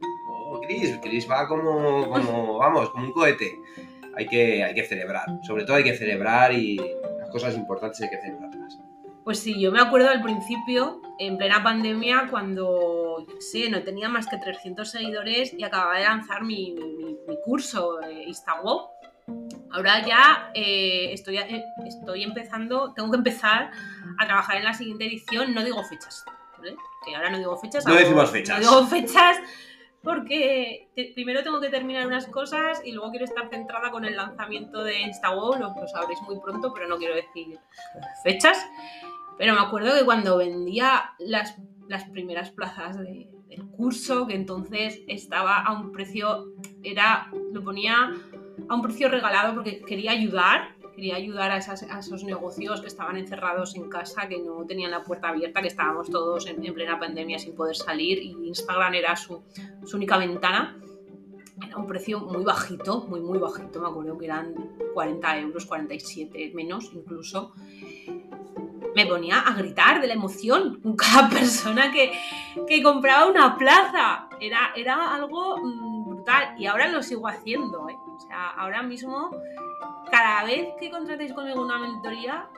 Chris, 0.63 0.99
Chris 1.01 1.31
va 1.31 1.47
como, 1.47 2.09
como, 2.09 2.59
vamos, 2.59 2.91
como 2.91 3.07
un 3.07 3.13
cohete. 3.13 3.59
Hay 4.17 4.27
que, 4.27 4.65
hay 4.65 4.75
que 4.75 4.85
celebrar, 4.85 5.25
sobre 5.43 5.65
todo 5.65 5.77
hay 5.77 5.85
que 5.85 5.97
celebrar 5.97 6.53
y 6.53 6.77
las 6.77 7.31
cosas 7.31 7.55
importantes 7.55 8.03
hay 8.03 8.11
que 8.11 8.19
celebrarlas. 8.19 8.79
Pues 9.25 9.39
sí, 9.39 9.61
yo 9.61 9.71
me 9.71 9.81
acuerdo 9.81 10.09
al 10.09 10.23
principio, 10.23 11.01
en 11.19 11.39
plena 11.39 11.63
pandemia, 11.63 12.27
cuando, 12.31 13.27
sé, 13.39 13.71
no 13.71 13.83
tenía 13.83 14.09
más 14.09 14.27
que 14.27 14.39
300 14.39 14.91
seguidores 14.91 15.55
y 15.57 15.63
acababa 15.63 15.99
de 15.99 16.05
lanzar 16.05 16.43
mi, 16.43 16.75
mi, 16.75 17.37
curso 17.45 18.03
eh, 18.03 18.25
InstaWop. 18.27 18.91
Ahora 19.73 20.05
ya 20.05 20.51
eh, 20.55 21.13
estoy, 21.13 21.39
eh, 21.39 21.65
estoy 21.87 22.25
empezando, 22.25 22.93
tengo 22.93 23.11
que 23.11 23.19
empezar 23.19 23.71
a 24.19 24.27
trabajar 24.27 24.57
en 24.57 24.65
la 24.65 24.75
siguiente 24.75 25.07
edición, 25.07 25.55
no 25.55 25.63
digo 25.63 25.83
fechas, 25.85 26.25
¿vale? 26.59 26.77
Que 27.07 27.15
ahora 27.15 27.31
no 27.31 27.39
digo 27.39 27.57
fechas. 27.57 27.87
No 27.87 27.95
decimos 27.95 28.31
fechas. 28.31 28.61
No 28.61 28.69
digo 28.69 28.87
fechas 28.87 29.39
porque 30.03 30.89
primero 31.15 31.43
tengo 31.43 31.61
que 31.61 31.69
terminar 31.69 32.07
unas 32.07 32.27
cosas 32.27 32.81
y 32.85 32.93
luego 32.93 33.11
quiero 33.11 33.27
estar 33.27 33.49
centrada 33.51 33.91
con 33.91 34.05
el 34.05 34.17
lanzamiento 34.17 34.83
de 34.83 35.01
InstaWall, 35.01 35.61
lo, 35.61 35.75
lo 35.79 35.89
sabréis 35.89 36.21
muy 36.23 36.41
pronto, 36.41 36.73
pero 36.73 36.89
no 36.89 36.97
quiero 36.97 37.15
decir 37.15 37.59
fechas. 38.25 38.67
Pero 39.39 39.55
me 39.55 39.61
acuerdo 39.61 39.95
que 39.95 40.05
cuando 40.05 40.37
vendía 40.37 41.13
las, 41.19 41.57
las 41.89 42.05
primeras 42.11 42.51
plazas 42.51 42.99
del 42.99 43.29
curso, 43.77 44.27
que 44.27 44.35
entonces 44.35 45.01
estaba 45.07 45.63
a 45.63 45.73
un 45.73 45.93
precio, 45.93 46.47
era, 46.83 47.31
lo 47.53 47.63
ponía 47.63 48.15
a 48.69 48.75
un 48.75 48.83
precio 48.83 49.09
regalado 49.09 49.55
porque 49.55 49.81
quería 49.81 50.13
ayudar 50.13 50.81
quería 51.01 51.17
ayudar 51.17 51.51
a, 51.51 51.57
esos 51.57 52.25
negocios 52.25 52.83
que 52.83 52.89
estaban 52.89 53.17
encerrados 53.17 53.75
en 53.75 53.89
casa, 53.89 54.29
que 54.29 54.39
no 54.39 54.67
tenían 54.67 54.91
la 54.91 55.03
puerta 55.03 55.29
abierta, 55.29 55.63
que 55.63 55.69
estábamos 55.69 56.11
todos 56.11 56.47
en, 56.47 56.61
plena 56.75 56.99
pandemia 56.99 57.39
sin 57.39 57.55
poder 57.55 57.75
salir 57.75 58.19
y 58.19 58.33
Instagram 58.49 58.95
era 58.95 59.17
su, 59.17 59.43
única 59.95 60.19
ventana. 60.19 60.77
Era 61.67 61.77
un 61.79 61.87
precio 61.87 62.21
muy 62.21 62.45
bajito, 62.45 63.07
muy, 63.09 63.21
muy 63.21 63.39
bajito. 63.39 63.81
Me 63.81 63.89
acuerdo 63.89 64.19
que 64.19 64.27
eran 64.27 64.55
40 64.93 65.39
euros, 65.41 65.65
47 65.65 66.53
menos 66.55 66.91
incluso. 66.93 67.53
Me 68.95 69.07
ponía 69.07 69.41
a 69.41 69.55
gritar 69.55 70.03
de 70.03 70.07
la 70.07 70.15
emoción 70.15 70.81
con 70.83 70.97
cada 70.97 71.29
persona 71.31 71.91
que, 71.91 72.13
que 72.67 72.83
compraba 72.83 73.27
una 73.27 73.57
plaza. 73.57 74.29
Era, 74.39 74.73
era 74.75 75.15
algo 75.15 75.59
mm, 75.59 76.09
brutal 76.09 76.55
y 76.59 76.67
ahora 76.67 76.89
lo 76.89 77.03
sigo 77.03 77.29
haciendo. 77.29 77.89
¿eh? 77.89 77.97
O 78.21 78.27
sea, 78.27 78.51
ahora 78.51 78.83
mismo 78.83 79.31
cada 80.11 80.45
vez 80.45 80.69
que 80.79 80.91
contratéis 80.91 81.33
conmigo 81.33 81.63
una 81.63 81.79
mentoría, 81.79 82.49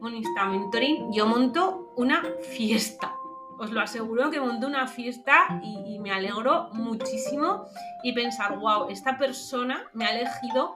un 0.00 0.14
Insta 0.14 0.46
Mentoring, 0.46 1.12
yo 1.12 1.26
monto 1.26 1.92
una 1.96 2.22
fiesta. 2.56 3.12
Os 3.58 3.70
lo 3.70 3.80
aseguro 3.80 4.30
que 4.30 4.40
monto 4.40 4.66
una 4.66 4.86
fiesta 4.86 5.60
y, 5.62 5.98
me 5.98 6.12
alegro 6.12 6.70
muchísimo 6.72 7.66
y 8.02 8.12
pensar, 8.12 8.56
wow, 8.56 8.88
esta 8.88 9.18
persona 9.18 9.90
me 9.92 10.06
ha 10.06 10.16
elegido 10.16 10.72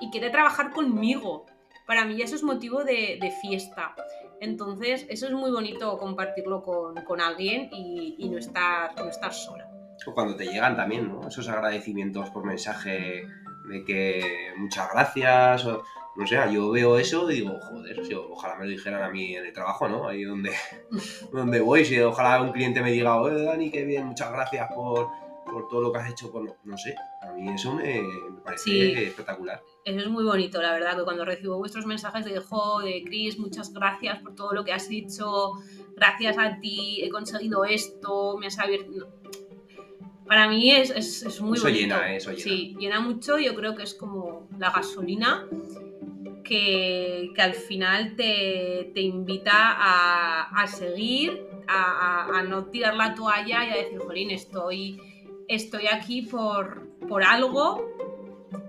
y 0.00 0.10
quiere 0.10 0.30
trabajar 0.30 0.70
conmigo. 0.70 1.44
Para 1.86 2.04
mí 2.04 2.22
eso 2.22 2.36
es 2.36 2.42
motivo 2.42 2.84
de, 2.84 3.34
fiesta. 3.42 3.94
Entonces, 4.40 5.04
eso 5.10 5.26
es 5.26 5.32
muy 5.32 5.50
bonito 5.50 5.98
compartirlo 5.98 6.62
con, 6.62 7.20
alguien 7.20 7.68
y, 7.72 8.26
no, 8.30 8.38
estar, 8.38 8.96
no 8.96 9.10
estar 9.10 9.34
sola. 9.34 9.68
O 10.06 10.14
cuando 10.14 10.34
te 10.34 10.46
llegan 10.46 10.76
también, 10.76 11.08
¿no? 11.08 11.28
Esos 11.28 11.48
agradecimientos 11.48 12.30
por 12.30 12.46
mensaje 12.46 13.28
de 13.70 13.84
que 13.84 14.52
muchas 14.56 14.90
gracias, 14.92 15.64
o, 15.64 15.82
no 16.16 16.26
sé, 16.26 16.36
yo 16.52 16.70
veo 16.70 16.98
eso 16.98 17.30
y 17.30 17.36
digo, 17.36 17.58
joder, 17.60 18.02
ojalá 18.30 18.56
me 18.56 18.64
lo 18.64 18.70
dijeran 18.70 19.02
a 19.02 19.10
mí 19.10 19.36
en 19.36 19.46
el 19.46 19.52
trabajo, 19.52 19.88
¿no? 19.88 20.08
Ahí 20.08 20.24
donde, 20.24 20.52
donde 21.32 21.60
voy, 21.60 21.84
si 21.84 21.98
ojalá 22.00 22.42
un 22.42 22.52
cliente 22.52 22.82
me 22.82 22.90
diga, 22.90 23.20
oye, 23.20 23.42
Dani, 23.44 23.70
qué 23.70 23.84
bien, 23.84 24.06
muchas 24.06 24.32
gracias 24.32 24.68
por, 24.74 25.08
todo 25.68 25.80
lo 25.80 25.92
que 25.92 25.98
has 25.98 26.10
hecho, 26.10 26.32
no, 26.62 26.78
sé, 26.78 26.94
a 27.22 27.32
mí 27.32 27.48
eso 27.52 27.74
me, 27.74 28.02
parece 28.44 29.08
espectacular. 29.08 29.60
Eso 29.84 29.98
es 29.98 30.08
muy 30.08 30.22
bonito, 30.22 30.62
la 30.62 30.72
verdad, 30.72 30.96
que 30.96 31.02
cuando 31.02 31.24
recibo 31.24 31.58
vuestros 31.58 31.86
mensajes 31.86 32.24
de, 32.24 32.32
de 32.34 33.02
Chris, 33.04 33.38
muchas 33.38 33.72
gracias 33.72 34.20
por 34.20 34.34
todo 34.36 34.52
lo 34.52 34.64
que 34.64 34.72
has 34.72 34.88
hecho, 34.90 35.54
gracias 35.96 36.38
a 36.38 36.60
ti, 36.60 37.02
he 37.02 37.08
conseguido 37.08 37.64
esto, 37.64 38.36
me 38.38 38.46
has 38.46 38.58
abierto 38.60 39.19
para 40.30 40.46
mí 40.46 40.70
es, 40.70 40.90
es, 40.90 41.40
muy 41.40 41.58
eso 41.58 41.68
Llena, 41.68 42.14
eso 42.14 42.30
llena. 42.30 42.42
Sí, 42.44 42.76
llena 42.78 43.00
mucho. 43.00 43.36
Yo 43.40 43.52
creo 43.56 43.74
que 43.74 43.82
es 43.82 43.94
como 43.94 44.46
la 44.60 44.70
gasolina 44.70 45.44
que, 46.44 47.32
al 47.36 47.54
final 47.54 48.14
te, 48.14 48.92
invita 48.94 49.52
a, 49.52 50.66
seguir, 50.68 51.48
a, 51.66 52.44
no 52.48 52.66
tirar 52.66 52.94
la 52.94 53.12
toalla 53.16 53.64
y 53.64 53.70
a 53.70 53.76
decir, 53.78 53.98
Jolín, 53.98 54.30
estoy, 54.30 55.00
estoy 55.48 55.88
aquí 55.88 56.22
por, 56.22 56.86
por 57.08 57.24
algo 57.24 57.90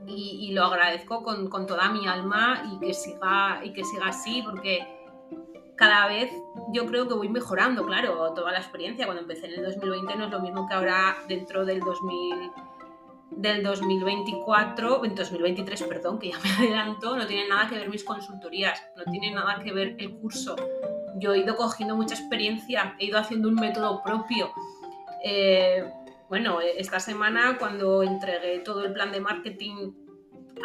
y, 0.07 0.53
lo 0.53 0.65
agradezco 0.65 1.21
con, 1.21 1.47
con, 1.47 1.67
toda 1.67 1.91
mi 1.91 2.07
alma 2.07 2.71
y 2.73 2.83
que 2.83 2.95
siga, 2.95 3.61
y 3.63 3.71
que 3.71 3.83
siga 3.83 4.07
así 4.07 4.41
porque 4.41 4.79
cada 5.75 6.07
vez 6.07 6.31
yo 6.71 6.85
creo 6.85 7.07
que 7.07 7.13
voy 7.13 7.29
mejorando, 7.29 7.85
claro, 7.85 8.33
toda 8.33 8.51
la 8.51 8.59
experiencia. 8.59 9.05
Cuando 9.05 9.21
empecé 9.21 9.47
en 9.47 9.53
el 9.53 9.63
2020 9.63 10.15
no 10.15 10.25
es 10.25 10.31
lo 10.31 10.39
mismo 10.39 10.67
que 10.67 10.73
ahora 10.73 11.17
dentro 11.27 11.65
del 11.65 11.79
2000 11.79 12.51
del 13.31 13.63
2024, 13.63 14.99
2023, 14.99 15.83
perdón, 15.83 16.19
que 16.19 16.31
ya 16.31 16.39
me 16.39 16.49
adelanto, 16.67 17.15
no 17.17 17.25
tiene 17.25 17.47
nada 17.47 17.69
que 17.69 17.75
ver 17.75 17.89
mis 17.89 18.03
consultorías, 18.03 18.81
no 18.95 19.03
tiene 19.11 19.31
nada 19.31 19.59
que 19.63 19.71
ver 19.71 19.95
el 19.99 20.11
curso. 20.17 20.55
Yo 21.15 21.33
he 21.33 21.39
ido 21.39 21.55
cogiendo 21.55 21.95
mucha 21.95 22.15
experiencia, 22.15 22.95
he 22.99 23.05
ido 23.05 23.17
haciendo 23.17 23.47
un 23.47 23.55
método 23.55 24.01
propio. 24.03 24.51
Eh, 25.23 25.89
bueno, 26.29 26.59
esta 26.61 26.99
semana 26.99 27.57
cuando 27.57 28.03
entregué 28.03 28.59
todo 28.59 28.85
el 28.85 28.93
plan 28.93 29.11
de 29.11 29.21
marketing 29.21 29.93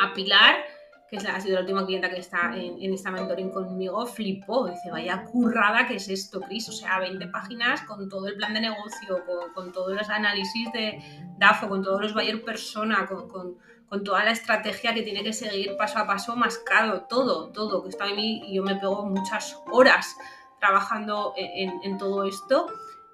a 0.00 0.12
Pilar, 0.12 0.56
que 1.08 1.18
ha 1.18 1.40
sido 1.40 1.54
la 1.54 1.60
última 1.60 1.86
clienta 1.86 2.10
que 2.10 2.18
está 2.18 2.52
en, 2.56 2.82
en 2.82 2.92
esta 2.92 3.10
mentoring 3.10 3.50
conmigo, 3.50 4.04
flipó. 4.06 4.68
Dice, 4.68 4.90
vaya 4.90 5.24
currada 5.24 5.86
que 5.86 5.96
es 5.96 6.08
esto, 6.08 6.40
Cris. 6.40 6.68
O 6.68 6.72
sea, 6.72 6.98
20 6.98 7.28
páginas 7.28 7.82
con 7.82 8.08
todo 8.08 8.26
el 8.26 8.36
plan 8.36 8.54
de 8.54 8.62
negocio, 8.62 9.24
con, 9.24 9.52
con 9.52 9.72
todos 9.72 9.94
los 9.94 10.08
análisis 10.08 10.72
de 10.72 11.00
DAFO, 11.38 11.68
con 11.68 11.82
todos 11.82 12.00
los 12.00 12.14
buyer 12.14 12.42
persona, 12.44 13.06
con, 13.06 13.28
con, 13.28 13.56
toda 14.04 14.24
la 14.24 14.32
estrategia 14.32 14.92
que 14.92 15.02
tiene 15.02 15.22
que 15.22 15.32
seguir 15.32 15.76
paso 15.76 15.98
a 15.98 16.06
paso 16.06 16.36
mascado, 16.36 17.06
todo, 17.08 17.48
todo, 17.50 17.82
que 17.82 17.88
está 17.88 18.06
en 18.06 18.16
mí 18.16 18.42
y 18.46 18.56
yo 18.56 18.62
me 18.62 18.74
pego 18.74 19.06
muchas 19.06 19.56
horas 19.72 20.14
trabajando 20.60 21.32
en, 21.36 21.70
en, 21.70 21.80
en 21.82 21.98
todo 21.98 22.24
esto. 22.24 22.66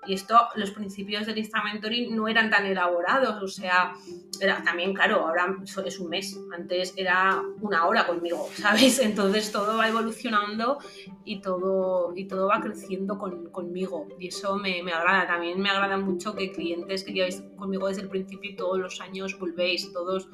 Y 0.05 0.14
esto, 0.14 0.36
los 0.57 0.72
principios 0.72 1.26
del 1.26 1.38
Insta 1.38 1.62
Mentoring 1.62 2.16
no 2.16 2.26
eran 2.26 2.50
tan 2.50 2.66
elaborados, 2.66 3.40
o 3.40 3.46
sea, 3.46 3.94
era 4.40 4.62
también, 4.64 4.94
claro, 4.94 5.26
ahora 5.26 5.57
es 5.84 6.00
un 6.00 6.09
mes, 6.09 6.36
antes 6.53 6.92
era 6.96 7.40
una 7.61 7.86
hora 7.86 8.05
conmigo, 8.05 8.48
¿sabes? 8.55 8.98
Entonces 8.98 9.53
todo 9.53 9.76
va 9.76 9.88
evolucionando 9.88 10.78
y 11.24 11.40
todo, 11.40 12.12
y 12.16 12.26
todo 12.26 12.48
va 12.48 12.61
creciendo 12.61 13.16
con, 13.16 13.50
conmigo 13.50 14.09
y 14.18 14.28
eso 14.28 14.57
me, 14.57 14.82
me, 14.82 14.92
agrada. 14.92 15.26
También 15.26 15.61
me 15.61 15.70
agrada 15.70 15.96
mucho 15.98 16.34
que 16.34 16.50
clientes 16.50 17.05
que 17.05 17.12
lleváis 17.12 17.40
conmigo 17.57 17.86
desde 17.86 18.03
el 18.03 18.09
principio 18.09 18.50
y 18.50 18.57
todos 18.57 18.78
los 18.78 19.00
años 19.00 19.38
volvéis, 19.38 19.92
todos, 19.92 20.28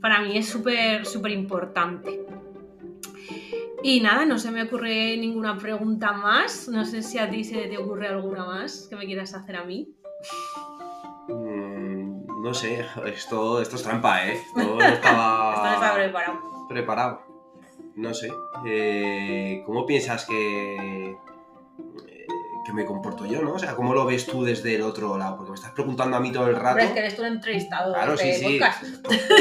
para 0.00 0.20
mí 0.20 0.36
es 0.36 0.48
súper, 0.48 1.06
súper 1.06 1.30
importante. 1.30 2.26
Y 3.86 4.00
nada, 4.00 4.24
no 4.24 4.38
se 4.38 4.50
me 4.50 4.62
ocurre 4.62 5.14
ninguna 5.18 5.58
pregunta 5.58 6.12
más. 6.12 6.68
No 6.68 6.86
sé 6.86 7.02
si 7.02 7.18
a 7.18 7.28
ti 7.30 7.44
se 7.44 7.66
te 7.66 7.76
ocurre 7.76 8.08
alguna 8.08 8.46
más 8.46 8.86
que 8.88 8.96
me 8.96 9.04
quieras 9.04 9.34
hacer 9.34 9.56
a 9.56 9.64
mí. 9.64 9.94
Mm, 11.28 12.42
no 12.42 12.54
sé, 12.54 12.84
esto, 13.06 13.60
esto 13.60 13.76
es 13.76 13.82
trampa, 13.82 14.26
¿eh? 14.26 14.32
Esto 14.34 14.76
no 14.76 14.80
estaba, 14.82 15.52
Esto 15.54 15.64
no 15.66 15.74
estaba 15.74 15.94
preparado. 15.96 16.66
preparado. 16.68 17.22
No 17.96 18.14
sé. 18.14 18.30
Eh, 18.66 19.62
¿Cómo 19.66 19.84
piensas 19.86 20.24
que, 20.24 21.10
eh, 21.10 22.26
que 22.66 22.72
me 22.72 22.86
comporto 22.86 23.26
yo, 23.26 23.42
no? 23.42 23.52
O 23.52 23.58
sea, 23.58 23.74
¿cómo 23.76 23.92
lo 23.94 24.06
ves 24.06 24.26
tú 24.26 24.44
desde 24.44 24.76
el 24.76 24.82
otro 24.82 25.16
lado? 25.18 25.36
Porque 25.36 25.50
me 25.52 25.56
estás 25.56 25.72
preguntando 25.72 26.16
a 26.16 26.20
mí 26.20 26.32
todo 26.32 26.46
el 26.48 26.56
rato. 26.56 26.70
Hombre, 26.70 26.84
es 26.86 26.90
que 26.92 26.98
eres 27.00 27.16
tú 27.16 27.22
el 27.22 27.34
entrevistado 27.34 27.92
Claro, 27.92 28.16
sí, 28.16 28.32
sí. 28.32 28.58
podcast. 28.58 28.82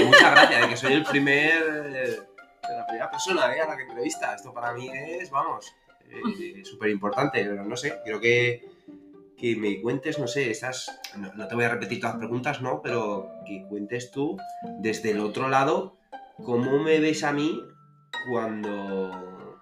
Muchas 0.06 0.32
gracias, 0.32 0.62
de 0.62 0.68
que 0.68 0.78
soy 0.78 0.94
el 0.94 1.04
primer. 1.04 2.33
Persona 3.14 3.55
eh, 3.55 3.61
a 3.61 3.68
la 3.68 3.78
que 3.78 3.84
entrevista. 3.84 4.34
Esto 4.34 4.53
para 4.53 4.74
mí 4.74 4.89
es, 4.91 5.30
vamos, 5.30 5.76
eh, 6.09 6.64
súper 6.66 6.89
importante. 6.89 7.43
Pero 7.43 7.64
no 7.64 7.78
sé, 7.78 7.99
creo 8.03 8.20
que, 8.20 8.68
que 9.38 9.55
me 9.55 9.82
cuentes, 9.82 10.20
no 10.20 10.28
sé, 10.28 10.49
estas. 10.49 10.99
No, 11.16 11.34
no 11.34 11.47
te 11.47 11.55
voy 11.55 11.66
a 11.66 11.70
repetir 11.70 11.99
todas 11.99 12.16
las 12.16 12.20
preguntas, 12.20 12.61
¿no? 12.61 12.82
Pero 12.82 13.30
que 13.45 13.66
cuentes 13.70 14.11
tú 14.11 14.38
desde 14.80 15.11
el 15.11 15.20
otro 15.20 15.47
lado 15.47 15.97
cómo 16.43 16.80
me 16.80 16.99
ves 16.99 17.24
a 17.24 17.32
mí 17.32 17.61
cuando. 18.30 19.59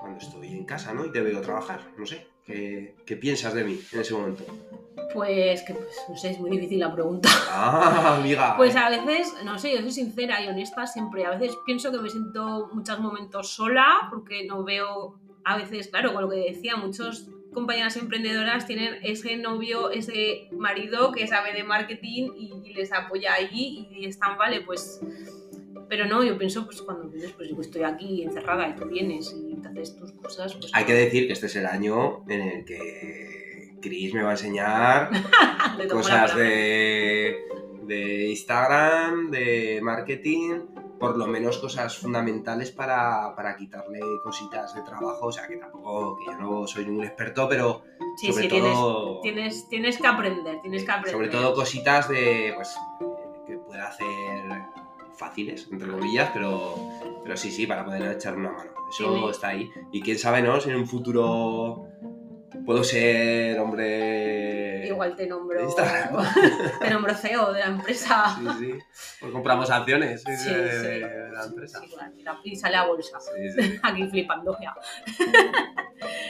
Cuando 0.00 0.18
estoy 0.18 0.48
en 0.48 0.64
casa, 0.64 0.92
¿no? 0.94 1.04
Y 1.04 1.12
te 1.12 1.20
veo 1.20 1.40
trabajar, 1.42 1.80
no 1.96 2.06
sé. 2.06 2.31
¿Qué, 2.46 2.94
qué 3.06 3.16
piensas 3.16 3.54
de 3.54 3.64
mí 3.64 3.80
en 3.92 4.00
ese 4.00 4.14
momento? 4.14 4.44
Pues 5.14 5.62
que, 5.62 5.74
pues, 5.74 5.96
no 6.08 6.16
sé, 6.16 6.30
es 6.30 6.38
muy 6.40 6.50
difícil 6.50 6.80
la 6.80 6.92
pregunta. 6.92 7.28
Ah, 7.48 8.16
amiga. 8.18 8.54
Pues 8.56 8.74
a 8.76 8.88
veces, 8.90 9.32
no 9.44 9.58
sé, 9.58 9.72
yo 9.72 9.80
soy 9.80 9.92
sincera 9.92 10.42
y 10.42 10.48
honesta 10.48 10.86
siempre. 10.86 11.24
A 11.24 11.30
veces 11.30 11.56
pienso 11.66 11.92
que 11.92 11.98
me 11.98 12.08
siento 12.08 12.70
muchos 12.72 12.98
momentos 12.98 13.54
sola 13.54 14.08
porque 14.10 14.44
no 14.46 14.64
veo, 14.64 15.18
a 15.44 15.56
veces, 15.56 15.88
claro, 15.88 16.12
con 16.12 16.22
lo 16.22 16.30
que 16.30 16.52
decía, 16.52 16.76
muchos 16.76 17.28
compañeras 17.52 17.96
emprendedoras 17.96 18.66
tienen 18.66 18.96
ese 19.02 19.36
novio, 19.36 19.90
ese 19.90 20.48
marido 20.52 21.12
que 21.12 21.26
sabe 21.26 21.52
de 21.52 21.64
marketing 21.64 22.30
y, 22.36 22.52
y 22.64 22.72
les 22.74 22.92
apoya 22.92 23.34
ahí 23.34 23.88
y 23.92 24.06
están, 24.06 24.38
vale, 24.38 24.62
pues... 24.62 25.00
Pero 25.92 26.06
no, 26.06 26.24
yo 26.24 26.38
pienso, 26.38 26.64
pues 26.64 26.80
cuando 26.80 27.06
vienes, 27.06 27.32
pues 27.32 27.50
yo 27.50 27.60
estoy 27.60 27.82
aquí 27.82 28.22
encerrada 28.22 28.66
y 28.66 28.74
tú 28.74 28.86
vienes 28.86 29.36
y 29.36 29.56
te 29.56 29.68
haces 29.68 29.94
tus 29.94 30.12
cosas, 30.12 30.54
pues... 30.54 30.70
Hay 30.72 30.86
que 30.86 30.94
decir 30.94 31.26
que 31.26 31.34
este 31.34 31.48
es 31.48 31.56
el 31.56 31.66
año 31.66 32.24
en 32.30 32.40
el 32.40 32.64
que 32.64 33.74
Chris 33.82 34.14
me 34.14 34.22
va 34.22 34.30
a 34.30 34.32
enseñar 34.32 35.10
cosas 35.90 36.34
de, 36.34 37.42
de 37.82 38.28
Instagram, 38.30 39.30
de 39.30 39.80
marketing, 39.82 40.60
por 40.98 41.18
lo 41.18 41.26
menos 41.26 41.58
cosas 41.58 41.98
fundamentales 41.98 42.70
para, 42.70 43.36
para 43.36 43.54
quitarle 43.54 44.00
cositas 44.24 44.74
de 44.74 44.80
trabajo. 44.80 45.26
O 45.26 45.32
sea, 45.32 45.46
que 45.46 45.58
tampoco, 45.58 46.16
que 46.16 46.24
yo 46.24 46.38
no 46.38 46.66
soy 46.66 46.86
ningún 46.86 47.04
experto, 47.04 47.46
pero 47.50 47.82
Sí, 48.16 48.28
sobre 48.28 48.44
sí, 48.44 48.48
tienes, 48.48 48.72
todo... 48.72 49.20
tienes, 49.20 49.68
tienes 49.68 49.98
que 49.98 50.06
aprender, 50.06 50.58
tienes 50.62 50.84
que 50.84 50.90
aprender. 50.90 51.12
Sobre 51.12 51.28
todo 51.28 51.54
cositas 51.54 52.08
de, 52.08 52.54
pues, 52.56 52.74
que 53.46 53.58
pueda 53.58 53.88
hacer 53.88 54.06
fáciles, 55.16 55.68
entre 55.70 55.88
comillas, 55.88 56.30
pero, 56.32 56.76
pero 57.22 57.36
sí, 57.36 57.50
sí, 57.50 57.66
para 57.66 57.84
poder 57.84 58.12
echar 58.12 58.36
una 58.36 58.50
mano. 58.50 58.70
Eso 58.90 59.30
está 59.30 59.48
ahí. 59.48 59.70
Y 59.90 60.02
quién 60.02 60.18
sabe, 60.18 60.42
¿no? 60.42 60.60
Si 60.60 60.70
en 60.70 60.76
un 60.76 60.86
futuro 60.86 61.88
puedo 62.64 62.84
ser 62.84 63.58
hombre... 63.58 64.86
Igual 64.86 65.16
te 65.16 65.26
nombro, 65.26 65.66
de 65.66 65.74
te 66.80 66.90
nombro 66.90 67.14
CEO 67.14 67.52
de 67.52 67.60
la 67.60 67.66
empresa. 67.66 68.36
Sí, 68.38 68.46
sí. 68.58 68.72
Pues 69.20 69.32
compramos 69.32 69.70
acciones 69.70 70.22
de, 70.24 70.36
Sí, 70.36 70.52
de- 70.52 70.70
sí. 70.70 70.86
de 70.86 71.30
la 71.32 71.44
empresa. 71.44 71.80
Y 72.44 72.56
sale 72.56 72.76
a 72.76 72.84
bolsa. 72.86 73.18
Sí, 73.20 73.50
sí. 73.62 73.78
Aquí 73.82 74.08
flipando 74.08 74.56
ya. 74.60 74.74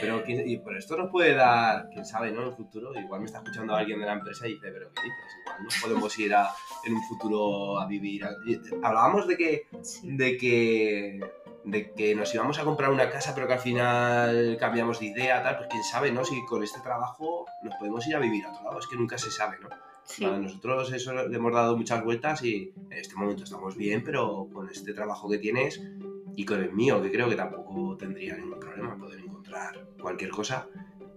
Pero 0.01 0.23
y 0.27 0.59
por 0.59 0.77
esto 0.77 0.97
nos 0.97 1.11
puede 1.11 1.35
dar, 1.35 1.89
quién 1.93 2.05
sabe, 2.05 2.31
¿no? 2.31 2.43
En 2.43 2.49
el 2.49 2.55
futuro, 2.55 2.93
igual 2.99 3.21
me 3.21 3.27
está 3.27 3.39
escuchando 3.39 3.75
alguien 3.75 3.99
de 4.01 4.07
la 4.07 4.13
empresa 4.13 4.47
y 4.47 4.55
dice, 4.55 4.71
pero 4.71 4.91
¿qué 4.93 5.03
dices? 5.03 5.37
Igual 5.47 5.65
nos 5.65 5.77
podemos 5.83 6.19
ir 6.19 6.35
a, 6.35 6.49
en 6.85 6.95
un 6.95 7.03
futuro 7.05 7.81
a 7.81 7.87
vivir. 7.87 8.25
a- 8.25 8.37
Hablábamos 8.83 9.27
de 9.29 9.37
que, 9.37 9.69
de 10.03 10.37
que 10.37 11.21
de 11.65 11.93
que 11.93 12.15
nos 12.15 12.35
íbamos 12.35 12.59
a 12.59 12.65
comprar 12.65 12.91
una 12.91 13.09
casa 13.11 13.35
pero 13.35 13.47
que 13.47 13.55
al 13.55 13.61
final 13.61 14.57
cambiamos 14.59 15.01
de 15.01 15.07
idea, 15.07 15.43
tal, 15.43 15.57
pues 15.57 15.69
quién 15.71 15.85
sabe, 15.85 16.11
¿no? 16.13 16.25
Si 16.25 16.45
con 16.47 16.63
este 16.63 16.81
trabajo 16.81 17.47
nos 17.63 17.75
podemos 17.77 18.07
ir 18.07 18.17
a 18.17 18.19
vivir 18.19 18.45
a 18.45 18.53
otro 18.53 18.65
lado, 18.65 18.79
es 18.79 18.87
que 18.87 18.97
nunca 18.97 19.19
se 19.19 19.31
sabe, 19.31 19.59
¿no? 19.61 19.69
Sí. 20.05 20.25
A 20.25 20.37
nosotros 20.37 20.93
eso 20.93 21.13
le 21.13 21.37
hemos 21.37 21.53
dado 21.53 21.77
muchas 21.77 22.03
vueltas 22.03 22.43
y 22.43 22.73
en 22.91 22.99
este 22.99 23.15
momento 23.15 23.45
estamos 23.45 23.77
bien, 23.77 24.03
pero 24.03 24.49
con 24.53 24.69
este 24.69 24.93
trabajo 24.93 25.31
que 25.31 25.39
tienes 25.39 25.81
y 26.35 26.45
con 26.45 26.61
el 26.61 26.73
mío, 26.73 27.01
que 27.01 27.11
creo 27.11 27.29
que 27.29 27.37
tampoco 27.37 27.97
tendría 27.97 28.37
ningún 28.37 28.59
problema 28.59 28.97
poder 28.97 29.21
encontrar 29.21 29.87
cualquier 30.01 30.31
cosa, 30.31 30.67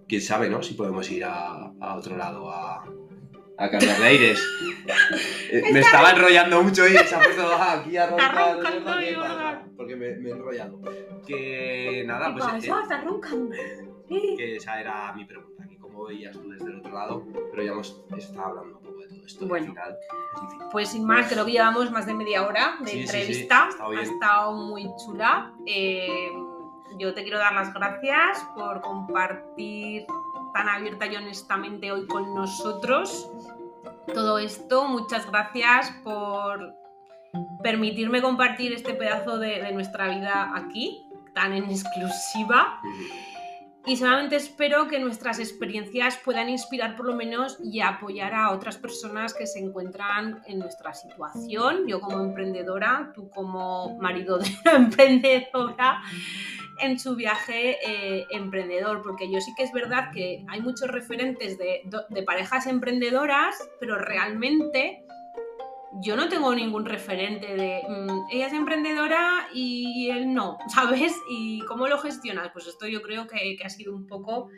quién 0.06 0.20
sabe, 0.20 0.48
¿no? 0.48 0.62
Si 0.62 0.74
podemos 0.74 1.10
ir 1.10 1.24
a, 1.24 1.72
a 1.80 1.96
otro 1.96 2.16
lado 2.16 2.50
a, 2.50 2.84
a 3.58 3.70
cambiar 3.70 3.98
de 3.98 4.04
aires. 4.04 4.42
Eh, 5.50 5.62
me 5.72 5.80
estaba 5.80 6.10
enrollando 6.10 6.62
mucho 6.62 6.86
y 6.86 6.92
se 6.92 7.14
ha 7.14 7.18
puesto 7.20 7.54
aquí 7.56 7.96
a 7.96 8.06
roncar. 8.06 9.62
Porque 9.76 9.96
me, 9.96 10.16
me 10.16 10.30
he 10.30 10.32
enrollado. 10.32 10.80
Que 11.26 12.04
nada, 12.06 12.26
¿Qué 12.26 12.32
pues 12.32 12.44
pasa? 12.44 12.56
eh, 12.56 12.82
¿Estás 12.82 13.04
roncando? 13.04 13.54
Sí. 14.08 14.34
que 14.36 14.56
esa 14.56 14.80
era 14.80 15.12
mi 15.14 15.24
pregunta, 15.24 15.66
que 15.68 15.76
cómo 15.78 16.04
veías 16.04 16.32
tú 16.32 16.48
desde 16.48 16.66
el 16.66 16.78
otro 16.78 16.92
lado, 16.92 17.24
pero 17.50 17.62
ya 17.64 17.72
hemos 17.72 18.04
estado 18.16 18.46
hablando 18.46 18.78
un 18.78 18.84
poco 18.84 19.00
de 19.00 19.08
todo 19.08 19.26
esto. 19.26 19.46
Bueno. 19.48 19.66
al 19.66 19.72
final 19.72 19.90
es. 19.90 20.64
Pues 20.70 20.88
sin 20.90 21.04
más, 21.04 21.26
creo 21.32 21.44
que 21.44 21.50
llevamos 21.52 21.90
más 21.90 22.06
de 22.06 22.14
media 22.14 22.46
hora 22.46 22.76
de 22.80 22.86
Sí, 22.86 22.92
sí, 22.98 23.02
entrevista. 23.16 23.56
sí, 23.56 23.66
ha 23.66 23.68
estado 23.70 23.90
bien. 23.90 24.00
ha 24.00 24.04
estado 24.04 24.52
muy 24.52 24.88
chula. 25.04 25.52
Eh, 25.66 26.30
yo 27.00 27.12
te 27.14 27.22
quiero 27.24 27.38
dar 27.38 27.52
las 27.52 27.74
gracias 27.74 28.46
por 28.54 28.80
compartir 28.80 30.06
tan 30.56 30.70
abierta 30.70 31.04
y 31.04 31.14
honestamente 31.16 31.92
hoy 31.92 32.06
con 32.06 32.34
nosotros 32.34 33.28
todo 34.14 34.38
esto. 34.38 34.88
Muchas 34.88 35.30
gracias 35.30 35.90
por 36.02 36.74
permitirme 37.62 38.22
compartir 38.22 38.72
este 38.72 38.94
pedazo 38.94 39.36
de, 39.36 39.60
de 39.60 39.72
nuestra 39.72 40.08
vida 40.08 40.52
aquí, 40.54 41.04
tan 41.34 41.52
en 41.52 41.64
exclusiva. 41.64 42.80
Y 43.86 43.96
solamente 43.96 44.34
espero 44.34 44.88
que 44.88 44.98
nuestras 44.98 45.38
experiencias 45.38 46.18
puedan 46.24 46.48
inspirar 46.48 46.96
por 46.96 47.06
lo 47.06 47.14
menos 47.14 47.56
y 47.62 47.80
apoyar 47.80 48.34
a 48.34 48.50
otras 48.50 48.78
personas 48.78 49.32
que 49.32 49.46
se 49.46 49.60
encuentran 49.60 50.42
en 50.46 50.58
nuestra 50.58 50.92
situación. 50.92 51.86
Yo 51.86 52.00
como 52.00 52.20
emprendedora, 52.20 53.12
tú 53.14 53.30
como 53.30 53.96
marido 53.98 54.38
de 54.38 54.50
una 54.64 54.72
emprendedora 54.76 56.02
en 56.80 56.98
su 56.98 57.14
viaje 57.14 57.78
eh, 57.86 58.26
emprendedor, 58.30 59.02
porque 59.02 59.30
yo 59.30 59.40
sí 59.40 59.52
que 59.56 59.62
es 59.62 59.72
verdad 59.72 60.10
que 60.12 60.44
hay 60.48 60.60
muchos 60.60 60.88
referentes 60.90 61.56
de, 61.56 61.82
de 62.08 62.22
parejas 62.24 62.66
emprendedoras, 62.66 63.56
pero 63.78 63.98
realmente 63.98 65.05
yo 66.02 66.16
no 66.16 66.28
tengo 66.28 66.54
ningún 66.54 66.84
referente 66.84 67.54
de 67.54 67.82
mm, 67.88 68.26
ella 68.30 68.46
es 68.46 68.52
emprendedora 68.52 69.48
y 69.54 70.08
él 70.10 70.32
no, 70.32 70.58
¿sabes? 70.68 71.14
¿Y 71.28 71.60
cómo 71.66 71.88
lo 71.88 71.98
gestionas? 71.98 72.50
Pues 72.52 72.66
esto 72.66 72.86
yo 72.86 73.02
creo 73.02 73.26
que, 73.26 73.56
que 73.56 73.64
ha 73.64 73.70
sido 73.70 73.94
un 73.94 74.06
poco 74.06 74.48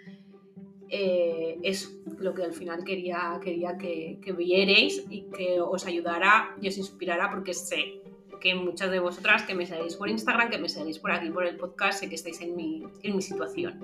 eh, 0.90 1.58
eso, 1.62 1.90
lo 2.18 2.34
que 2.34 2.44
al 2.44 2.52
final 2.52 2.82
quería, 2.84 3.38
quería 3.42 3.76
que, 3.76 4.18
que 4.22 4.32
vierais 4.32 5.04
y 5.10 5.24
que 5.30 5.60
os 5.60 5.86
ayudara 5.86 6.56
y 6.60 6.68
os 6.68 6.78
inspirara 6.78 7.30
porque 7.30 7.52
sé 7.52 8.00
que 8.38 8.54
muchas 8.54 8.90
de 8.90 8.98
vosotras 8.98 9.42
que 9.42 9.54
me 9.54 9.66
seguís 9.66 9.96
por 9.96 10.08
Instagram, 10.08 10.50
que 10.50 10.58
me 10.58 10.68
seguís 10.68 10.98
por 10.98 11.12
aquí 11.12 11.30
por 11.30 11.46
el 11.46 11.56
podcast, 11.56 12.00
sé 12.00 12.08
que 12.08 12.14
estáis 12.14 12.40
en 12.40 12.56
mi, 12.56 12.84
en 13.02 13.16
mi 13.16 13.22
situación. 13.22 13.80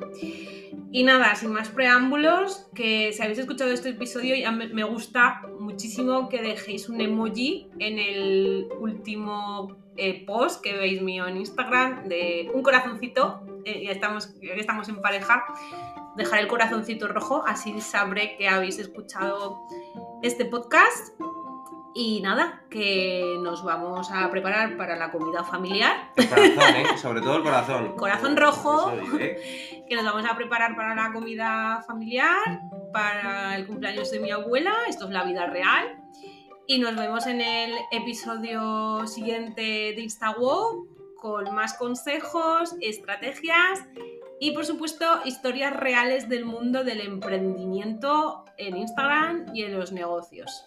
Y 0.92 1.02
nada, 1.02 1.34
sin 1.34 1.52
más 1.52 1.68
preámbulos, 1.68 2.66
que 2.74 3.12
si 3.12 3.22
habéis 3.22 3.38
escuchado 3.38 3.70
este 3.72 3.90
episodio 3.90 4.36
ya 4.36 4.52
me, 4.52 4.84
gusta 4.84 5.42
muchísimo 5.58 6.28
que 6.28 6.40
dejéis 6.40 6.88
un 6.88 7.00
emoji 7.00 7.68
en 7.78 7.98
el 7.98 8.68
último 8.78 9.76
eh, 9.96 10.24
post 10.24 10.62
que 10.62 10.76
veis 10.76 11.02
mío 11.02 11.26
en 11.26 11.38
Instagram 11.38 12.08
de 12.08 12.50
un 12.54 12.62
corazoncito, 12.62 13.42
eh, 13.64 13.84
ya, 13.84 13.92
estamos, 13.92 14.34
ya 14.40 14.54
estamos 14.54 14.88
en 14.88 15.00
pareja, 15.00 15.44
dejar 16.16 16.40
el 16.40 16.48
corazoncito 16.48 17.08
rojo, 17.08 17.42
así 17.46 17.80
sabré 17.80 18.36
que 18.36 18.48
habéis 18.48 18.78
escuchado 18.78 19.58
este 20.22 20.44
podcast. 20.44 21.14
Y 21.96 22.20
nada, 22.22 22.64
que 22.70 23.36
nos 23.40 23.62
vamos 23.62 24.10
a 24.10 24.28
preparar 24.28 24.76
para 24.76 24.96
la 24.96 25.12
comida 25.12 25.44
familiar. 25.44 26.10
El 26.16 26.28
corazón, 26.28 26.76
¿eh? 26.76 26.98
Sobre 26.98 27.20
todo 27.20 27.36
el 27.36 27.42
corazón. 27.44 27.96
Corazón 27.96 28.36
rojo. 28.36 28.92
Que 29.86 29.96
nos 29.96 30.04
vamos 30.06 30.24
a 30.24 30.34
preparar 30.34 30.74
para 30.76 30.94
la 30.94 31.12
comida 31.12 31.84
familiar, 31.86 32.62
para 32.90 33.54
el 33.54 33.66
cumpleaños 33.66 34.10
de 34.10 34.18
mi 34.18 34.30
abuela, 34.30 34.74
esto 34.88 35.04
es 35.04 35.10
la 35.10 35.24
vida 35.24 35.46
real. 35.46 36.02
Y 36.66 36.78
nos 36.78 36.96
vemos 36.96 37.26
en 37.26 37.42
el 37.42 37.74
episodio 37.92 39.06
siguiente 39.06 39.62
de 39.62 40.00
InstaWow 40.00 40.88
con 41.20 41.54
más 41.54 41.74
consejos, 41.74 42.74
estrategias 42.80 43.84
y 44.40 44.52
por 44.52 44.64
supuesto 44.64 45.04
historias 45.24 45.74
reales 45.74 46.28
del 46.28 46.44
mundo 46.44 46.84
del 46.84 47.00
emprendimiento 47.00 48.44
en 48.56 48.76
Instagram 48.76 49.46
y 49.54 49.62
en 49.62 49.78
los 49.78 49.92
negocios. 49.92 50.66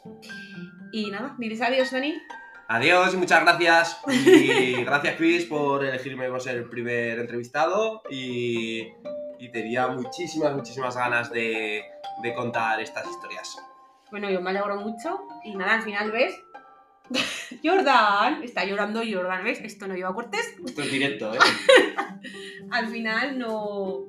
Y 0.92 1.12
nada, 1.12 1.36
diles 1.38 1.62
adiós, 1.62 1.92
Dani. 1.92 2.16
Adiós 2.70 3.14
y 3.14 3.18
muchas 3.18 3.44
gracias. 3.44 4.02
Y 4.08 4.74
gracias, 4.84 5.16
Chris, 5.16 5.46
por 5.46 5.86
elegirme 5.86 6.30
por 6.30 6.42
ser 6.42 6.58
el 6.58 6.70
primer 6.70 7.20
entrevistado. 7.20 8.02
Y, 8.10 8.88
y 9.40 9.52
tenía 9.52 9.88
muchísimas, 9.88 10.54
muchísimas 10.54 10.96
ganas 10.96 11.32
de, 11.32 11.84
de 12.22 12.34
contar 12.34 12.82
estas 12.82 13.08
historias. 13.08 13.58
Bueno, 14.12 14.30
yo 14.30 14.42
me 14.42 14.50
alegro 14.50 14.78
mucho. 14.78 15.20
Y 15.44 15.56
nada, 15.56 15.76
al 15.76 15.82
final, 15.82 16.12
¿ves? 16.12 16.34
Jordan, 17.64 18.44
está 18.44 18.66
llorando 18.66 19.02
Jordan, 19.10 19.44
¿ves? 19.44 19.60
Esto 19.62 19.88
no 19.88 19.96
lleva 19.96 20.14
cortes. 20.14 20.56
Esto 20.66 20.82
es 20.82 20.92
directo, 20.92 21.34
¿eh? 21.34 21.38
Al 22.72 22.88
final 22.88 23.38
no, 23.40 24.06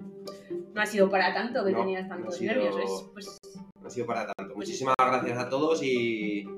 no 0.74 0.80
ha 0.80 0.86
sido 0.86 1.08
para 1.10 1.32
tanto 1.32 1.64
que 1.64 1.72
No, 1.72 1.80
tenías 1.80 2.04
no 2.04 2.16
tantos 2.16 2.36
sido- 2.36 2.52
nervios. 2.54 2.76
¿ves? 2.76 2.90
Pues 3.12 3.38
No 3.80 3.86
ha 3.86 3.90
sido 3.90 4.06
para 4.06 4.26
tanto. 4.26 4.54
Muchísimas 4.56 4.94
gracias 4.98 5.38
a 5.38 5.48
todos 5.48 5.82
y, 5.82 6.48